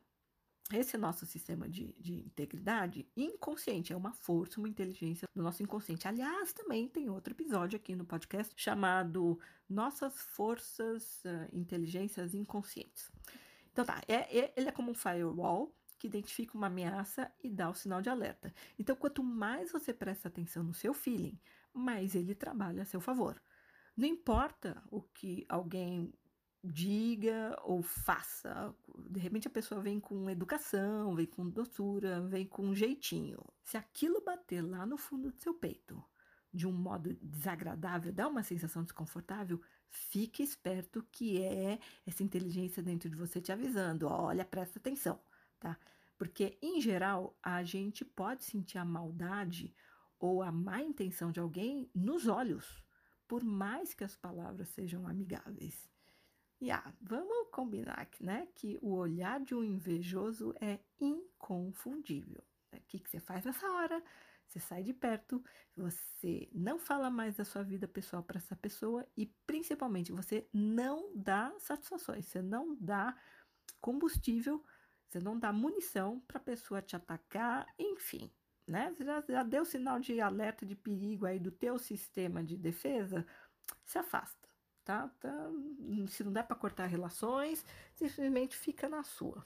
esse 0.71 0.97
nosso 0.97 1.25
sistema 1.25 1.67
de, 1.67 1.93
de, 1.99 2.13
integridade 2.13 3.05
inconsciente 3.17 3.91
é 3.91 3.97
uma 3.97 4.13
força, 4.13 4.59
uma 4.59 4.69
inteligência 4.69 5.27
do 5.35 5.43
nosso 5.43 5.61
inconsciente. 5.61 6.07
Aliás, 6.07 6.53
também 6.53 6.87
tem 6.87 7.09
outro 7.09 7.33
episódio 7.33 7.75
aqui 7.75 7.95
no 7.95 8.05
podcast 8.05 8.53
chamado 8.55 9.37
Nossas 9.69 10.21
Forças, 10.21 11.21
uh, 11.25 11.49
Inteligências 11.55 12.33
Inconscientes. 12.33 13.11
Então 13.71 13.83
tá, 13.83 14.01
é, 14.07 14.39
é, 14.39 14.53
ele 14.55 14.69
é 14.69 14.71
como 14.71 14.91
um 14.91 14.95
firewall 14.95 15.75
que 16.03 16.07
identifica 16.07 16.57
uma 16.57 16.67
ameaça 16.67 17.31
e 17.41 17.49
dá 17.49 17.69
o 17.69 17.73
sinal 17.73 18.01
de 18.01 18.09
alerta. 18.09 18.53
Então, 18.77 18.93
quanto 18.93 19.23
mais 19.23 19.71
você 19.71 19.93
presta 19.93 20.27
atenção 20.27 20.61
no 20.61 20.73
seu 20.73 20.93
feeling, 20.93 21.39
mais 21.73 22.13
ele 22.13 22.35
trabalha 22.35 22.83
a 22.83 22.85
seu 22.85 22.99
favor. 22.99 23.41
Não 23.95 24.05
importa 24.05 24.83
o 24.91 25.01
que 25.01 25.45
alguém 25.47 26.13
diga 26.61 27.57
ou 27.63 27.81
faça. 27.81 28.75
De 29.09 29.17
repente 29.17 29.47
a 29.47 29.51
pessoa 29.51 29.79
vem 29.79 29.97
com 29.97 30.29
educação, 30.29 31.15
vem 31.15 31.25
com 31.25 31.49
doçura, 31.49 32.19
vem 32.19 32.45
com 32.45 32.63
um 32.63 32.75
jeitinho. 32.75 33.39
Se 33.63 33.77
aquilo 33.77 34.21
bater 34.21 34.61
lá 34.61 34.85
no 34.85 34.97
fundo 34.97 35.31
do 35.31 35.41
seu 35.41 35.53
peito 35.53 36.03
de 36.53 36.67
um 36.67 36.71
modo 36.73 37.13
desagradável, 37.21 38.11
dá 38.11 38.27
uma 38.27 38.43
sensação 38.43 38.83
desconfortável, 38.83 39.59
fique 39.87 40.43
esperto 40.43 41.01
que 41.11 41.41
é 41.41 41.79
essa 42.05 42.23
inteligência 42.23 42.83
dentro 42.83 43.09
de 43.09 43.15
você 43.15 43.39
te 43.39 43.53
avisando. 43.53 44.05
Olha, 44.07 44.43
presta 44.43 44.77
atenção, 44.77 45.19
tá? 45.63 45.79
Porque 46.17 46.57
em 46.61 46.81
geral 46.81 47.37
a 47.41 47.63
gente 47.63 48.03
pode 48.03 48.43
sentir 48.43 48.77
a 48.77 48.85
maldade 48.85 49.73
ou 50.19 50.43
a 50.43 50.51
má 50.51 50.81
intenção 50.81 51.31
de 51.31 51.39
alguém 51.39 51.89
nos 51.95 52.27
olhos, 52.27 52.83
por 53.27 53.43
mais 53.43 53.93
que 53.93 54.03
as 54.03 54.15
palavras 54.15 54.67
sejam 54.69 55.07
amigáveis. 55.07 55.89
E 56.59 56.69
ah, 56.69 56.93
vamos 57.01 57.49
combinar 57.51 58.07
né, 58.19 58.47
que 58.55 58.77
o 58.81 58.93
olhar 58.93 59.39
de 59.39 59.55
um 59.55 59.63
invejoso 59.63 60.53
é 60.61 60.79
inconfundível. 60.99 62.43
O 62.71 62.79
que, 62.87 62.99
que 62.99 63.09
você 63.09 63.19
faz 63.19 63.43
nessa 63.45 63.69
hora? 63.69 64.03
Você 64.47 64.59
sai 64.59 64.83
de 64.83 64.93
perto, 64.93 65.43
você 65.75 66.49
não 66.53 66.77
fala 66.77 67.09
mais 67.09 67.35
da 67.35 67.43
sua 67.43 67.63
vida 67.63 67.87
pessoal 67.87 68.21
para 68.21 68.37
essa 68.37 68.55
pessoa 68.55 69.05
e, 69.17 69.25
principalmente, 69.47 70.11
você 70.11 70.47
não 70.53 71.11
dá 71.15 71.53
satisfações, 71.59 72.27
você 72.27 72.41
não 72.41 72.75
dá 72.79 73.17
combustível, 73.81 74.63
você 75.13 75.19
não 75.19 75.37
dá 75.37 75.53
munição 75.53 76.19
para 76.27 76.37
a 76.37 76.43
pessoa 76.43 76.81
te 76.81 76.95
atacar, 76.95 77.67
enfim, 77.77 78.31
né? 78.67 78.91
Você 78.91 79.05
já, 79.05 79.23
já 79.27 79.43
deu 79.43 79.63
sinal 79.63 79.99
de 79.99 80.19
alerta 80.19 80.65
de 80.65 80.75
perigo 80.75 81.25
aí 81.25 81.39
do 81.39 81.51
teu 81.51 81.77
sistema 81.77 82.43
de 82.43 82.57
defesa, 82.57 83.25
se 83.85 83.97
afasta 83.97 84.43
tá? 84.83 85.09
tá 85.19 85.49
se 86.07 86.23
não 86.23 86.31
der 86.31 86.43
para 86.43 86.55
cortar 86.55 86.87
relações, 86.87 87.65
simplesmente 87.95 88.55
fica 88.55 88.89
na 88.89 89.03
sua. 89.03 89.45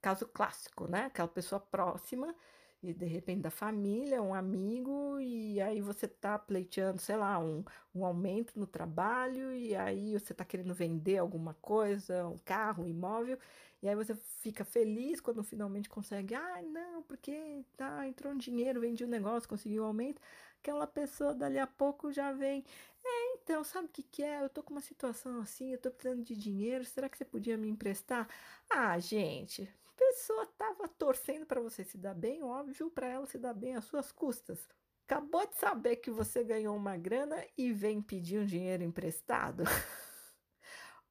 Caso 0.00 0.26
clássico, 0.26 0.88
né? 0.88 1.06
Aquela 1.06 1.28
pessoa 1.28 1.60
próxima 1.60 2.34
e 2.82 2.92
de 2.92 3.06
repente 3.06 3.40
da 3.42 3.50
família, 3.50 4.20
um 4.22 4.34
amigo, 4.34 5.18
e 5.20 5.60
aí 5.60 5.80
você 5.80 6.08
tá 6.08 6.38
pleiteando, 6.38 7.00
sei 7.00 7.16
lá, 7.16 7.38
um, 7.38 7.64
um 7.94 8.04
aumento 8.04 8.58
no 8.58 8.66
trabalho, 8.66 9.52
e 9.52 9.74
aí 9.76 10.18
você 10.18 10.34
tá 10.34 10.44
querendo 10.44 10.74
vender 10.74 11.18
alguma 11.18 11.54
coisa, 11.54 12.26
um 12.26 12.38
carro, 12.38 12.84
um 12.84 12.88
imóvel, 12.88 13.38
e 13.82 13.88
aí 13.88 13.94
você 13.94 14.14
fica 14.14 14.64
feliz 14.64 15.20
quando 15.20 15.42
finalmente 15.44 15.88
consegue, 15.88 16.34
ah, 16.34 16.62
não, 16.62 17.02
porque 17.02 17.64
tá, 17.76 18.06
entrou 18.06 18.32
um 18.32 18.38
dinheiro, 18.38 18.80
vendi 18.80 19.04
um 19.04 19.08
negócio, 19.08 19.48
conseguiu 19.48 19.82
um 19.84 19.86
aumento, 19.86 20.20
aquela 20.60 20.86
pessoa 20.86 21.34
dali 21.34 21.58
a 21.58 21.66
pouco 21.66 22.12
já 22.12 22.32
vem, 22.32 22.64
é, 23.04 23.34
então, 23.34 23.64
sabe 23.64 23.86
o 23.86 23.90
que, 23.90 24.02
que 24.02 24.22
é? 24.22 24.42
Eu 24.42 24.48
tô 24.48 24.62
com 24.62 24.72
uma 24.72 24.80
situação 24.80 25.40
assim, 25.40 25.72
eu 25.72 25.78
tô 25.78 25.90
precisando 25.90 26.22
de 26.24 26.36
dinheiro, 26.36 26.84
será 26.84 27.08
que 27.08 27.18
você 27.18 27.24
podia 27.24 27.56
me 27.56 27.68
emprestar? 27.68 28.28
Ah, 28.70 28.98
gente, 28.98 29.68
pessoa 30.02 30.46
tava 30.58 30.88
torcendo 30.88 31.46
para 31.46 31.60
você 31.60 31.84
se 31.84 31.96
dar 31.96 32.14
bem, 32.14 32.42
óbvio, 32.42 32.90
para 32.90 33.06
ela 33.06 33.26
se 33.26 33.38
dar 33.38 33.54
bem 33.54 33.76
às 33.76 33.84
suas 33.84 34.10
custas. 34.10 34.68
Acabou 35.06 35.46
de 35.46 35.56
saber 35.56 35.96
que 35.96 36.10
você 36.10 36.42
ganhou 36.42 36.76
uma 36.76 36.96
grana 36.96 37.36
e 37.56 37.72
vem 37.72 38.02
pedir 38.02 38.40
um 38.40 38.46
dinheiro 38.46 38.82
emprestado? 38.82 39.62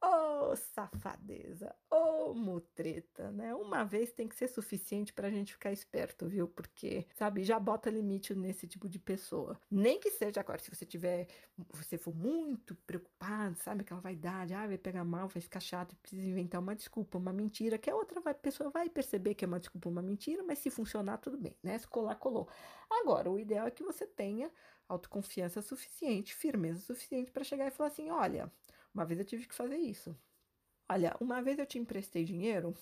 Ô 0.03 0.51
oh, 0.51 0.55
safadeza, 0.55 1.75
ô 1.91 2.31
oh, 2.31 2.33
mutreta, 2.33 3.31
né? 3.31 3.53
Uma 3.53 3.83
vez 3.83 4.11
tem 4.11 4.27
que 4.27 4.35
ser 4.35 4.47
suficiente 4.47 5.13
pra 5.13 5.29
gente 5.29 5.53
ficar 5.53 5.71
esperto, 5.71 6.27
viu? 6.27 6.47
Porque, 6.47 7.05
sabe, 7.13 7.43
já 7.43 7.59
bota 7.59 7.87
limite 7.91 8.33
nesse 8.33 8.67
tipo 8.67 8.89
de 8.89 8.97
pessoa. 8.97 9.59
Nem 9.69 9.99
que 9.99 10.09
seja 10.09 10.39
agora, 10.41 10.57
se 10.59 10.73
você 10.73 10.87
tiver, 10.87 11.27
você 11.71 11.99
for 11.99 12.15
muito 12.15 12.73
preocupado, 12.87 13.55
sabe, 13.59 13.81
aquela 13.81 14.01
vaidade, 14.01 14.55
ah, 14.55 14.65
vai 14.65 14.77
pegar 14.77 15.03
mal, 15.05 15.27
vai 15.27 15.41
ficar 15.41 15.59
chato, 15.59 15.95
precisa 15.97 16.27
inventar 16.27 16.59
uma 16.61 16.75
desculpa, 16.75 17.19
uma 17.19 17.31
mentira, 17.31 17.77
que 17.77 17.89
a 17.89 17.95
outra 17.95 18.19
vai, 18.19 18.33
pessoa 18.33 18.71
vai 18.71 18.89
perceber 18.89 19.35
que 19.35 19.45
é 19.45 19.47
uma 19.47 19.59
desculpa, 19.59 19.87
uma 19.87 20.01
mentira, 20.01 20.41
mas 20.43 20.57
se 20.59 20.71
funcionar, 20.71 21.19
tudo 21.19 21.37
bem, 21.37 21.55
né? 21.61 21.77
Se 21.77 21.87
colar, 21.87 22.15
colou. 22.15 22.49
Agora, 22.89 23.29
o 23.29 23.39
ideal 23.39 23.67
é 23.67 23.71
que 23.71 23.83
você 23.83 24.07
tenha 24.07 24.51
autoconfiança 24.89 25.61
suficiente, 25.61 26.33
firmeza 26.35 26.79
suficiente 26.81 27.31
para 27.31 27.43
chegar 27.43 27.67
e 27.67 27.71
falar 27.71 27.87
assim: 27.89 28.09
olha 28.09 28.51
uma 28.93 29.05
vez 29.05 29.19
eu 29.19 29.25
tive 29.25 29.47
que 29.47 29.55
fazer 29.55 29.77
isso. 29.77 30.15
Olha, 30.89 31.15
uma 31.19 31.41
vez 31.41 31.57
eu 31.57 31.65
te 31.65 31.79
emprestei 31.79 32.23
dinheiro 32.25 32.75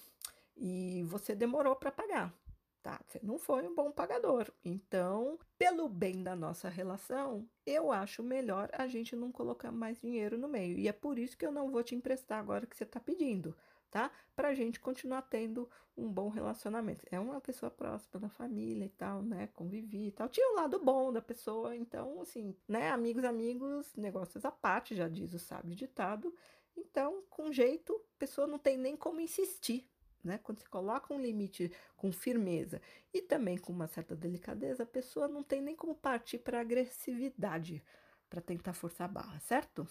e 0.57 1.03
você 1.03 1.35
demorou 1.35 1.75
para 1.75 1.91
pagar, 1.91 2.33
tá? 2.81 2.99
Você 3.05 3.19
não 3.21 3.37
foi 3.37 3.67
um 3.67 3.75
bom 3.75 3.91
pagador. 3.91 4.51
Então, 4.65 5.37
pelo 5.57 5.87
bem 5.87 6.23
da 6.23 6.35
nossa 6.35 6.69
relação, 6.69 7.47
eu 7.65 7.91
acho 7.91 8.23
melhor 8.23 8.69
a 8.73 8.87
gente 8.87 9.15
não 9.15 9.31
colocar 9.31 9.71
mais 9.71 9.99
dinheiro 9.99 10.37
no 10.37 10.47
meio. 10.47 10.77
E 10.79 10.87
é 10.87 10.91
por 10.91 11.19
isso 11.19 11.37
que 11.37 11.45
eu 11.45 11.51
não 11.51 11.69
vou 11.69 11.83
te 11.83 11.95
emprestar 11.95 12.39
agora 12.39 12.65
que 12.65 12.75
você 12.75 12.83
está 12.83 12.99
pedindo, 12.99 13.55
tá? 13.89 14.11
Pra 14.35 14.53
gente 14.53 14.79
continuar 14.79 15.23
tendo 15.23 15.69
um 15.97 16.11
bom 16.11 16.29
relacionamento. 16.29 17.05
É 17.11 17.19
uma 17.19 17.41
pessoa 17.41 17.69
próxima 17.69 18.19
da 18.19 18.29
família 18.29 18.85
e 18.85 18.89
tal, 18.89 19.21
né? 19.21 19.49
Convivi 19.53 20.07
e 20.07 20.11
tal. 20.11 20.29
Tinha 20.29 20.47
o 20.49 20.53
um 20.53 20.55
lado 20.55 20.79
bom 20.79 21.11
da 21.11 21.21
pessoa, 21.21 21.75
então, 21.75 22.21
assim, 22.21 22.55
né? 22.67 22.89
Amigos, 22.89 23.23
amigos, 23.23 23.93
negócios 23.95 24.45
à 24.45 24.51
parte, 24.51 24.95
já 24.95 25.07
diz 25.07 25.33
o 25.33 25.39
sábio 25.39 25.75
ditado. 25.75 26.33
Então, 26.75 27.23
com 27.29 27.51
jeito, 27.51 27.93
a 27.93 28.19
pessoa 28.19 28.47
não 28.47 28.57
tem 28.57 28.77
nem 28.77 28.95
como 28.95 29.19
insistir, 29.19 29.89
né? 30.23 30.37
Quando 30.37 30.59
você 30.59 30.67
coloca 30.67 31.13
um 31.13 31.21
limite 31.21 31.71
com 31.97 32.11
firmeza 32.11 32.81
e 33.13 33.21
também 33.21 33.57
com 33.57 33.73
uma 33.73 33.87
certa 33.87 34.15
delicadeza, 34.15 34.83
a 34.83 34.87
pessoa 34.87 35.27
não 35.27 35.43
tem 35.43 35.61
nem 35.61 35.75
como 35.75 35.95
partir 35.95 36.39
para 36.39 36.61
agressividade 36.61 37.83
para 38.29 38.41
tentar 38.41 38.73
forçar 38.73 39.09
a 39.09 39.11
barra, 39.11 39.39
certo? 39.39 39.87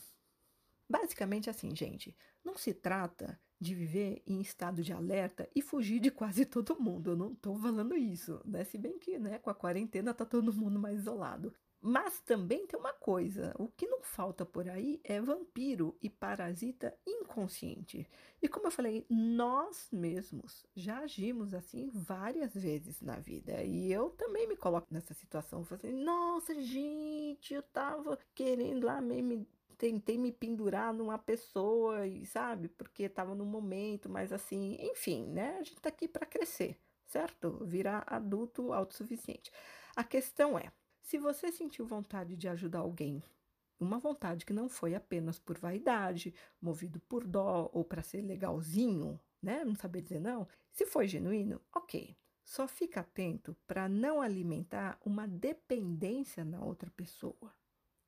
Basicamente 0.88 1.51
assim, 1.51 1.74
gente, 1.74 2.16
não 2.42 2.57
se 2.57 2.72
trata 2.72 3.38
de 3.61 3.74
viver 3.74 4.22
em 4.26 4.40
estado 4.40 4.82
de 4.82 4.92
alerta 4.92 5.48
e 5.54 5.61
fugir 5.61 6.00
de 6.00 6.11
quase 6.11 6.44
todo 6.44 6.80
mundo. 6.80 7.11
Eu 7.11 7.16
não 7.16 7.32
estou 7.32 7.59
falando 7.59 7.96
isso, 7.96 8.40
né? 8.44 8.64
Se 8.64 8.78
bem 8.78 8.98
que, 8.98 9.18
né, 9.18 9.38
com 9.38 9.50
a 9.50 9.54
quarentena 9.54 10.14
tá 10.14 10.24
todo 10.24 10.52
mundo 10.52 10.78
mais 10.78 11.00
isolado. 11.00 11.52
Mas 11.80 12.20
também 12.20 12.66
tem 12.66 12.78
uma 12.78 12.92
coisa: 12.92 13.54
o 13.59 13.68
que 13.68 13.86
não 13.86 14.02
falta 14.02 14.44
por 14.44 14.68
aí 14.68 15.00
é 15.04 15.20
vampiro 15.20 15.96
e 16.02 16.11
parasita 16.11 16.96
inconsciente. 17.06 18.09
E 18.42 18.48
como 18.48 18.66
eu 18.66 18.70
falei, 18.70 19.06
nós 19.09 19.88
mesmos 19.92 20.66
já 20.74 21.00
agimos 21.00 21.54
assim 21.54 21.88
várias 21.92 22.54
vezes 22.54 23.00
na 23.00 23.16
vida. 23.16 23.62
E 23.62 23.92
eu 23.92 24.11
também 24.11 24.46
me 24.48 24.56
coloco 24.56 24.88
nessa 24.90 25.14
situação. 25.14 25.64
Falei, 25.64 25.92
assim, 25.92 26.04
nossa, 26.04 26.61
gente, 26.61 27.54
eu 27.54 27.62
tava 27.62 28.18
querendo 28.34 28.84
lá 28.84 29.00
me 29.00 29.46
tentei 29.78 30.18
me 30.18 30.32
pendurar 30.32 30.92
numa 30.92 31.16
pessoa, 31.16 32.06
e 32.06 32.26
sabe? 32.26 32.68
Porque 32.68 33.04
estava 33.04 33.34
no 33.34 33.46
momento, 33.46 34.10
mas 34.10 34.32
assim, 34.32 34.76
enfim, 34.80 35.26
né? 35.28 35.56
A 35.58 35.62
gente 35.62 35.80
tá 35.80 35.88
aqui 35.88 36.08
para 36.08 36.26
crescer, 36.26 36.76
certo? 37.06 37.64
Virar 37.64 38.04
adulto 38.06 38.72
autossuficiente. 38.72 39.50
A 39.96 40.02
questão 40.04 40.58
é, 40.58 40.72
se 41.00 41.16
você 41.16 41.52
sentiu 41.52 41.86
vontade 41.86 42.36
de 42.36 42.48
ajudar 42.48 42.80
alguém, 42.80 43.22
uma 43.80 43.98
vontade 43.98 44.44
que 44.44 44.52
não 44.52 44.68
foi 44.68 44.94
apenas 44.94 45.38
por 45.38 45.56
vaidade, 45.56 46.34
movido 46.60 46.98
por 47.00 47.24
dó 47.24 47.70
ou 47.72 47.84
para 47.84 48.02
ser 48.02 48.20
legalzinho, 48.20 49.18
né? 49.40 49.64
Não 49.64 49.76
saber 49.76 50.02
dizer 50.02 50.20
não. 50.20 50.48
Se 50.72 50.84
foi 50.84 51.06
genuíno, 51.06 51.60
ok. 51.72 52.16
Só 52.44 52.66
fica 52.66 53.00
atento 53.00 53.56
para 53.66 53.88
não 53.88 54.20
alimentar 54.20 54.98
uma 55.04 55.28
dependência 55.28 56.44
na 56.44 56.64
outra 56.64 56.90
pessoa, 56.90 57.54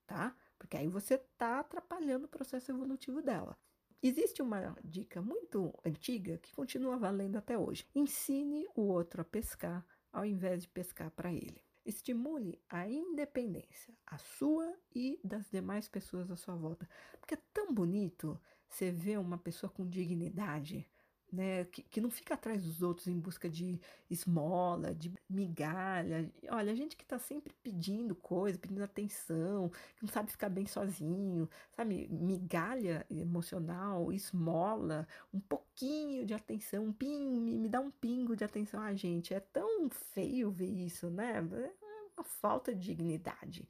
tá? 0.07 0.35
Porque 0.61 0.77
aí 0.77 0.87
você 0.87 1.15
está 1.15 1.59
atrapalhando 1.59 2.27
o 2.27 2.29
processo 2.29 2.71
evolutivo 2.71 3.23
dela. 3.23 3.59
Existe 4.03 4.43
uma 4.43 4.77
dica 4.85 5.21
muito 5.21 5.75
antiga 5.85 6.37
que 6.39 6.55
continua 6.55 6.99
valendo 6.99 7.37
até 7.37 7.59
hoje: 7.59 7.89
ensine 7.95 8.69
o 8.77 8.83
outro 8.83 9.23
a 9.23 9.25
pescar 9.25 9.85
ao 10.13 10.25
invés 10.25 10.63
de 10.63 10.69
pescar 10.69 11.11
para 11.11 11.33
ele. 11.33 11.65
Estimule 11.85 12.63
a 12.69 12.87
independência, 12.87 13.95
a 14.07 14.19
sua 14.19 14.73
e 14.95 15.19
das 15.25 15.51
demais 15.51 15.89
pessoas 15.89 16.31
à 16.31 16.37
sua 16.37 16.55
volta. 16.55 16.89
Porque 17.19 17.35
é 17.35 17.43
tão 17.55 17.73
bonito 17.73 18.39
você 18.69 18.93
ver 18.93 19.19
uma 19.19 19.39
pessoa 19.39 19.71
com 19.71 19.89
dignidade, 19.89 20.87
né, 21.33 21.65
que, 21.67 21.83
que, 21.83 22.01
não 22.01 22.11
fica 22.11 22.35
atrás 22.35 22.63
dos 22.63 22.83
outros 22.83 23.07
em 23.07 23.19
busca 23.19 23.49
de 23.49 23.81
esmola, 24.11 24.95
de 24.95 25.13
migalha. 25.29 26.31
Olha, 26.49 26.73
a 26.73 26.75
gente 26.75 26.97
que 26.97 27.03
está 27.03 27.19
sempre 27.19 27.55
pedindo 27.63 28.15
coisa, 28.15 28.59
pedindo 28.59 28.83
atenção, 28.83 29.71
que 29.97 30.03
não 30.03 30.09
sabe 30.09 30.31
ficar 30.31 30.49
bem 30.49 30.67
sozinho, 30.67 31.49
sabe? 31.77 32.09
Migalha 32.09 33.07
emocional, 33.11 34.13
esmola, 34.13 35.07
um 35.33 35.41
pouquinho 35.41 36.27
de 36.27 36.35
atenção, 36.35 36.87
um 36.87 36.93
pingo, 36.93 37.41
me, 37.41 37.59
me 37.59 37.69
dá 37.69 37.81
um 37.81 37.91
pingo 37.91 38.37
de 38.37 38.45
atenção. 38.45 38.81
Ah, 38.81 38.95
gente, 38.95 39.33
é 39.33 39.41
tão 39.41 39.89
feio 39.91 40.51
ver 40.51 40.71
isso, 40.71 41.11
né? 41.11 41.39
É 41.39 41.71
uma 42.17 42.25
falta 42.25 42.75
de 42.75 42.81
dignidade 42.81 43.69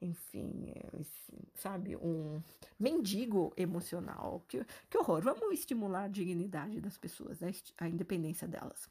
enfim, 0.00 0.72
é, 0.74 0.90
sabe, 1.54 1.96
um 1.96 2.42
mendigo 2.78 3.52
emocional. 3.56 4.44
Que, 4.48 4.64
que 4.88 4.98
horror! 4.98 5.22
Vamos 5.22 5.58
estimular 5.58 6.04
a 6.04 6.08
dignidade 6.08 6.80
das 6.80 6.96
pessoas, 6.96 7.40
né? 7.40 7.50
a 7.78 7.88
independência 7.88 8.46
delas. 8.46 8.88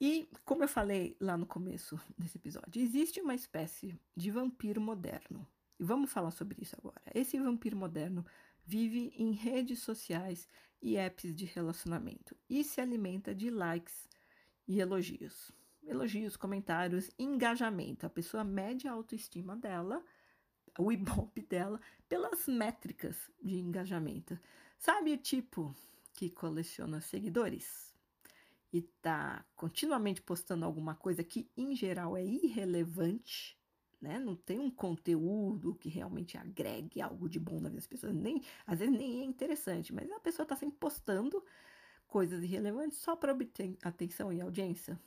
E, 0.00 0.28
como 0.44 0.64
eu 0.64 0.68
falei 0.68 1.16
lá 1.20 1.36
no 1.36 1.46
começo 1.46 2.00
desse 2.18 2.36
episódio, 2.36 2.82
existe 2.82 3.20
uma 3.20 3.36
espécie 3.36 3.96
de 4.16 4.30
vampiro 4.32 4.80
moderno. 4.80 5.46
E 5.78 5.84
vamos 5.84 6.12
falar 6.12 6.32
sobre 6.32 6.60
isso 6.60 6.74
agora. 6.76 7.02
Esse 7.14 7.38
vampiro 7.38 7.76
moderno 7.76 8.26
vive 8.64 9.12
em 9.16 9.32
redes 9.32 9.80
sociais 9.80 10.48
e 10.80 10.96
apps 10.96 11.32
de 11.34 11.44
relacionamento 11.44 12.36
e 12.50 12.64
se 12.64 12.80
alimenta 12.80 13.32
de 13.32 13.48
likes 13.48 14.08
e 14.66 14.80
elogios. 14.80 15.52
Elogios, 15.84 16.36
comentários, 16.36 17.10
engajamento. 17.18 18.06
A 18.06 18.10
pessoa 18.10 18.44
mede 18.44 18.88
a 18.88 18.92
autoestima 18.92 19.56
dela 19.56 20.04
o 20.78 20.90
Ibope 20.92 21.42
dela 21.48 21.80
pelas 22.08 22.46
métricas 22.46 23.16
de 23.42 23.56
engajamento. 23.58 24.38
Sabe 24.78 25.12
o 25.12 25.18
tipo 25.18 25.74
que 26.14 26.30
coleciona 26.30 27.00
seguidores 27.00 27.92
e 28.72 28.82
tá 28.82 29.44
continuamente 29.54 30.22
postando 30.22 30.64
alguma 30.64 30.94
coisa 30.94 31.22
que 31.22 31.50
em 31.56 31.76
geral 31.76 32.16
é 32.16 32.24
irrelevante, 32.24 33.58
né? 34.00 34.18
Não 34.18 34.34
tem 34.34 34.58
um 34.58 34.70
conteúdo 34.70 35.74
que 35.74 35.88
realmente 35.88 36.38
agregue 36.38 37.00
algo 37.00 37.28
de 37.28 37.38
bom 37.38 37.60
na 37.60 37.68
vida 37.68 37.76
das 37.76 37.86
pessoas, 37.86 38.14
nem 38.14 38.42
às 38.66 38.78
vezes 38.78 38.96
nem 38.96 39.20
é 39.20 39.24
interessante, 39.24 39.92
mas 39.92 40.10
a 40.10 40.20
pessoa 40.20 40.46
tá 40.46 40.56
sempre 40.56 40.76
postando 40.78 41.44
coisas 42.08 42.42
irrelevantes 42.42 42.98
só 42.98 43.14
para 43.14 43.32
obter 43.32 43.76
atenção 43.82 44.32
e 44.32 44.40
audiência. 44.40 44.98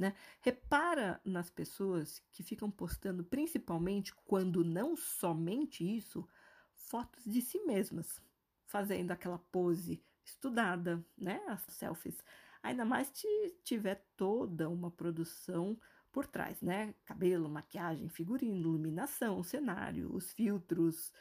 Né? 0.00 0.14
Repara 0.40 1.20
nas 1.22 1.50
pessoas 1.50 2.22
que 2.32 2.42
ficam 2.42 2.70
postando, 2.70 3.22
principalmente 3.22 4.14
quando 4.24 4.64
não 4.64 4.96
somente 4.96 5.84
isso, 5.84 6.26
fotos 6.72 7.22
de 7.22 7.42
si 7.42 7.60
mesmas, 7.66 8.18
fazendo 8.64 9.10
aquela 9.10 9.38
pose 9.38 10.02
estudada, 10.24 11.04
né? 11.18 11.42
As 11.46 11.60
selfies. 11.74 12.16
Ainda 12.62 12.82
mais 12.82 13.08
se 13.08 13.28
tiver 13.62 14.02
toda 14.16 14.70
uma 14.70 14.90
produção 14.90 15.78
por 16.10 16.26
trás, 16.26 16.62
né? 16.62 16.94
Cabelo, 17.04 17.50
maquiagem, 17.50 18.08
figurino, 18.08 18.56
iluminação, 18.56 19.42
cenário, 19.42 20.10
os 20.16 20.32
filtros. 20.32 21.12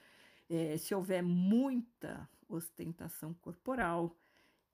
É, 0.49 0.77
se 0.77 0.95
houver 0.95 1.21
muita 1.21 2.29
ostentação 2.47 3.33
corporal, 3.33 4.15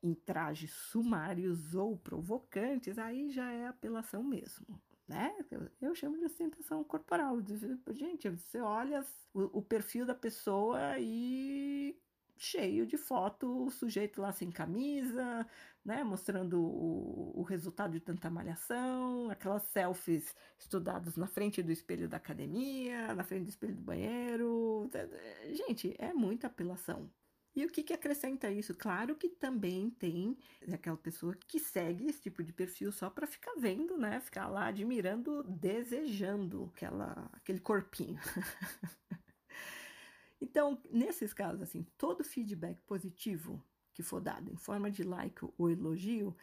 em 0.05 0.13
trajes 0.13 0.71
sumários 0.71 1.73
ou 1.73 1.97
provocantes, 1.97 2.97
aí 2.99 3.29
já 3.31 3.51
é 3.51 3.67
apelação 3.67 4.23
mesmo. 4.23 4.79
Né? 5.07 5.35
Eu, 5.81 5.93
chamo 5.95 6.17
de 6.17 6.25
ostentação 6.25 6.83
corporal. 6.83 7.37
Gente, 7.91 8.29
você 8.29 8.59
olha 8.59 9.05
o, 9.33 9.59
o 9.59 9.61
perfil 9.61 10.05
da 10.05 10.15
pessoa 10.15 10.97
e 10.99 11.95
cheio 12.37 12.85
de 12.85 12.97
foto, 12.97 13.65
o 13.65 13.71
sujeito 13.71 14.21
lá 14.21 14.31
sem 14.31 14.51
camisa, 14.51 15.47
né, 15.83 16.03
mostrando 16.03 16.59
o, 16.59 17.39
o, 17.39 17.43
resultado 17.43 17.93
de 17.93 17.99
tanta 17.99 18.29
malhação, 18.29 19.29
aquelas 19.29 19.63
selfies 19.63 20.35
estudadas 20.57 21.15
na 21.15 21.27
frente 21.27 21.63
do 21.63 21.71
espelho 21.71 22.09
da 22.09 22.17
academia, 22.17 23.13
na 23.15 23.23
frente 23.23 23.43
do 23.43 23.49
espelho 23.49 23.75
do 23.75 23.81
banheiro. 23.81 24.89
Gente, 25.53 25.95
é 25.97 26.13
muita 26.13 26.47
apelação. 26.47 27.09
E 27.55 27.65
o 27.65 27.69
que, 27.69 27.83
que 27.83 27.93
acrescenta 27.93 28.51
isso? 28.51 28.75
Claro 28.75 29.15
que 29.15 29.29
também 29.29 29.89
tem 29.89 30.37
aquela 30.73 30.97
pessoa 30.97 31.33
que 31.47 31.57
segue 31.57 32.05
esse 32.05 32.21
tipo 32.21 32.43
de 32.43 32.51
perfil 32.51 32.91
só 32.91 33.09
para 33.09 33.25
ficar 33.25 33.53
vendo, 33.57 33.97
né? 33.97 34.19
Ficar 34.19 34.47
lá 34.47 34.67
admirando, 34.67 35.41
desejando 35.43 36.69
aquela, 36.75 37.29
aquele 37.31 37.61
corpinho. 37.61 38.19
então, 40.41 40.81
nesses 40.91 41.33
casos, 41.33 41.61
assim, 41.61 41.87
todo 41.97 42.25
feedback 42.25 42.81
positivo 42.81 43.63
que 43.93 44.03
for 44.03 44.19
dado 44.19 44.51
em 44.51 44.57
forma 44.57 44.91
de 44.91 45.03
like 45.03 45.39
ou 45.57 45.71
elogio 45.71 46.35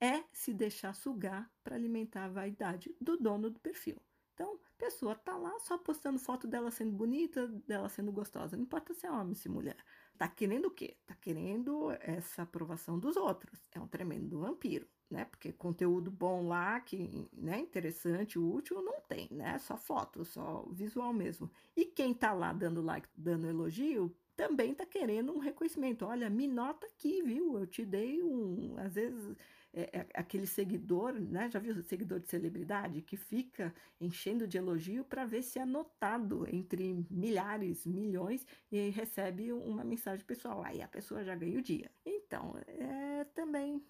é 0.00 0.24
se 0.32 0.52
deixar 0.52 0.92
sugar 0.92 1.48
para 1.62 1.76
alimentar 1.76 2.24
a 2.24 2.28
vaidade 2.28 2.92
do 3.00 3.16
dono 3.16 3.48
do 3.48 3.60
perfil. 3.60 4.02
Então, 4.34 4.54
a 4.54 4.78
pessoa 4.78 5.14
tá 5.14 5.36
lá 5.36 5.58
só 5.60 5.78
postando 5.78 6.18
foto 6.18 6.46
dela 6.46 6.70
sendo 6.70 6.92
bonita, 6.92 7.46
dela 7.66 7.88
sendo 7.88 8.12
gostosa. 8.12 8.56
Não 8.56 8.64
importa 8.64 8.94
se 8.94 9.06
é 9.06 9.10
homem, 9.10 9.34
se 9.34 9.48
é 9.48 9.50
mulher. 9.50 9.76
Tá 10.18 10.26
querendo 10.28 10.66
o 10.66 10.70
quê? 10.70 10.96
Tá 11.06 11.14
querendo 11.14 11.92
essa 12.00 12.42
aprovação 12.42 12.98
dos 12.98 13.16
outros. 13.16 13.64
É 13.72 13.78
um 13.80 13.86
tremendo 13.86 14.40
vampiro, 14.40 14.86
né? 15.08 15.24
Porque 15.24 15.52
conteúdo 15.52 16.10
bom 16.10 16.48
lá, 16.48 16.80
que 16.80 17.28
né, 17.32 17.60
interessante, 17.60 18.38
útil, 18.38 18.82
não 18.82 19.00
tem, 19.02 19.28
né? 19.30 19.58
Só 19.60 19.76
foto, 19.76 20.24
só 20.24 20.66
visual 20.72 21.12
mesmo. 21.12 21.48
E 21.76 21.84
quem 21.84 22.12
tá 22.12 22.32
lá 22.32 22.52
dando 22.52 22.82
like, 22.82 23.08
dando 23.16 23.46
elogio, 23.46 24.12
também 24.36 24.74
tá 24.74 24.84
querendo 24.84 25.32
um 25.32 25.38
reconhecimento. 25.38 26.04
Olha, 26.04 26.28
me 26.28 26.48
nota 26.48 26.86
aqui, 26.88 27.22
viu? 27.22 27.56
Eu 27.58 27.66
te 27.66 27.84
dei 27.84 28.20
um, 28.20 28.74
às 28.78 28.94
vezes 28.94 29.36
é, 29.78 29.98
é, 30.00 30.06
aquele 30.14 30.46
seguidor, 30.46 31.12
né? 31.12 31.48
Já 31.48 31.60
viu 31.60 31.72
o 31.72 31.82
seguidor 31.84 32.18
de 32.18 32.28
celebridade 32.28 33.00
que 33.00 33.16
fica 33.16 33.72
enchendo 34.00 34.44
de 34.44 34.58
elogio 34.58 35.04
para 35.04 35.24
ver 35.24 35.42
se 35.42 35.60
é 35.60 35.64
notado 35.64 36.44
entre 36.52 37.06
milhares, 37.08 37.86
milhões 37.86 38.44
e 38.72 38.88
recebe 38.90 39.52
uma 39.52 39.84
mensagem 39.84 40.26
pessoal. 40.26 40.64
Aí 40.64 40.82
a 40.82 40.88
pessoa 40.88 41.22
já 41.22 41.36
ganha 41.36 41.56
o 41.56 41.62
dia. 41.62 41.88
Então, 42.04 42.56
é 42.66 43.24
também 43.36 43.80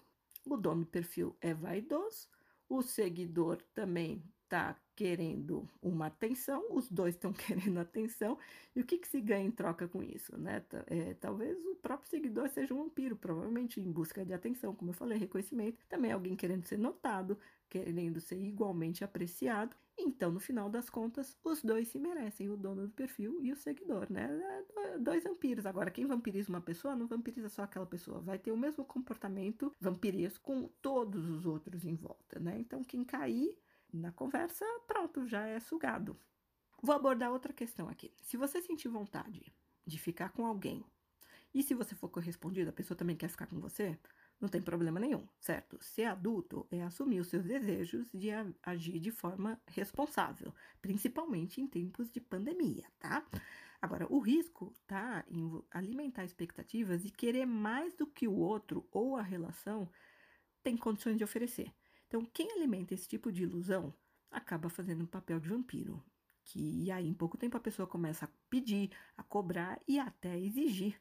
o 0.45 0.55
dono 0.55 0.81
do 0.81 0.87
perfil 0.87 1.35
é 1.41 1.55
vaidoso, 1.55 2.27
o 2.67 2.83
seguidor 2.83 3.59
também 3.73 4.23
está 4.49 4.75
querendo 4.95 5.69
uma 5.81 6.07
atenção, 6.07 6.65
os 6.71 6.89
dois 6.89 7.15
estão 7.15 7.31
querendo 7.31 7.79
atenção, 7.79 8.37
e 8.75 8.81
o 8.81 8.85
que, 8.85 8.97
que 8.97 9.07
se 9.07 9.21
ganha 9.21 9.45
em 9.45 9.51
troca 9.51 9.87
com 9.87 10.03
isso? 10.03 10.35
Né? 10.37 10.63
É, 10.87 11.13
talvez 11.13 11.63
o 11.65 11.75
próprio 11.75 12.09
seguidor 12.09 12.49
seja 12.49 12.73
um 12.73 12.83
vampiro, 12.83 13.15
provavelmente 13.15 13.79
em 13.79 13.91
busca 13.91 14.25
de 14.25 14.33
atenção, 14.33 14.73
como 14.73 14.89
eu 14.89 14.95
falei, 14.95 15.17
reconhecimento, 15.17 15.77
também 15.87 16.11
alguém 16.11 16.35
querendo 16.35 16.65
ser 16.65 16.77
notado, 16.77 17.37
querendo 17.69 18.19
ser 18.19 18.41
igualmente 18.41 19.03
apreciado. 19.03 19.75
Então, 19.97 20.31
no 20.31 20.39
final 20.39 20.69
das 20.69 20.89
contas, 20.89 21.37
os 21.43 21.61
dois 21.61 21.89
se 21.89 21.99
merecem, 21.99 22.49
o 22.49 22.57
dono 22.57 22.87
do 22.87 22.93
perfil 22.93 23.39
e 23.43 23.51
o 23.51 23.55
seguidor, 23.55 24.07
né? 24.09 24.29
É, 24.77 24.97
dois 24.97 25.23
vampiros. 25.23 25.65
Agora, 25.65 25.91
quem 25.91 26.05
vampiriza 26.05 26.49
uma 26.49 26.61
pessoa 26.61 26.95
não 26.95 27.05
vampiriza 27.05 27.49
só 27.49 27.63
aquela 27.63 27.85
pessoa, 27.85 28.21
vai 28.21 28.39
ter 28.39 28.51
o 28.51 28.57
mesmo 28.57 28.85
comportamento 28.85 29.75
vampiresco 29.79 30.41
com 30.41 30.69
todos 30.81 31.29
os 31.29 31.45
outros 31.45 31.83
em 31.85 31.95
volta, 31.95 32.39
né? 32.39 32.57
Então, 32.59 32.81
quem 32.81 33.03
cair 33.03 33.57
na 33.91 34.11
conversa, 34.11 34.65
pronto, 34.87 35.27
já 35.27 35.45
é 35.45 35.59
sugado. 35.59 36.17
Vou 36.81 36.95
abordar 36.95 37.31
outra 37.31 37.53
questão 37.53 37.89
aqui. 37.89 38.13
Se 38.21 38.37
você 38.37 38.61
sentir 38.61 38.87
vontade 38.87 39.53
de 39.85 39.97
ficar 39.99 40.29
com 40.29 40.45
alguém 40.45 40.85
e 41.53 41.63
se 41.63 41.73
você 41.73 41.95
for 41.95 42.09
correspondido, 42.09 42.69
a 42.69 42.73
pessoa 42.73 42.97
também 42.97 43.15
quer 43.15 43.27
ficar 43.27 43.47
com 43.47 43.59
você, 43.59 43.97
não 44.39 44.47
tem 44.47 44.61
problema 44.61 44.99
nenhum, 44.99 45.27
certo? 45.39 45.77
Ser 45.83 46.05
adulto 46.05 46.65
é 46.71 46.81
assumir 46.81 47.19
os 47.19 47.27
seus 47.27 47.43
desejos 47.43 48.09
de 48.13 48.29
agir 48.63 48.99
de 48.99 49.11
forma 49.11 49.59
responsável, 49.67 50.53
principalmente 50.81 51.59
em 51.59 51.67
tempos 51.67 52.09
de 52.09 52.21
pandemia, 52.21 52.85
tá? 52.99 53.25
Agora, 53.81 54.05
o 54.09 54.19
risco 54.19 54.73
tá 54.85 55.25
em 55.29 55.61
alimentar 55.71 56.23
expectativas 56.23 57.03
e 57.03 57.11
querer 57.11 57.45
mais 57.45 57.93
do 57.93 58.05
que 58.05 58.27
o 58.27 58.35
outro 58.35 58.87
ou 58.91 59.17
a 59.17 59.21
relação 59.21 59.89
tem 60.63 60.77
condições 60.77 61.17
de 61.17 61.23
oferecer. 61.23 61.73
Então, 62.09 62.25
quem 62.25 62.51
alimenta 62.51 62.95
esse 62.95 63.07
tipo 63.07 63.31
de 63.31 63.43
ilusão 63.43 63.93
acaba 64.31 64.67
fazendo 64.67 65.03
um 65.03 65.07
papel 65.07 65.39
de 65.39 65.47
vampiro. 65.47 66.03
Que 66.43 66.85
e 66.85 66.91
aí, 66.91 67.07
em 67.07 67.13
pouco 67.13 67.37
tempo, 67.37 67.55
a 67.55 67.59
pessoa 67.59 67.87
começa 67.87 68.25
a 68.25 68.29
pedir, 68.49 68.89
a 69.15 69.21
cobrar 69.21 69.79
e 69.87 69.99
até 69.99 70.31
a 70.31 70.39
exigir. 70.39 70.99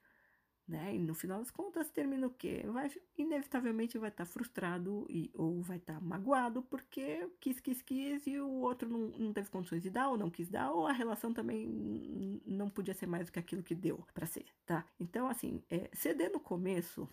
Né? 0.66 0.96
E 0.96 0.98
no 0.98 1.14
final 1.14 1.38
das 1.38 1.50
contas, 1.50 1.90
termina 1.90 2.26
o 2.26 2.30
quê? 2.30 2.62
Vai, 2.66 2.90
inevitavelmente 3.16 3.96
vai 3.96 4.10
estar 4.10 4.26
tá 4.26 4.30
frustrado 4.30 5.06
e, 5.08 5.30
ou 5.32 5.62
vai 5.62 5.78
estar 5.78 5.94
tá 5.94 6.00
magoado 6.00 6.62
porque 6.62 7.26
quis, 7.40 7.58
quis, 7.58 7.80
quis 7.80 8.26
e 8.26 8.38
o 8.38 8.50
outro 8.60 8.86
não, 8.86 9.08
não 9.18 9.32
teve 9.32 9.48
condições 9.48 9.82
de 9.82 9.88
dar 9.88 10.10
ou 10.10 10.18
não 10.18 10.30
quis 10.30 10.50
dar, 10.50 10.70
ou 10.70 10.86
a 10.86 10.92
relação 10.92 11.32
também 11.32 12.42
não 12.44 12.68
podia 12.68 12.92
ser 12.92 13.06
mais 13.06 13.24
do 13.24 13.32
que 13.32 13.38
aquilo 13.38 13.62
que 13.62 13.74
deu 13.74 14.06
para 14.12 14.26
ser, 14.26 14.44
tá? 14.66 14.84
Então, 15.00 15.26
assim, 15.26 15.62
é, 15.70 15.88
ceder 15.94 16.30
no 16.30 16.38
começo 16.38 17.08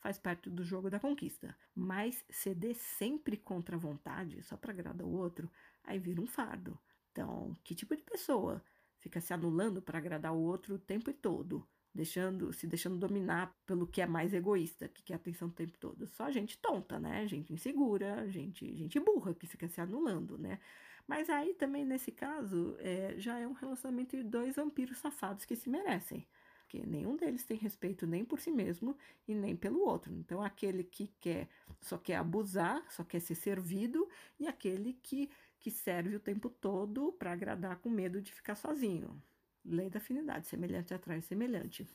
faz 0.00 0.18
parte 0.18 0.50
do 0.50 0.64
jogo 0.64 0.90
da 0.90 0.98
conquista. 0.98 1.56
Mas 1.74 2.24
ceder 2.30 2.74
sempre 2.74 3.36
contra 3.36 3.76
a 3.76 3.78
vontade, 3.78 4.42
só 4.42 4.56
para 4.56 4.72
agradar 4.72 5.06
o 5.06 5.12
outro, 5.12 5.50
aí 5.84 5.98
vira 5.98 6.20
um 6.20 6.26
fardo. 6.26 6.78
Então, 7.12 7.56
que 7.62 7.74
tipo 7.74 7.94
de 7.94 8.02
pessoa 8.02 8.64
fica 8.98 9.20
se 9.20 9.32
anulando 9.32 9.80
para 9.80 9.98
agradar 9.98 10.32
o 10.32 10.40
outro 10.40 10.74
o 10.74 10.78
tempo 10.78 11.12
todo? 11.12 11.66
deixando, 11.94 12.52
se 12.52 12.66
deixando 12.66 12.98
dominar 12.98 13.54
pelo 13.66 13.86
que 13.86 14.00
é 14.00 14.06
mais 14.06 14.32
egoísta, 14.32 14.88
que 14.88 15.02
quer 15.02 15.14
atenção 15.14 15.48
o 15.48 15.52
tempo 15.52 15.76
todo. 15.78 16.06
Só 16.06 16.30
gente 16.30 16.56
tonta, 16.58 16.98
né? 16.98 17.26
Gente 17.26 17.52
insegura, 17.52 18.28
gente, 18.30 18.76
gente 18.76 18.98
burra 19.00 19.34
que 19.34 19.46
fica 19.46 19.68
se 19.68 19.80
anulando, 19.80 20.38
né? 20.38 20.58
Mas 21.06 21.28
aí 21.28 21.54
também, 21.54 21.84
nesse 21.84 22.12
caso, 22.12 22.76
é, 22.78 23.14
já 23.18 23.38
é 23.38 23.46
um 23.46 23.52
relacionamento 23.52 24.16
de 24.16 24.22
dois 24.22 24.54
vampiros 24.54 24.98
safados 24.98 25.44
que 25.44 25.56
se 25.56 25.68
merecem. 25.68 26.26
Porque 26.70 26.86
nenhum 26.86 27.16
deles 27.16 27.42
tem 27.42 27.56
respeito 27.56 28.06
nem 28.06 28.24
por 28.24 28.38
si 28.38 28.48
mesmo 28.48 28.96
e 29.26 29.34
nem 29.34 29.56
pelo 29.56 29.80
outro. 29.80 30.14
Então, 30.14 30.40
aquele 30.40 30.84
que 30.84 31.08
quer, 31.18 31.48
só 31.80 31.98
quer 31.98 32.14
abusar, 32.14 32.88
só 32.92 33.02
quer 33.02 33.18
ser 33.18 33.34
servido, 33.34 34.08
e 34.38 34.46
aquele 34.46 34.92
que, 35.02 35.28
que 35.58 35.68
serve 35.68 36.14
o 36.14 36.20
tempo 36.20 36.48
todo 36.48 37.10
para 37.14 37.32
agradar 37.32 37.78
com 37.80 37.90
medo 37.90 38.22
de 38.22 38.32
ficar 38.32 38.54
sozinho. 38.54 39.20
Lei 39.64 39.90
da 39.90 39.98
afinidade, 39.98 40.46
semelhante 40.46 40.94
atrai 40.94 41.20
semelhante. 41.20 41.88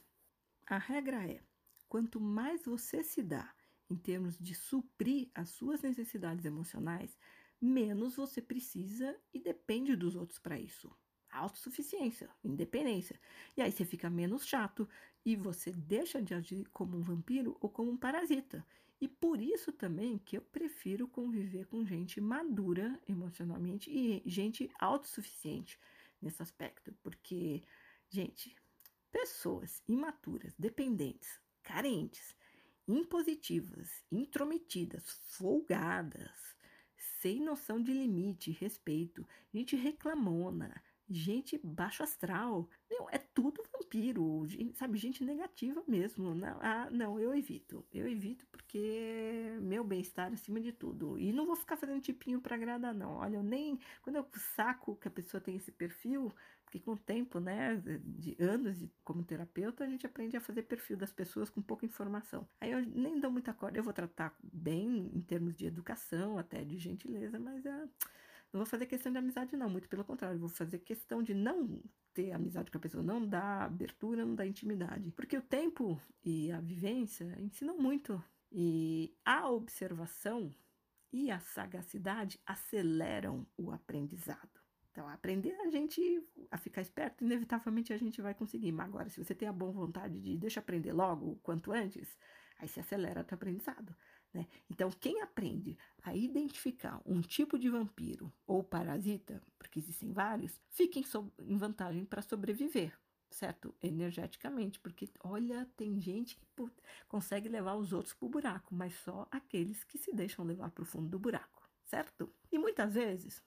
A 0.68 0.78
regra 0.78 1.26
é: 1.26 1.40
quanto 1.88 2.20
mais 2.20 2.66
você 2.66 3.02
se 3.02 3.24
dá 3.24 3.56
em 3.90 3.96
termos 3.96 4.38
de 4.38 4.54
suprir 4.54 5.30
as 5.34 5.52
suas 5.52 5.84
necessidades 5.84 6.44
emocionais, 6.44 7.18
menos 7.62 8.18
você 8.18 8.42
precisa 8.42 9.18
e 9.34 9.40
depende 9.40 9.96
dos 9.96 10.18
outros 10.18 10.38
para 10.38 10.60
isso. 10.60 10.94
Autossuficiência, 11.36 12.30
independência. 12.44 13.20
E 13.58 13.62
aí 13.62 13.72
você 13.72 13.84
fica 13.84 14.10
menos 14.10 14.46
chato 14.46 14.88
e 15.26 15.36
você 15.36 15.72
deixa 15.72 16.22
de 16.22 16.34
agir 16.34 16.66
como 16.72 16.98
um 16.98 17.02
vampiro 17.02 17.58
ou 17.60 17.70
como 17.70 17.92
um 17.92 17.98
parasita. 17.98 18.66
E 19.02 19.08
por 19.08 19.42
isso 19.42 19.72
também 19.74 20.18
que 20.18 20.38
eu 20.38 20.42
prefiro 20.42 21.08
conviver 21.08 21.66
com 21.66 21.86
gente 21.86 22.22
madura 22.22 23.00
emocionalmente 23.08 23.92
e 23.92 24.24
gente 24.26 24.72
autossuficiente 24.80 25.78
nesse 26.22 26.42
aspecto. 26.42 26.94
Porque, 27.04 27.62
gente, 28.10 28.56
pessoas 29.12 29.84
imaturas, 29.88 30.54
dependentes, 30.58 31.42
carentes, 31.62 32.36
impositivas, 32.88 34.04
intrometidas, 34.12 35.10
folgadas, 35.24 36.56
sem 37.20 37.42
noção 37.42 37.82
de 37.82 37.92
limite, 37.92 38.52
respeito, 38.52 39.28
gente 39.54 39.76
reclamona, 39.76 40.82
gente 41.10 41.60
baixo 41.64 42.04
astral. 42.04 42.70
É 43.12 43.18
tudo 43.18 43.64
vampiro, 43.72 44.44
sabe? 44.76 44.98
Gente 44.98 45.24
negativa 45.24 45.84
mesmo. 45.88 46.34
Não, 46.34 46.58
ah, 46.62 46.90
não, 46.92 47.20
eu 47.20 47.36
evito. 47.36 47.86
Eu 47.94 48.08
evito 48.08 48.46
porque 48.48 49.58
meu 49.62 49.84
bem-estar 49.84 50.32
acima 50.34 50.60
de 50.60 50.72
tudo. 50.72 51.18
E 51.20 51.32
não 51.32 51.46
vou 51.46 51.56
ficar 51.56 51.78
fazendo 51.78 52.02
tipinho 52.02 52.42
para 52.42 52.56
agradar, 52.56 52.94
não. 52.94 53.18
Olha, 53.18 53.38
eu 53.38 53.44
nem. 53.44 53.80
Quando 54.02 54.18
eu 54.18 54.28
saco 54.56 54.96
que 54.96 55.08
a 55.08 55.12
pessoa 55.12 55.42
tem 55.42 55.56
esse 55.56 55.72
perfil, 55.72 56.34
porque 56.66 56.80
com 56.80 56.94
o 56.94 56.98
tempo, 56.98 57.40
né, 57.40 57.82
de 58.04 58.36
anos 58.40 58.78
de, 58.78 58.92
como 59.04 59.24
terapeuta, 59.24 59.84
a 59.84 59.88
gente 59.88 60.06
aprende 60.06 60.36
a 60.36 60.42
fazer 60.42 60.64
perfil 60.64 60.98
das 60.98 61.12
pessoas 61.12 61.50
com 61.50 61.62
pouca 61.62 61.86
informação. 61.86 62.48
Aí 62.60 62.72
eu 62.72 62.82
nem 62.82 63.20
dou 63.20 63.32
muita 63.32 63.54
corda. 63.54 63.78
Eu 63.78 63.84
vou 63.84 63.94
tratar 63.94 64.36
bem 64.42 65.10
em 65.14 65.22
termos 65.22 65.56
de 65.56 65.66
educação, 65.66 66.38
até 66.38 66.64
de 66.64 66.78
gentileza, 66.78 67.40
mas 67.40 67.66
é. 67.66 67.88
Não 68.56 68.60
vou 68.60 68.66
fazer 68.66 68.86
questão 68.86 69.12
de 69.12 69.18
amizade, 69.18 69.58
não, 69.58 69.70
muito 69.70 69.90
pelo 69.90 70.06
contrário, 70.06 70.40
vou 70.40 70.48
fazer 70.48 70.80
questão 70.80 71.22
de 71.22 71.34
não 71.34 71.84
ter 72.14 72.32
amizade 72.32 72.72
com 72.72 72.78
a 72.78 72.80
pessoa, 72.80 73.04
não 73.04 73.28
dar 73.28 73.64
abertura, 73.64 74.26
não 74.26 74.34
dar 74.34 74.48
intimidade. 74.48 75.12
Porque 75.12 75.38
o 75.38 75.42
tempo 75.42 76.00
e 76.24 76.50
a 76.54 76.62
vivência 76.62 77.36
ensinam 77.38 77.78
muito. 77.78 78.24
E 78.50 79.14
a 79.26 79.50
observação 79.50 80.56
e 81.12 81.30
a 81.30 81.38
sagacidade 81.38 82.40
aceleram 82.46 83.46
o 83.58 83.72
aprendizado. 83.72 84.62
Então, 84.90 85.06
aprender 85.10 85.54
a 85.60 85.70
gente 85.70 86.02
a 86.50 86.58
ficar 86.58 86.80
esperto, 86.80 87.26
inevitavelmente 87.26 87.92
a 87.92 87.98
gente 87.98 88.22
vai 88.22 88.34
conseguir. 88.34 88.72
Mas 88.72 88.88
agora, 88.88 89.10
se 89.10 89.22
você 89.22 89.36
tem 89.36 89.50
a 89.50 89.52
boa 89.52 89.74
vontade 89.74 90.18
de 90.22 90.38
deixa 90.38 90.62
aprender 90.62 90.94
logo, 90.94 91.36
quanto 91.44 91.74
antes, 91.74 92.18
aí 92.58 92.70
se 92.70 92.80
acelera 92.80 93.20
o 93.20 93.24
teu 93.26 93.36
aprendizado. 93.36 93.94
Né? 94.36 94.46
Então, 94.70 94.92
quem 94.92 95.22
aprende 95.22 95.78
a 96.04 96.14
identificar 96.14 97.02
um 97.06 97.22
tipo 97.22 97.58
de 97.58 97.70
vampiro 97.70 98.34
ou 98.46 98.62
parasita, 98.62 99.42
porque 99.58 99.80
existem 99.80 100.12
vários, 100.12 100.60
fica 100.70 101.00
em, 101.00 101.04
so 101.04 101.32
em 101.40 101.56
vantagem 101.56 102.04
para 102.04 102.22
sobreviver, 102.22 102.92
certo? 103.30 103.74
Energeticamente, 103.82 104.78
porque 104.82 105.10
olha, 105.22 105.66
tem 105.78 106.02
gente 106.02 106.36
que 106.36 106.46
consegue 107.08 107.48
levar 107.48 107.76
os 107.76 107.94
outros 107.94 108.14
para 108.14 108.26
o 108.26 108.30
buraco, 108.30 108.76
mas 108.76 108.94
só 108.96 109.26
aqueles 109.32 109.86
que 109.86 109.98
se 109.98 110.14
deixam 110.14 110.44
levar 110.44 110.70
para 110.70 110.84
o 110.84 110.86
fundo 110.86 111.08
do 111.08 111.18
buraco, 111.18 111.70
certo? 111.86 112.30
E 112.52 112.60
muitas 112.60 112.94
vezes 112.94 113.42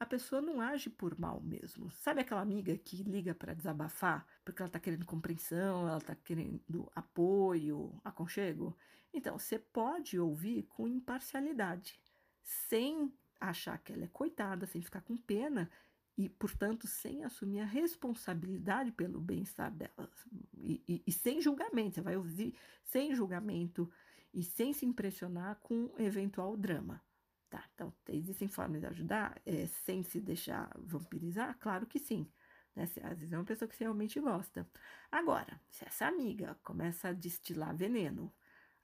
a 0.00 0.04
pessoa 0.04 0.42
não 0.42 0.60
age 0.60 0.90
por 0.90 1.16
mal 1.16 1.40
mesmo. 1.40 1.88
Sabe 1.92 2.20
aquela 2.20 2.40
amiga 2.40 2.76
que 2.76 3.04
liga 3.04 3.32
para 3.32 3.54
desabafar 3.54 4.26
porque 4.44 4.60
ela 4.60 4.66
está 4.68 4.80
querendo 4.80 5.06
compreensão, 5.06 5.86
ela 5.86 5.98
está 5.98 6.16
querendo 6.16 6.90
apoio, 6.96 7.96
aconchego? 8.02 8.76
Então, 9.12 9.38
você 9.38 9.58
pode 9.58 10.18
ouvir 10.18 10.64
com 10.64 10.88
imparcialidade, 10.88 12.00
sem 12.42 13.12
achar 13.40 13.78
que 13.78 13.92
ela 13.92 14.04
é 14.04 14.08
coitada, 14.08 14.66
sem 14.66 14.80
ficar 14.80 15.02
com 15.02 15.16
pena 15.16 15.70
e, 16.16 16.28
portanto, 16.28 16.86
sem 16.86 17.24
assumir 17.24 17.60
a 17.60 17.64
responsabilidade 17.64 18.92
pelo 18.92 19.20
bem-estar 19.20 19.70
dela. 19.70 20.10
E, 20.54 20.82
e, 20.88 21.02
e, 21.06 21.12
sem 21.12 21.40
julgamento, 21.40 21.96
você 21.96 22.00
vai 22.00 22.16
ouvir 22.16 22.54
sem 22.84 23.14
julgamento 23.14 23.90
e 24.32 24.42
sem 24.42 24.72
se 24.72 24.86
impressionar 24.86 25.56
com 25.56 25.92
eventual 25.98 26.56
drama. 26.56 27.02
Tá, 27.50 27.62
então, 27.74 27.92
existem 28.08 28.48
formas 28.48 28.80
de 28.80 28.86
ajudar 28.86 29.40
é, 29.44 29.66
sem 29.66 30.02
se 30.02 30.20
deixar 30.20 30.70
vampirizar? 30.78 31.58
Claro 31.58 31.86
que 31.86 31.98
sim. 31.98 32.26
Né? 32.74 32.84
Às 32.84 33.18
vezes 33.18 33.32
é 33.32 33.36
uma 33.36 33.44
pessoa 33.44 33.68
que 33.68 33.76
você 33.76 33.84
realmente 33.84 34.18
gosta. 34.18 34.66
Agora, 35.10 35.60
se 35.68 35.84
essa 35.84 36.06
amiga 36.06 36.58
começa 36.62 37.08
a 37.08 37.12
destilar 37.12 37.76
veneno 37.76 38.32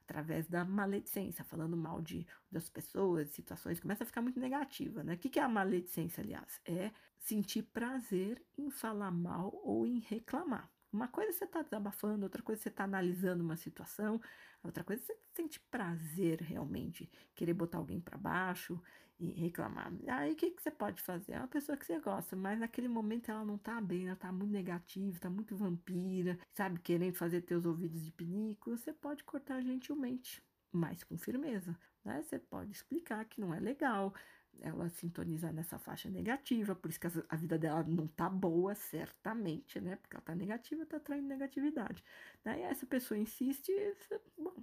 através 0.08 0.46
da 0.48 0.64
maledicência, 0.64 1.44
falando 1.44 1.76
mal 1.76 2.00
de 2.00 2.26
das 2.50 2.70
pessoas, 2.70 3.28
situações, 3.28 3.78
começa 3.78 4.04
a 4.04 4.06
ficar 4.06 4.22
muito 4.22 4.40
negativa, 4.40 5.04
né? 5.04 5.14
O 5.14 5.18
que, 5.18 5.28
que 5.28 5.38
é 5.38 5.42
a 5.42 5.48
maledicência, 5.48 6.22
aliás? 6.22 6.58
É 6.64 6.90
sentir 7.18 7.62
prazer 7.64 8.42
em 8.56 8.70
falar 8.70 9.10
mal 9.10 9.52
ou 9.62 9.86
em 9.86 9.98
reclamar. 9.98 10.70
Uma 10.90 11.08
coisa 11.08 11.30
é 11.30 11.32
você 11.34 11.44
está 11.44 11.60
desabafando, 11.60 12.24
outra 12.24 12.42
coisa 12.42 12.62
é 12.62 12.62
você 12.62 12.68
está 12.70 12.84
analisando 12.84 13.44
uma 13.44 13.56
situação, 13.56 14.18
outra 14.64 14.82
coisa 14.82 15.02
é 15.02 15.04
você 15.04 15.18
sente 15.34 15.60
prazer 15.70 16.40
realmente, 16.40 17.10
querer 17.34 17.52
botar 17.52 17.76
alguém 17.76 18.00
para 18.00 18.16
baixo 18.16 18.82
e 19.18 19.30
reclamar. 19.32 19.92
Aí 20.08 20.32
o 20.32 20.36
que, 20.36 20.50
que 20.50 20.62
você 20.62 20.70
pode 20.70 21.02
fazer? 21.02 21.32
É 21.32 21.38
uma 21.38 21.48
pessoa 21.48 21.76
que 21.76 21.84
você 21.84 21.98
gosta, 21.98 22.36
mas 22.36 22.58
naquele 22.58 22.88
momento 22.88 23.30
ela 23.30 23.44
não 23.44 23.56
está 23.56 23.80
bem, 23.80 24.04
ela 24.04 24.14
está 24.14 24.30
muito 24.30 24.52
negativa, 24.52 25.16
está 25.16 25.28
muito 25.28 25.56
vampira, 25.56 26.38
sabe, 26.52 26.78
querendo 26.80 27.14
fazer 27.14 27.42
teus 27.42 27.66
ouvidos 27.66 28.04
de 28.04 28.12
pinico, 28.12 28.70
você 28.76 28.92
pode 28.92 29.24
cortar 29.24 29.60
gentilmente, 29.60 30.42
mas 30.72 31.02
com 31.02 31.18
firmeza. 31.18 31.76
Né? 32.04 32.22
Você 32.22 32.38
pode 32.38 32.70
explicar 32.72 33.24
que 33.24 33.40
não 33.40 33.52
é 33.52 33.58
legal, 33.58 34.14
ela 34.60 34.88
sintonizar 34.88 35.52
nessa 35.52 35.78
faixa 35.78 36.08
negativa, 36.08 36.74
por 36.74 36.90
isso 36.90 37.00
que 37.00 37.06
a 37.28 37.36
vida 37.36 37.58
dela 37.58 37.82
não 37.84 38.06
tá 38.06 38.28
boa, 38.28 38.74
certamente, 38.74 39.80
né? 39.80 39.96
Porque 39.96 40.16
ela 40.16 40.24
tá 40.24 40.34
negativa, 40.34 40.84
tá 40.86 40.98
traindo 40.98 41.28
negatividade. 41.28 42.02
Né? 42.44 42.60
E 42.60 42.62
essa 42.62 42.86
pessoa 42.86 43.18
insiste, 43.18 43.72
bom, 44.36 44.54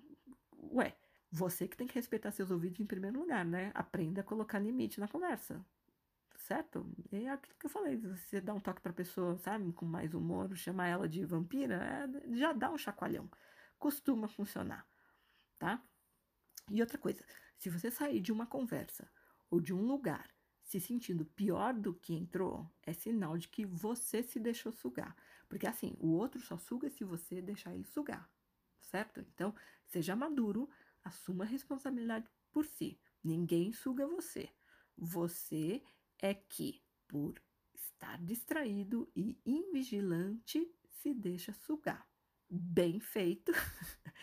ué, 0.73 0.95
você 1.35 1.67
que 1.67 1.75
tem 1.75 1.85
que 1.85 1.95
respeitar 1.95 2.31
seus 2.31 2.49
ouvidos 2.49 2.79
em 2.79 2.85
primeiro 2.85 3.19
lugar, 3.19 3.43
né? 3.45 3.71
Aprenda 3.73 4.21
a 4.21 4.23
colocar 4.23 4.57
limite 4.57 5.01
na 5.01 5.07
conversa, 5.07 5.63
certo? 6.37 6.89
É 7.11 7.27
aquilo 7.29 7.55
que 7.59 7.65
eu 7.65 7.69
falei, 7.69 7.97
você 7.97 8.39
dá 8.39 8.53
um 8.53 8.59
toque 8.59 8.81
pra 8.81 8.93
pessoa, 8.93 9.37
sabe, 9.39 9.73
com 9.73 9.85
mais 9.85 10.13
humor, 10.13 10.55
chamar 10.55 10.87
ela 10.87 11.09
de 11.09 11.25
vampira, 11.25 11.75
é, 11.75 12.35
já 12.35 12.53
dá 12.53 12.71
um 12.71 12.77
chacoalhão. 12.77 13.29
Costuma 13.77 14.29
funcionar, 14.29 14.87
tá? 15.59 15.83
E 16.71 16.81
outra 16.81 16.97
coisa, 16.97 17.23
se 17.57 17.69
você 17.69 17.91
sair 17.91 18.21
de 18.21 18.31
uma 18.31 18.47
conversa 18.47 19.11
ou 19.49 19.59
de 19.59 19.73
um 19.73 19.81
lugar 19.81 20.29
se 20.63 20.79
sentindo 20.79 21.25
pior 21.25 21.73
do 21.73 21.93
que 21.93 22.13
entrou, 22.13 22.67
é 22.81 22.93
sinal 22.93 23.37
de 23.37 23.49
que 23.49 23.65
você 23.65 24.23
se 24.23 24.39
deixou 24.39 24.71
sugar. 24.71 25.15
Porque 25.49 25.67
assim, 25.67 25.95
o 25.99 26.07
outro 26.13 26.39
só 26.41 26.57
suga 26.57 26.89
se 26.89 27.03
você 27.03 27.41
deixar 27.41 27.75
ele 27.75 27.83
sugar, 27.83 28.27
certo? 28.81 29.19
Então, 29.19 29.53
seja 29.85 30.15
maduro, 30.15 30.69
assuma 31.05 31.45
a 31.45 31.47
responsabilidade 31.47 32.29
por 32.51 32.65
si. 32.65 32.99
Ninguém 33.23 33.71
suga 33.71 34.05
você. 34.05 34.49
Você 34.97 35.81
é 36.21 36.33
que, 36.33 36.83
por 37.07 37.41
estar 37.73 38.21
distraído 38.21 39.09
e 39.15 39.39
invigilante, 39.45 40.69
se 40.89 41.13
deixa 41.13 41.53
sugar. 41.53 42.05
Bem 42.49 42.99
feito. 42.99 43.53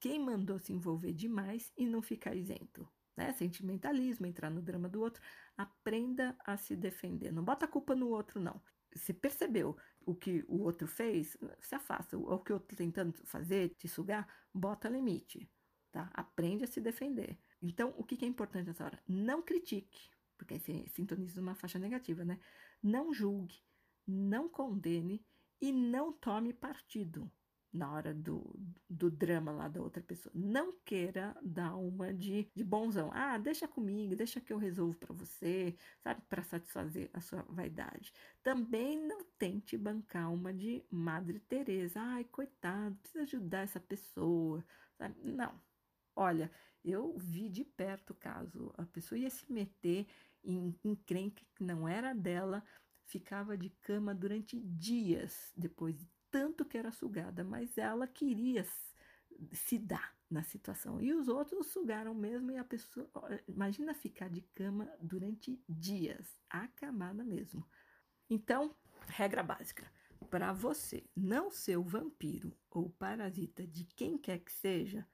Quem 0.00 0.18
mandou 0.18 0.58
se 0.58 0.72
envolver 0.72 1.12
demais 1.12 1.70
e 1.76 1.84
não 1.84 2.00
ficar 2.00 2.34
isento? 2.34 2.88
né? 3.18 3.32
Sentimentalismo, 3.32 4.26
entrar 4.26 4.48
no 4.48 4.62
drama 4.62 4.88
do 4.88 5.00
outro. 5.00 5.20
Aprenda 5.56 6.38
a 6.46 6.56
se 6.56 6.76
defender. 6.76 7.32
Não 7.32 7.44
bota 7.44 7.64
a 7.64 7.68
culpa 7.68 7.94
no 7.96 8.08
outro, 8.08 8.40
não. 8.40 8.62
Se 8.94 9.12
percebeu 9.12 9.76
o 10.06 10.14
que 10.14 10.44
o 10.46 10.62
outro 10.62 10.86
fez, 10.86 11.36
se 11.60 11.74
afasta. 11.74 12.16
O 12.16 12.38
que 12.38 12.52
eu 12.52 12.58
estou 12.58 12.76
tentando 12.76 13.12
fazer, 13.26 13.70
te 13.70 13.88
sugar, 13.88 14.26
bota 14.54 14.88
limite. 14.88 15.50
Tá? 15.90 16.10
Aprende 16.14 16.64
a 16.64 16.66
se 16.66 16.80
defender. 16.80 17.38
Então, 17.62 17.94
o 17.96 18.04
que 18.04 18.24
é 18.24 18.28
importante 18.28 18.66
nessa 18.66 18.84
hora? 18.84 19.02
Não 19.08 19.42
critique, 19.42 20.10
porque 20.36 20.54
aí 20.54 20.60
você 20.60 20.86
sintoniza 20.88 21.40
uma 21.40 21.54
faixa 21.54 21.78
negativa, 21.78 22.24
né? 22.24 22.38
Não 22.82 23.12
julgue, 23.12 23.62
não 24.06 24.48
condene 24.48 25.24
e 25.60 25.72
não 25.72 26.12
tome 26.12 26.52
partido. 26.52 27.30
na 27.72 27.92
hora 27.92 28.14
do, 28.14 28.42
do 28.88 29.10
drama 29.10 29.52
lá 29.52 29.68
da 29.68 29.80
outra 29.80 30.02
pessoa. 30.02 30.32
Não 30.34 30.72
queira 30.84 31.36
dar 31.42 31.76
uma 31.76 32.12
de, 32.14 32.50
de 32.54 32.64
bonzão. 32.64 33.10
Ah, 33.12 33.38
deixa 33.38 33.68
comigo, 33.68 34.16
deixa 34.16 34.40
que 34.40 34.52
eu 34.52 34.58
resolvo 34.58 34.96
para 34.98 35.14
você, 35.14 35.76
sabe? 36.02 36.22
Para 36.28 36.42
satisfazer 36.42 37.10
a 37.12 37.20
sua 37.20 37.42
vaidade. 37.48 38.12
Também 38.42 38.98
não 39.06 39.22
tente 39.38 39.76
bancar 39.76 40.32
uma 40.32 40.52
de 40.52 40.84
Madre 40.90 41.38
Teresa. 41.40 42.00
Ai, 42.00 42.24
coitado, 42.24 42.96
precisa 42.96 43.22
ajudar 43.24 43.60
essa 43.60 43.80
pessoa, 43.80 44.64
sabe? 44.96 45.14
Não. 45.22 45.60
Olha, 46.20 46.50
eu 46.84 47.16
vi 47.16 47.48
de 47.48 47.64
perto 47.64 48.10
o 48.10 48.16
caso. 48.16 48.74
A 48.76 48.84
pessoa 48.84 49.16
ia 49.16 49.30
se 49.30 49.50
meter 49.52 50.04
em, 50.42 50.74
em 50.84 50.96
crenca 50.96 51.44
que 51.54 51.62
não 51.62 51.86
era 51.86 52.12
dela, 52.12 52.64
ficava 53.04 53.56
de 53.56 53.70
cama 53.82 54.12
durante 54.12 54.60
dias 54.60 55.52
depois 55.56 55.96
de 55.96 56.08
tanto 56.28 56.64
que 56.64 56.76
era 56.76 56.90
sugada, 56.90 57.44
mas 57.44 57.78
ela 57.78 58.04
queria 58.08 58.66
se 59.52 59.78
dar 59.78 60.12
na 60.28 60.42
situação. 60.42 61.00
E 61.00 61.14
os 61.14 61.28
outros 61.28 61.68
sugaram 61.68 62.16
mesmo, 62.16 62.50
e 62.50 62.56
a 62.56 62.64
pessoa. 62.64 63.08
Imagina 63.46 63.94
ficar 63.94 64.28
de 64.28 64.42
cama 64.42 64.90
durante 65.00 65.62
dias, 65.68 66.36
acamada 66.50 67.22
mesmo. 67.22 67.64
Então, 68.28 68.74
regra 69.06 69.44
básica: 69.44 69.88
para 70.28 70.52
você 70.52 71.04
não 71.16 71.48
ser 71.48 71.76
o 71.76 71.84
vampiro 71.84 72.58
ou 72.68 72.90
parasita 72.90 73.64
de 73.64 73.84
quem 73.84 74.18
quer 74.18 74.40
que 74.40 74.52
seja, 74.52 75.06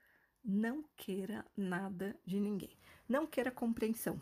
não 0.45 0.85
queira 0.97 1.45
nada 1.57 2.19
de 2.25 2.39
ninguém. 2.39 2.77
Não 3.09 3.27
queira 3.27 3.51
compreensão, 3.51 4.19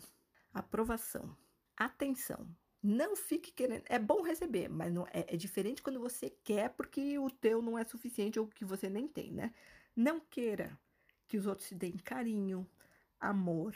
aprovação, 0.53 1.35
atenção, 1.75 2.47
não 2.83 3.15
fique 3.15 3.49
querendo. 3.51 3.83
É 3.87 3.97
bom 3.97 4.21
receber, 4.21 4.67
mas 4.67 4.93
não 4.93 5.07
é, 5.07 5.25
é 5.33 5.37
diferente 5.37 5.81
quando 5.81 6.01
você 6.01 6.29
quer 6.29 6.69
porque 6.71 7.17
o 7.17 7.29
teu 7.29 7.61
não 7.61 7.77
é 7.77 7.85
suficiente 7.85 8.37
ou 8.37 8.45
que 8.45 8.65
você 8.65 8.89
nem 8.89 9.07
tem, 9.07 9.31
né? 9.31 9.53
Não 9.95 10.19
queira 10.19 10.77
que 11.25 11.37
os 11.37 11.47
outros 11.47 11.69
te 11.69 11.75
deem 11.75 11.97
carinho, 11.97 12.69
amor, 13.17 13.73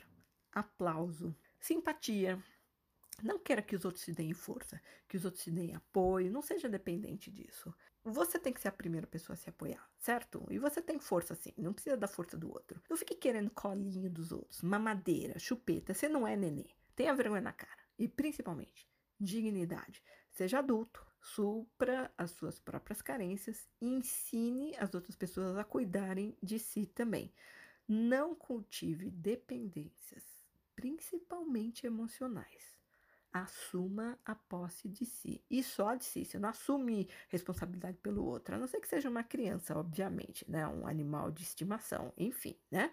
aplauso, 0.52 1.34
simpatia. 1.58 2.38
Não 3.24 3.40
queira 3.40 3.62
que 3.62 3.76
os 3.76 3.86
outros 3.86 4.04
te 4.04 4.12
deem 4.12 4.34
força, 4.34 4.80
que 5.08 5.16
os 5.16 5.24
outros 5.24 5.44
te 5.44 5.52
deem 5.52 5.74
apoio, 5.74 6.30
não 6.30 6.42
seja 6.42 6.68
dependente 6.68 7.32
disso. 7.32 7.74
Você 8.10 8.40
tem 8.40 8.54
que 8.54 8.62
ser 8.62 8.70
a 8.70 8.72
primeira 8.72 9.06
pessoa 9.06 9.34
a 9.34 9.38
se 9.38 9.50
apoiar, 9.50 9.86
certo? 9.98 10.48
E 10.50 10.58
você 10.58 10.82
tem 10.82 10.98
força 10.98 11.36
sim, 11.36 11.54
não 11.58 11.74
precisa 11.74 11.98
da 11.98 12.08
força 12.08 12.38
do 12.38 12.50
outro. 12.50 12.82
Não 12.90 12.96
fique 12.96 13.14
querendo 13.14 13.52
colinho 13.52 14.10
dos 14.10 14.32
outros, 14.32 14.62
mamadeira, 14.62 15.38
chupeta, 15.38 15.94
você 15.94 16.08
não 16.08 16.26
é 16.26 16.34
nenê. 16.38 16.68
Tenha 16.96 17.14
vergonha 17.14 17.42
na 17.42 17.52
cara. 17.52 17.84
E 18.00 18.08
principalmente, 18.08 18.90
dignidade. 19.20 20.02
Seja 20.32 20.60
adulto, 20.60 21.06
supra 21.20 22.10
as 22.18 22.32
suas 22.32 22.60
próprias 22.60 23.02
carências 23.02 23.68
e 23.82 23.88
ensine 23.88 24.74
as 24.78 24.94
outras 24.94 25.18
pessoas 25.18 25.58
a 25.58 25.66
cuidarem 25.66 26.38
de 26.42 26.60
si 26.60 26.86
também. 26.86 27.34
Não 27.86 28.34
cultive 28.34 29.12
dependências, 29.12 30.24
principalmente 30.78 31.86
emocionais. 31.86 32.77
Assuma 33.34 34.18
a 34.26 34.34
posse 34.34 34.90
de 34.90 35.06
si 35.06 35.44
e 35.50 35.62
só 35.62 35.96
de 35.96 36.06
si. 36.06 36.26
Você 36.26 36.40
não 36.40 36.50
assume 36.50 37.08
responsabilidade 37.30 37.98
pelo 37.98 38.26
outro, 38.26 38.56
a 38.56 38.58
não 38.58 38.68
ser 38.68 38.80
que 38.80 38.88
seja 38.88 39.10
uma 39.10 39.24
criança, 39.24 39.78
obviamente, 39.78 40.50
né? 40.50 40.68
Um 40.68 40.88
animal 40.88 41.32
de 41.32 41.44
estimação, 41.44 42.14
enfim, 42.18 42.56
né? 42.72 42.92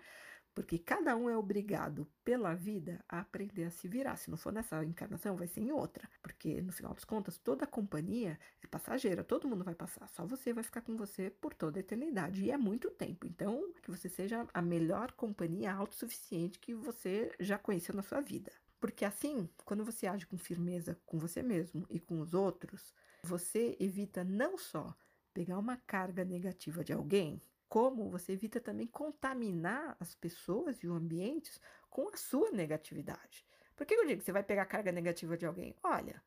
Porque 0.54 0.78
cada 0.78 1.16
um 1.16 1.28
é 1.28 1.36
obrigado 1.36 2.06
pela 2.24 2.54
vida 2.54 3.04
a 3.08 3.18
aprender 3.18 3.64
a 3.64 3.70
se 3.70 3.88
virar. 3.88 4.16
Se 4.16 4.30
não 4.30 4.38
for 4.38 4.52
nessa 4.52 4.84
encarnação, 4.84 5.36
vai 5.36 5.48
ser 5.48 5.60
em 5.60 5.72
outra. 5.72 6.08
Porque 6.22 6.62
no 6.62 6.70
final 6.72 6.94
das 6.94 7.04
contas, 7.04 7.36
toda 7.38 7.64
a 7.64 7.68
companhia 7.68 8.38
é 8.62 8.66
passageira, 8.68 9.24
todo 9.24 9.48
mundo 9.48 9.64
vai 9.64 9.74
passar. 9.74 10.08
Só 10.08 10.24
você 10.24 10.52
vai 10.52 10.62
ficar 10.62 10.82
com 10.82 10.96
você 10.96 11.28
por 11.28 11.52
toda 11.54 11.78
a 11.78 11.80
eternidade. 11.80 12.44
E 12.44 12.52
é 12.52 12.56
muito 12.56 12.88
tempo. 12.90 13.26
Então, 13.26 13.72
que 13.82 13.90
você 13.90 14.08
seja 14.08 14.46
a 14.54 14.62
melhor 14.62 15.10
companhia 15.12 15.72
autossuficiente 15.74 16.60
que 16.60 16.72
você 16.72 17.34
já 17.40 17.58
conheceu 17.58 17.94
na 17.94 18.02
sua 18.02 18.20
vida. 18.20 18.52
Porque 18.84 19.06
assim, 19.06 19.48
quando 19.64 19.82
você 19.82 20.06
age 20.06 20.26
com 20.26 20.36
firmeza 20.36 21.00
com 21.06 21.18
você 21.18 21.42
mesmo 21.42 21.86
e 21.88 21.98
com 21.98 22.20
os 22.20 22.34
outros, 22.34 22.92
você 23.22 23.74
evita 23.80 24.22
não 24.22 24.58
só 24.58 24.94
pegar 25.32 25.58
uma 25.58 25.78
carga 25.86 26.22
negativa 26.22 26.84
de 26.84 26.92
alguém, 26.92 27.40
como 27.66 28.10
você 28.10 28.32
evita 28.32 28.60
também 28.60 28.86
contaminar 28.86 29.96
as 29.98 30.14
pessoas 30.14 30.82
e 30.82 30.86
o 30.86 30.92
ambiente 30.92 31.50
com 31.88 32.10
a 32.12 32.16
sua 32.18 32.50
negatividade. 32.50 33.46
Por 33.74 33.86
que 33.86 33.94
eu 33.94 34.04
digo 34.04 34.18
que 34.18 34.26
você 34.26 34.32
vai 34.32 34.42
pegar 34.42 34.66
carga 34.66 34.92
negativa 34.92 35.34
de 35.34 35.46
alguém? 35.46 35.74
Olha, 35.82 36.22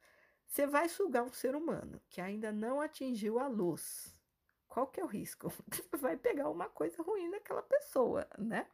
você 0.47 0.65
vai 0.65 0.89
sugar 0.89 1.21
um 1.21 1.31
ser 1.31 1.55
humano 1.55 2.01
que 2.09 2.19
ainda 2.19 2.51
não 2.51 2.81
atingiu 2.81 3.37
a 3.37 3.47
luz. 3.47 4.19
Qual 4.67 4.87
que 4.87 4.99
é 4.99 5.03
o 5.03 5.07
risco? 5.07 5.53
Você 5.91 5.97
vai 5.97 6.17
pegar 6.17 6.49
uma 6.49 6.69
coisa 6.69 7.01
ruim 7.03 7.29
naquela 7.29 7.61
pessoa, 7.61 8.27
né? 8.37 8.67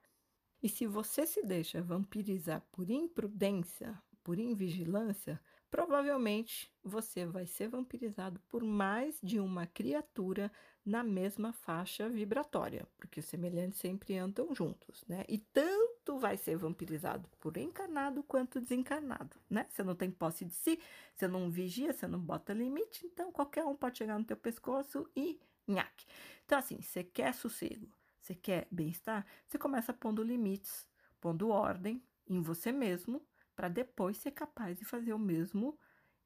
E 0.63 0.69
se 0.69 0.87
você 0.87 1.27
se 1.27 1.43
deixa 1.43 1.81
vampirizar 1.81 2.63
por 2.71 2.89
imprudência, 2.89 4.01
por 4.23 4.39
invigilância, 4.39 5.37
provavelmente 5.69 6.71
você 6.81 7.25
vai 7.25 7.45
ser 7.45 7.67
vampirizado 7.67 8.39
por 8.47 8.63
mais 8.63 9.19
de 9.21 9.41
uma 9.41 9.67
criatura 9.67 10.49
na 10.85 11.03
mesma 11.03 11.51
faixa 11.51 12.07
vibratória, 12.07 12.87
porque 12.97 13.19
os 13.19 13.25
semelhantes 13.25 13.79
sempre 13.79 14.17
andam 14.17 14.55
juntos, 14.55 15.03
né? 15.05 15.25
E 15.27 15.37
tanto 15.37 16.17
vai 16.17 16.37
ser 16.37 16.55
vampirizado 16.55 17.27
por 17.41 17.57
encarnado 17.57 18.23
quanto 18.23 18.61
desencarnado, 18.61 19.35
né? 19.49 19.65
Você 19.69 19.83
não 19.83 19.95
tem 19.95 20.09
posse 20.09 20.45
de 20.45 20.53
si, 20.53 20.79
você 21.13 21.27
não 21.27 21.49
vigia, 21.51 21.91
você 21.91 22.07
não 22.07 22.19
bota 22.19 22.53
limite, 22.53 23.05
então 23.05 23.33
qualquer 23.33 23.65
um 23.65 23.75
pode 23.75 23.97
chegar 23.97 24.17
no 24.17 24.23
teu 24.23 24.37
pescoço 24.37 25.09
e 25.13 25.37
nhaque. 25.67 26.05
Então 26.45 26.57
assim, 26.57 26.81
você 26.81 27.03
quer 27.03 27.33
sossego, 27.33 27.89
você 28.23 28.33
quer 28.33 28.67
bem-estar, 28.71 29.25
você 29.45 29.57
começa 29.57 29.93
pondo 29.93 30.23
limites, 30.23 30.87
pondo 31.19 31.49
ordem 31.49 32.01
em 32.25 32.41
você 32.41 32.71
mesmo 32.71 33.21
para 33.53 33.67
depois 33.67 34.17
ser 34.17 34.31
capaz 34.31 34.79
de 34.79 34.85
fazer 34.85 35.13
o 35.13 35.19
mesmo 35.19 35.77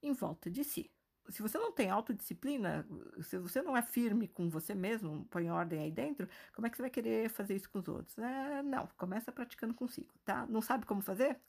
em 0.01 0.13
volta 0.13 0.49
de 0.49 0.63
si. 0.63 0.91
Se 1.29 1.41
você 1.41 1.57
não 1.57 1.71
tem 1.73 1.89
autodisciplina, 1.89 2.87
se 3.21 3.37
você 3.39 3.61
não 3.63 3.75
é 3.75 3.81
firme 3.81 4.27
com 4.27 4.47
você 4.47 4.73
mesmo, 4.75 5.25
põe 5.25 5.49
ordem 5.49 5.81
aí 5.81 5.91
dentro, 5.91 6.29
como 6.53 6.67
é 6.67 6.69
que 6.69 6.77
você 6.77 6.83
vai 6.83 6.89
querer 6.91 7.29
fazer 7.29 7.55
isso 7.55 7.69
com 7.69 7.79
os 7.79 7.87
outros? 7.87 8.17
É, 8.19 8.61
não, 8.61 8.87
começa 8.95 9.31
praticando 9.31 9.73
consigo, 9.73 10.13
tá? 10.23 10.45
Não 10.45 10.61
sabe 10.61 10.85
como 10.85 11.01
fazer? 11.01 11.41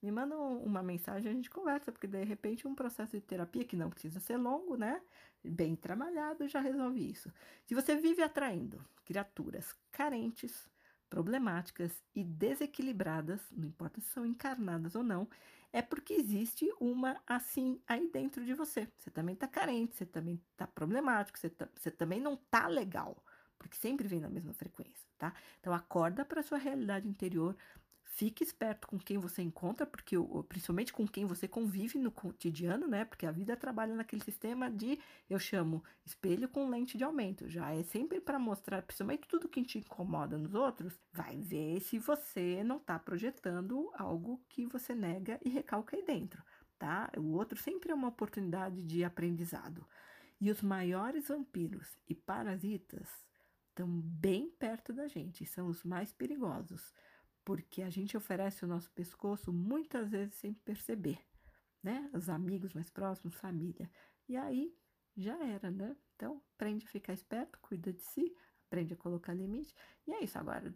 Me 0.00 0.12
manda 0.12 0.36
uma 0.36 0.82
mensagem, 0.82 1.30
a 1.30 1.34
gente 1.34 1.50
conversa, 1.50 1.90
porque 1.90 2.06
de 2.06 2.22
repente 2.22 2.68
um 2.68 2.74
processo 2.74 3.12
de 3.16 3.20
terapia 3.20 3.64
que 3.64 3.76
não 3.76 3.90
precisa 3.90 4.20
ser 4.20 4.36
longo, 4.36 4.76
né? 4.76 5.02
Bem 5.42 5.74
trabalhado, 5.74 6.46
já 6.48 6.60
resolve 6.60 7.00
isso. 7.10 7.32
Se 7.66 7.74
você 7.74 7.96
vive 7.96 8.22
atraindo 8.22 8.84
criaturas 9.04 9.74
carentes, 9.90 10.68
problemáticas 11.10 12.02
e 12.14 12.22
desequilibradas, 12.22 13.40
não 13.50 13.66
importa 13.66 14.00
se 14.00 14.08
são 14.08 14.24
encarnadas 14.24 14.94
ou 14.94 15.02
não, 15.02 15.28
é 15.72 15.82
porque 15.82 16.14
existe 16.14 16.70
uma 16.80 17.20
assim 17.26 17.80
aí 17.86 18.08
dentro 18.10 18.44
de 18.44 18.54
você. 18.54 18.88
Você 18.98 19.10
também 19.10 19.34
está 19.34 19.48
carente, 19.48 19.96
você 19.96 20.06
também 20.06 20.40
está 20.52 20.66
problemático, 20.66 21.38
você, 21.38 21.50
tá, 21.50 21.68
você 21.74 21.90
também 21.90 22.20
não 22.20 22.34
está 22.34 22.66
legal, 22.68 23.22
porque 23.58 23.76
sempre 23.76 24.08
vem 24.08 24.20
na 24.20 24.30
mesma 24.30 24.52
frequência, 24.54 25.06
tá? 25.18 25.32
Então 25.60 25.72
acorda 25.72 26.24
para 26.24 26.42
sua 26.42 26.58
realidade 26.58 27.08
interior, 27.08 27.56
Fique 28.10 28.42
esperto 28.42 28.88
com 28.88 28.98
quem 28.98 29.18
você 29.18 29.42
encontra, 29.42 29.86
porque 29.86 30.16
principalmente 30.48 30.92
com 30.92 31.06
quem 31.06 31.24
você 31.24 31.46
convive 31.46 31.98
no 31.98 32.10
cotidiano, 32.10 32.88
né? 32.88 33.04
Porque 33.04 33.26
a 33.26 33.30
vida 33.30 33.54
trabalha 33.54 33.94
naquele 33.94 34.24
sistema 34.24 34.70
de, 34.70 34.98
eu 35.28 35.38
chamo, 35.38 35.84
espelho 36.04 36.48
com 36.48 36.68
lente 36.68 36.98
de 36.98 37.04
aumento. 37.04 37.48
Já 37.48 37.70
é 37.72 37.82
sempre 37.84 38.18
para 38.20 38.38
mostrar, 38.38 38.82
principalmente 38.82 39.28
tudo 39.28 39.48
que 39.48 39.62
te 39.62 39.78
incomoda 39.78 40.36
nos 40.36 40.54
outros, 40.54 40.98
vai 41.12 41.36
ver 41.36 41.80
se 41.80 41.98
você 41.98 42.64
não 42.64 42.78
está 42.78 42.98
projetando 42.98 43.90
algo 43.94 44.42
que 44.48 44.66
você 44.66 44.94
nega 44.94 45.38
e 45.44 45.48
recalca 45.48 45.96
aí 45.96 46.04
dentro, 46.04 46.42
tá? 46.78 47.12
O 47.16 47.34
outro 47.34 47.58
sempre 47.58 47.92
é 47.92 47.94
uma 47.94 48.08
oportunidade 48.08 48.82
de 48.82 49.04
aprendizado. 49.04 49.86
E 50.40 50.50
os 50.50 50.62
maiores 50.62 51.28
vampiros 51.28 51.96
e 52.08 52.14
parasitas 52.14 53.08
estão 53.68 53.86
bem 53.86 54.50
perto 54.58 54.92
da 54.92 55.06
gente, 55.06 55.44
são 55.46 55.68
os 55.68 55.84
mais 55.84 56.10
perigosos 56.12 56.92
porque 57.48 57.80
a 57.80 57.88
gente 57.88 58.14
oferece 58.14 58.62
o 58.62 58.68
nosso 58.68 58.90
pescoço 58.90 59.50
muitas 59.50 60.10
vezes 60.10 60.34
sem 60.34 60.52
perceber, 60.52 61.18
né? 61.82 62.10
Os 62.12 62.28
amigos 62.28 62.74
mais 62.74 62.90
próximos, 62.90 63.34
família. 63.36 63.90
E 64.28 64.36
aí 64.36 64.76
já 65.16 65.34
era, 65.42 65.70
né? 65.70 65.96
Então, 66.14 66.42
aprende 66.54 66.84
a 66.84 66.90
ficar 66.90 67.14
esperto, 67.14 67.58
cuida 67.62 67.90
de 67.90 68.02
si, 68.02 68.36
aprende 68.66 68.92
a 68.92 68.98
colocar 68.98 69.32
limite. 69.32 69.74
E 70.06 70.12
é 70.12 70.22
isso 70.22 70.38
agora. 70.38 70.70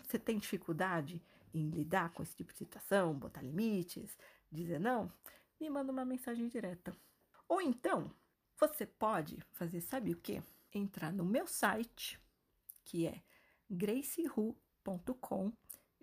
Você 0.00 0.16
tem 0.16 0.38
dificuldade 0.38 1.20
em 1.52 1.68
lidar 1.70 2.12
com 2.12 2.22
esse 2.22 2.36
tipo 2.36 2.52
de 2.52 2.58
situação, 2.58 3.18
botar 3.18 3.42
limites, 3.42 4.16
dizer 4.48 4.78
não? 4.78 5.12
Me 5.58 5.68
manda 5.68 5.90
uma 5.90 6.04
mensagem 6.04 6.46
direta. 6.46 6.96
Ou 7.48 7.60
então, 7.60 8.14
você 8.60 8.86
pode 8.86 9.44
fazer, 9.50 9.80
sabe 9.80 10.12
o 10.12 10.16
que? 10.16 10.40
Entrar 10.72 11.12
no 11.12 11.24
meu 11.24 11.48
site, 11.48 12.16
que 12.84 13.08
é 13.08 13.20
gracehu.com 13.68 15.52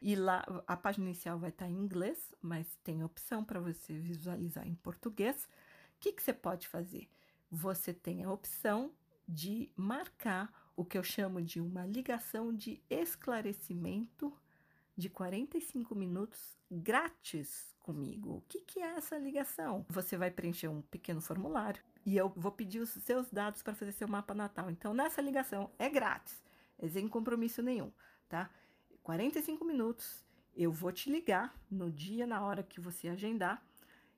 E 0.00 0.14
lá 0.14 0.42
a 0.66 0.76
página 0.76 1.06
inicial 1.06 1.38
vai 1.38 1.50
estar 1.50 1.68
em 1.68 1.74
inglês, 1.74 2.32
mas 2.42 2.78
tem 2.84 3.02
opção 3.02 3.42
para 3.44 3.60
você 3.60 3.98
visualizar 3.98 4.66
em 4.66 4.74
português. 4.74 5.44
O 5.44 5.48
que, 6.00 6.12
que 6.12 6.22
você 6.22 6.34
pode 6.34 6.68
fazer? 6.68 7.08
Você 7.50 7.94
tem 7.94 8.22
a 8.22 8.30
opção 8.30 8.92
de 9.26 9.72
marcar 9.74 10.52
o 10.76 10.84
que 10.84 10.98
eu 10.98 11.02
chamo 11.02 11.40
de 11.40 11.60
uma 11.60 11.86
ligação 11.86 12.54
de 12.54 12.82
esclarecimento 12.90 14.36
de 14.96 15.08
45 15.08 15.94
minutos 15.94 16.58
grátis 16.70 17.74
comigo. 17.86 18.38
O 18.38 18.44
que, 18.48 18.60
que 18.60 18.80
é 18.80 18.96
essa 18.96 19.16
ligação? 19.16 19.86
Você 19.88 20.16
vai 20.16 20.28
preencher 20.28 20.66
um 20.66 20.82
pequeno 20.82 21.20
formulário 21.20 21.80
e 22.04 22.16
eu 22.16 22.28
vou 22.36 22.50
pedir 22.50 22.80
os 22.80 22.90
seus 22.90 23.30
dados 23.30 23.62
para 23.62 23.74
fazer 23.76 23.92
seu 23.92 24.08
mapa 24.08 24.34
natal. 24.34 24.68
Então, 24.68 24.92
nessa 24.92 25.22
ligação 25.22 25.70
é 25.78 25.88
grátis, 25.88 26.42
é 26.78 26.88
sem 26.88 27.06
compromisso 27.06 27.62
nenhum, 27.62 27.92
tá? 28.28 28.50
45 29.04 29.64
minutos, 29.64 30.24
eu 30.52 30.72
vou 30.72 30.90
te 30.90 31.08
ligar 31.08 31.54
no 31.70 31.88
dia, 31.88 32.26
na 32.26 32.44
hora 32.44 32.64
que 32.64 32.80
você 32.80 33.06
agendar 33.08 33.64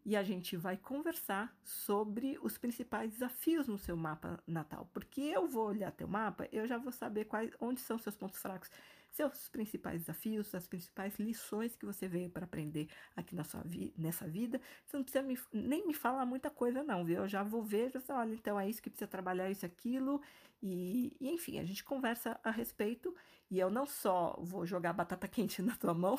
e 0.03 0.17
a 0.17 0.23
gente 0.23 0.57
vai 0.57 0.79
conversar 0.79 1.55
sobre 1.63 2.39
os 2.41 2.57
principais 2.57 3.11
desafios 3.13 3.69
no 3.69 3.77
seu 3.77 3.95
mapa 3.95 4.43
natal. 4.47 4.89
Porque 4.95 5.21
eu 5.21 5.47
vou 5.47 5.67
olhar 5.67 5.93
teu 5.93 6.09
mapa, 6.09 6.49
eu 6.51 6.67
já 6.67 6.79
vou 6.79 6.91
saber 6.91 7.27
quais, 7.27 7.51
onde 7.61 7.81
são 7.81 7.99
seus 7.99 8.17
pontos 8.17 8.41
fracos, 8.41 8.71
seus 9.11 9.49
principais 9.49 10.01
desafios, 10.01 10.55
as 10.55 10.67
principais 10.67 11.19
lições 11.19 11.75
que 11.77 11.87
você 11.87 12.07
veio 12.07 12.31
para 12.31 12.45
aprender 12.45 12.89
aqui 13.17 13.35
na 13.35 13.45
sua 13.45 13.63
vi 13.65 13.93
nessa 13.97 14.27
vida. 14.27 14.61
Você 14.87 14.97
não 14.97 15.05
precisa 15.05 15.23
me, 15.25 15.39
nem 15.53 15.87
me 15.87 15.95
falar 15.95 16.25
muita 16.27 16.51
coisa, 16.51 16.83
não, 16.83 17.05
viu? 17.05 17.23
Eu 17.23 17.29
já 17.29 17.43
vou 17.43 17.63
ver, 17.63 17.91
já, 17.91 18.01
olha, 18.11 18.35
então 18.35 18.59
é 18.59 18.69
isso 18.69 18.83
que 18.83 18.91
precisa 18.91 19.09
trabalhar, 19.09 19.51
isso, 19.51 19.67
aquilo. 19.67 20.21
E, 20.63 21.17
e, 21.21 21.31
enfim, 21.31 21.59
a 21.59 21.65
gente 21.65 21.85
conversa 21.85 22.39
a 22.45 22.51
respeito. 22.51 23.15
E 23.51 23.59
eu 23.59 23.71
não 23.71 23.87
só 23.87 24.37
vou 24.41 24.67
jogar 24.67 24.93
batata 24.93 25.27
quente 25.27 25.63
na 25.63 25.77
tua 25.77 25.95
mão. 25.95 26.17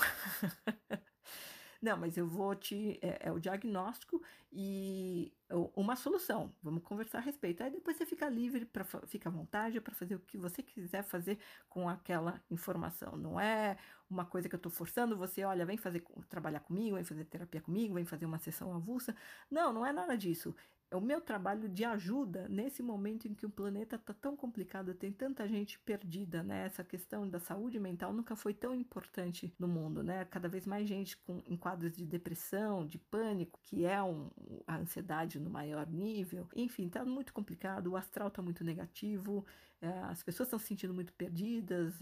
Não, 1.82 1.96
mas 1.98 2.18
eu 2.18 2.28
vou 2.28 2.54
te. 2.56 3.00
É, 3.02 3.28
é 3.30 3.32
o 3.32 3.40
diagnóstico 3.40 4.22
e 4.52 5.32
uma 5.76 5.96
solução. 5.96 6.54
Vamos 6.62 6.84
conversar 6.84 7.20
a 7.20 7.22
respeito. 7.22 7.64
Aí 7.64 7.72
depois 7.72 7.96
você 7.98 8.06
fica 8.06 8.28
livre, 8.28 8.66
para 8.66 8.84
fica 9.08 9.30
à 9.30 9.32
vontade 9.32 9.80
para 9.80 9.96
fazer 9.96 10.16
o 10.16 10.20
que 10.20 10.38
você 10.38 10.62
quiser 10.62 11.04
fazer 11.04 11.40
com 11.70 11.88
aquela 11.88 12.42
informação. 12.50 13.16
Não 13.16 13.40
é 13.40 13.78
uma 14.10 14.26
coisa 14.26 14.50
que 14.50 14.56
eu 14.56 14.58
estou 14.58 14.72
forçando 14.72 15.16
você, 15.18 15.44
olha, 15.46 15.66
vem 15.66 15.78
fazer 15.78 16.04
trabalhar 16.28 16.60
comigo, 16.62 16.96
vem 16.96 17.06
fazer 17.06 17.24
terapia 17.26 17.62
comigo, 17.62 17.94
vem 17.94 18.06
fazer 18.06 18.26
uma 18.26 18.40
sessão 18.40 18.74
avulsa. 18.76 19.16
Não, 19.50 19.72
não 19.72 19.86
é 19.86 19.94
nada 19.94 20.18
disso 20.18 20.54
é 20.92 20.96
o 20.96 21.02
meu 21.02 21.22
trabalho 21.22 21.70
de 21.70 21.86
ajuda 21.86 22.48
nesse 22.50 22.82
momento 22.82 23.28
em 23.28 23.34
que 23.34 23.46
o 23.46 23.50
planeta 23.50 23.96
está 23.96 24.14
tão 24.14 24.36
complicado, 24.36 24.94
tem 24.94 25.12
tanta 25.12 25.48
gente 25.48 25.78
perdida, 25.80 26.42
né? 26.42 26.66
Essa 26.66 26.84
questão 26.84 27.30
da 27.30 27.40
saúde 27.40 27.80
mental 27.80 28.12
nunca 28.12 28.36
foi 28.36 28.54
tão 28.54 28.74
importante 28.74 29.54
no 29.60 29.68
mundo, 29.68 30.02
né? 30.02 30.26
Cada 30.26 30.50
vez 30.50 30.66
mais 30.66 30.88
gente 30.88 31.16
com 31.18 31.44
em 31.46 31.56
quadros 31.56 31.96
de 31.96 32.06
depressão, 32.06 32.88
de 32.88 32.98
pânico, 32.98 33.60
que 33.64 33.86
é 33.86 34.02
um, 34.02 34.30
a 34.66 34.78
ansiedade 34.78 35.40
no 35.40 35.50
maior 35.50 35.88
nível. 35.88 36.48
Enfim, 36.56 36.88
está 36.88 37.06
muito 37.06 37.34
complicado, 37.34 37.88
o 37.88 37.98
astral 37.98 38.30
está 38.30 38.42
muito 38.42 38.64
negativo, 38.64 39.46
é, 39.82 39.88
as 40.04 40.24
pessoas 40.24 40.48
estão 40.48 40.60
se 40.60 40.66
sentindo 40.68 40.94
muito 40.94 41.14
perdidas, 41.14 41.94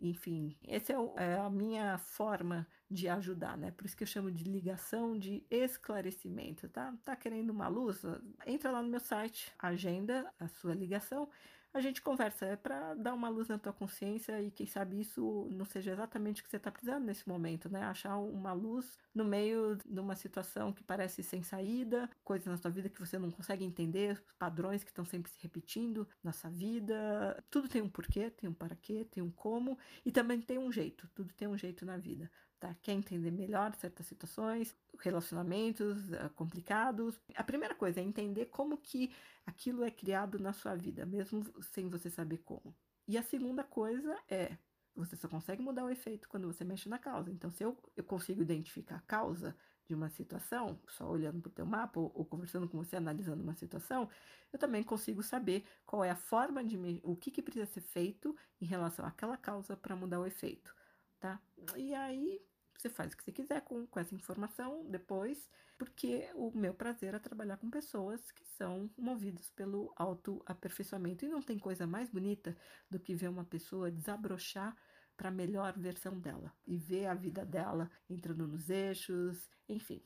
enfim, 0.00 0.54
essa 0.66 0.92
é, 0.92 0.96
é, 1.16 1.38
a 1.38 1.48
minha 1.48 1.96
forma 1.96 2.66
de 2.90 3.08
ajudar, 3.08 3.56
né? 3.56 3.70
Por 3.70 3.86
isso 3.86 3.96
que 3.96 4.02
eu 4.02 4.08
chamo 4.08 4.30
de 4.30 4.44
ligação 4.44 5.18
de 5.18 5.44
esclarecimento, 5.50 6.68
tá? 6.68 6.92
Tá 7.04 7.14
querendo 7.14 7.50
uma 7.50 7.68
luz? 7.68 8.02
Entra 8.46 8.70
lá 8.70 8.82
no 8.82 8.88
meu 8.88 9.00
site, 9.00 9.52
agenda 9.58 10.32
a 10.38 10.48
sua 10.48 10.74
ligação 10.74 11.28
a 11.72 11.80
gente 11.80 12.02
conversa, 12.02 12.46
é 12.46 12.56
para 12.56 12.94
dar 12.94 13.14
uma 13.14 13.28
luz 13.28 13.46
na 13.46 13.58
tua 13.58 13.72
consciência 13.72 14.42
e 14.42 14.50
quem 14.50 14.66
sabe 14.66 15.00
isso 15.00 15.48
não 15.52 15.64
seja 15.64 15.92
exatamente 15.92 16.40
o 16.40 16.44
que 16.44 16.50
você 16.50 16.56
está 16.56 16.70
precisando 16.70 17.04
nesse 17.04 17.28
momento, 17.28 17.68
né? 17.68 17.84
Achar 17.84 18.16
uma 18.16 18.52
luz 18.52 18.98
no 19.14 19.24
meio 19.24 19.78
de 19.86 20.00
uma 20.00 20.16
situação 20.16 20.72
que 20.72 20.82
parece 20.82 21.22
sem 21.22 21.44
saída, 21.44 22.10
coisas 22.24 22.48
na 22.48 22.58
tua 22.58 22.72
vida 22.72 22.88
que 22.88 22.98
você 22.98 23.18
não 23.18 23.30
consegue 23.30 23.64
entender, 23.64 24.20
padrões 24.36 24.82
que 24.82 24.90
estão 24.90 25.04
sempre 25.04 25.30
se 25.30 25.38
repetindo 25.40 26.08
na 26.24 26.32
sua 26.32 26.50
vida. 26.50 27.42
Tudo 27.48 27.68
tem 27.68 27.80
um 27.80 27.88
porquê, 27.88 28.30
tem 28.30 28.50
um 28.50 28.54
para 28.54 28.74
quê, 28.74 29.06
tem 29.08 29.22
um 29.22 29.30
como 29.30 29.78
e 30.04 30.10
também 30.10 30.40
tem 30.40 30.58
um 30.58 30.72
jeito. 30.72 31.08
Tudo 31.14 31.32
tem 31.34 31.46
um 31.46 31.56
jeito 31.56 31.86
na 31.86 31.96
vida 31.96 32.28
tá? 32.60 32.76
Quer 32.82 32.92
entender 32.92 33.30
melhor 33.30 33.74
certas 33.74 34.06
situações, 34.06 34.76
relacionamentos 34.98 36.10
uh, 36.10 36.30
complicados. 36.36 37.18
A 37.34 37.42
primeira 37.42 37.74
coisa 37.74 38.00
é 38.00 38.04
entender 38.04 38.46
como 38.46 38.76
que 38.76 39.10
aquilo 39.46 39.82
é 39.82 39.90
criado 39.90 40.38
na 40.38 40.52
sua 40.52 40.76
vida, 40.76 41.06
mesmo 41.06 41.42
sem 41.72 41.88
você 41.88 42.10
saber 42.10 42.38
como. 42.38 42.76
E 43.08 43.16
a 43.16 43.22
segunda 43.22 43.64
coisa 43.64 44.16
é 44.28 44.56
você 44.94 45.16
só 45.16 45.28
consegue 45.28 45.62
mudar 45.62 45.84
o 45.84 45.90
efeito 45.90 46.28
quando 46.28 46.46
você 46.46 46.64
mexe 46.64 46.88
na 46.88 46.98
causa. 46.98 47.30
Então, 47.30 47.50
se 47.50 47.64
eu, 47.64 47.76
eu 47.96 48.04
consigo 48.04 48.42
identificar 48.42 48.96
a 48.96 49.00
causa 49.00 49.56
de 49.86 49.94
uma 49.94 50.10
situação, 50.10 50.78
só 50.88 51.08
olhando 51.08 51.40
para 51.40 51.48
o 51.48 51.52
teu 51.52 51.66
mapa 51.66 51.98
ou, 51.98 52.12
ou, 52.14 52.24
conversando 52.24 52.68
com 52.68 52.76
você, 52.76 52.96
analisando 52.96 53.42
uma 53.42 53.54
situação, 53.54 54.08
eu 54.52 54.58
também 54.58 54.82
consigo 54.82 55.22
saber 55.22 55.64
qual 55.86 56.04
é 56.04 56.10
a 56.10 56.16
forma 56.16 56.62
de 56.62 56.76
me, 56.76 57.00
o 57.02 57.16
que, 57.16 57.30
que 57.30 57.42
precisa 57.42 57.66
ser 57.66 57.80
feito 57.80 58.36
em 58.60 58.66
relação 58.66 59.04
àquela 59.04 59.36
causa 59.36 59.76
para 59.76 59.96
mudar 59.96 60.20
o 60.20 60.26
efeito, 60.26 60.74
tá? 61.18 61.40
E 61.76 61.94
aí 61.94 62.40
você 62.80 62.88
faz 62.88 63.12
o 63.12 63.16
que 63.16 63.24
você 63.24 63.32
quiser 63.32 63.60
com, 63.62 63.86
com 63.86 64.00
essa 64.00 64.14
informação 64.14 64.84
depois, 64.88 65.48
porque 65.78 66.28
o 66.34 66.50
meu 66.56 66.74
prazer 66.74 67.14
é 67.14 67.18
trabalhar 67.18 67.56
com 67.58 67.70
pessoas 67.70 68.30
que 68.32 68.44
são 68.44 68.90
movidas 68.96 69.50
pelo 69.50 69.92
autoaperfeiçoamento. 69.96 71.24
E 71.24 71.28
não 71.28 71.42
tem 71.42 71.58
coisa 71.58 71.86
mais 71.86 72.08
bonita 72.08 72.56
do 72.90 72.98
que 72.98 73.14
ver 73.14 73.28
uma 73.28 73.44
pessoa 73.44 73.90
desabrochar 73.90 74.76
para 75.16 75.28
a 75.28 75.32
melhor 75.32 75.78
versão 75.78 76.18
dela 76.18 76.52
e 76.66 76.78
ver 76.78 77.06
a 77.06 77.14
vida 77.14 77.44
dela 77.44 77.90
entrando 78.08 78.48
nos 78.48 78.70
eixos, 78.70 79.50
enfim. 79.68 80.02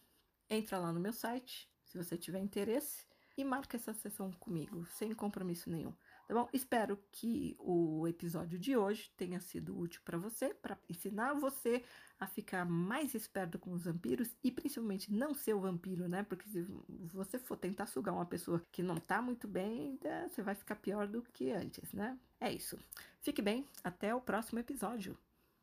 Entra 0.50 0.78
lá 0.78 0.92
no 0.92 1.00
meu 1.00 1.12
site, 1.12 1.70
se 1.84 1.96
você 1.96 2.16
tiver 2.18 2.40
interesse, 2.40 3.06
e 3.36 3.44
marca 3.44 3.76
essa 3.76 3.92
sessão 3.92 4.30
comigo, 4.32 4.84
sem 4.86 5.14
compromisso 5.14 5.70
nenhum. 5.70 5.94
Tá 6.26 6.34
bom? 6.34 6.48
Espero 6.52 6.98
que 7.12 7.54
o 7.58 8.08
episódio 8.08 8.58
de 8.58 8.76
hoje 8.76 9.10
tenha 9.16 9.40
sido 9.40 9.78
útil 9.78 10.00
para 10.04 10.16
você, 10.16 10.54
para 10.54 10.78
ensinar 10.88 11.34
você 11.34 11.84
a 12.18 12.26
ficar 12.26 12.64
mais 12.64 13.14
esperto 13.14 13.58
com 13.58 13.72
os 13.72 13.84
vampiros 13.84 14.34
e 14.42 14.50
principalmente 14.50 15.12
não 15.12 15.34
ser 15.34 15.54
o 15.54 15.60
vampiro, 15.60 16.08
né? 16.08 16.22
Porque 16.22 16.48
se 16.48 16.66
você 17.12 17.38
for 17.38 17.56
tentar 17.56 17.86
sugar 17.86 18.14
uma 18.14 18.24
pessoa 18.24 18.62
que 18.72 18.82
não 18.82 18.96
tá 18.96 19.20
muito 19.20 19.46
bem, 19.46 19.98
você 20.30 20.42
vai 20.42 20.54
ficar 20.54 20.76
pior 20.76 21.06
do 21.06 21.22
que 21.22 21.50
antes, 21.50 21.92
né? 21.92 22.18
É 22.40 22.50
isso. 22.50 22.78
Fique 23.20 23.42
bem, 23.42 23.66
até 23.82 24.14
o 24.14 24.20
próximo 24.20 24.58
episódio. 24.58 25.18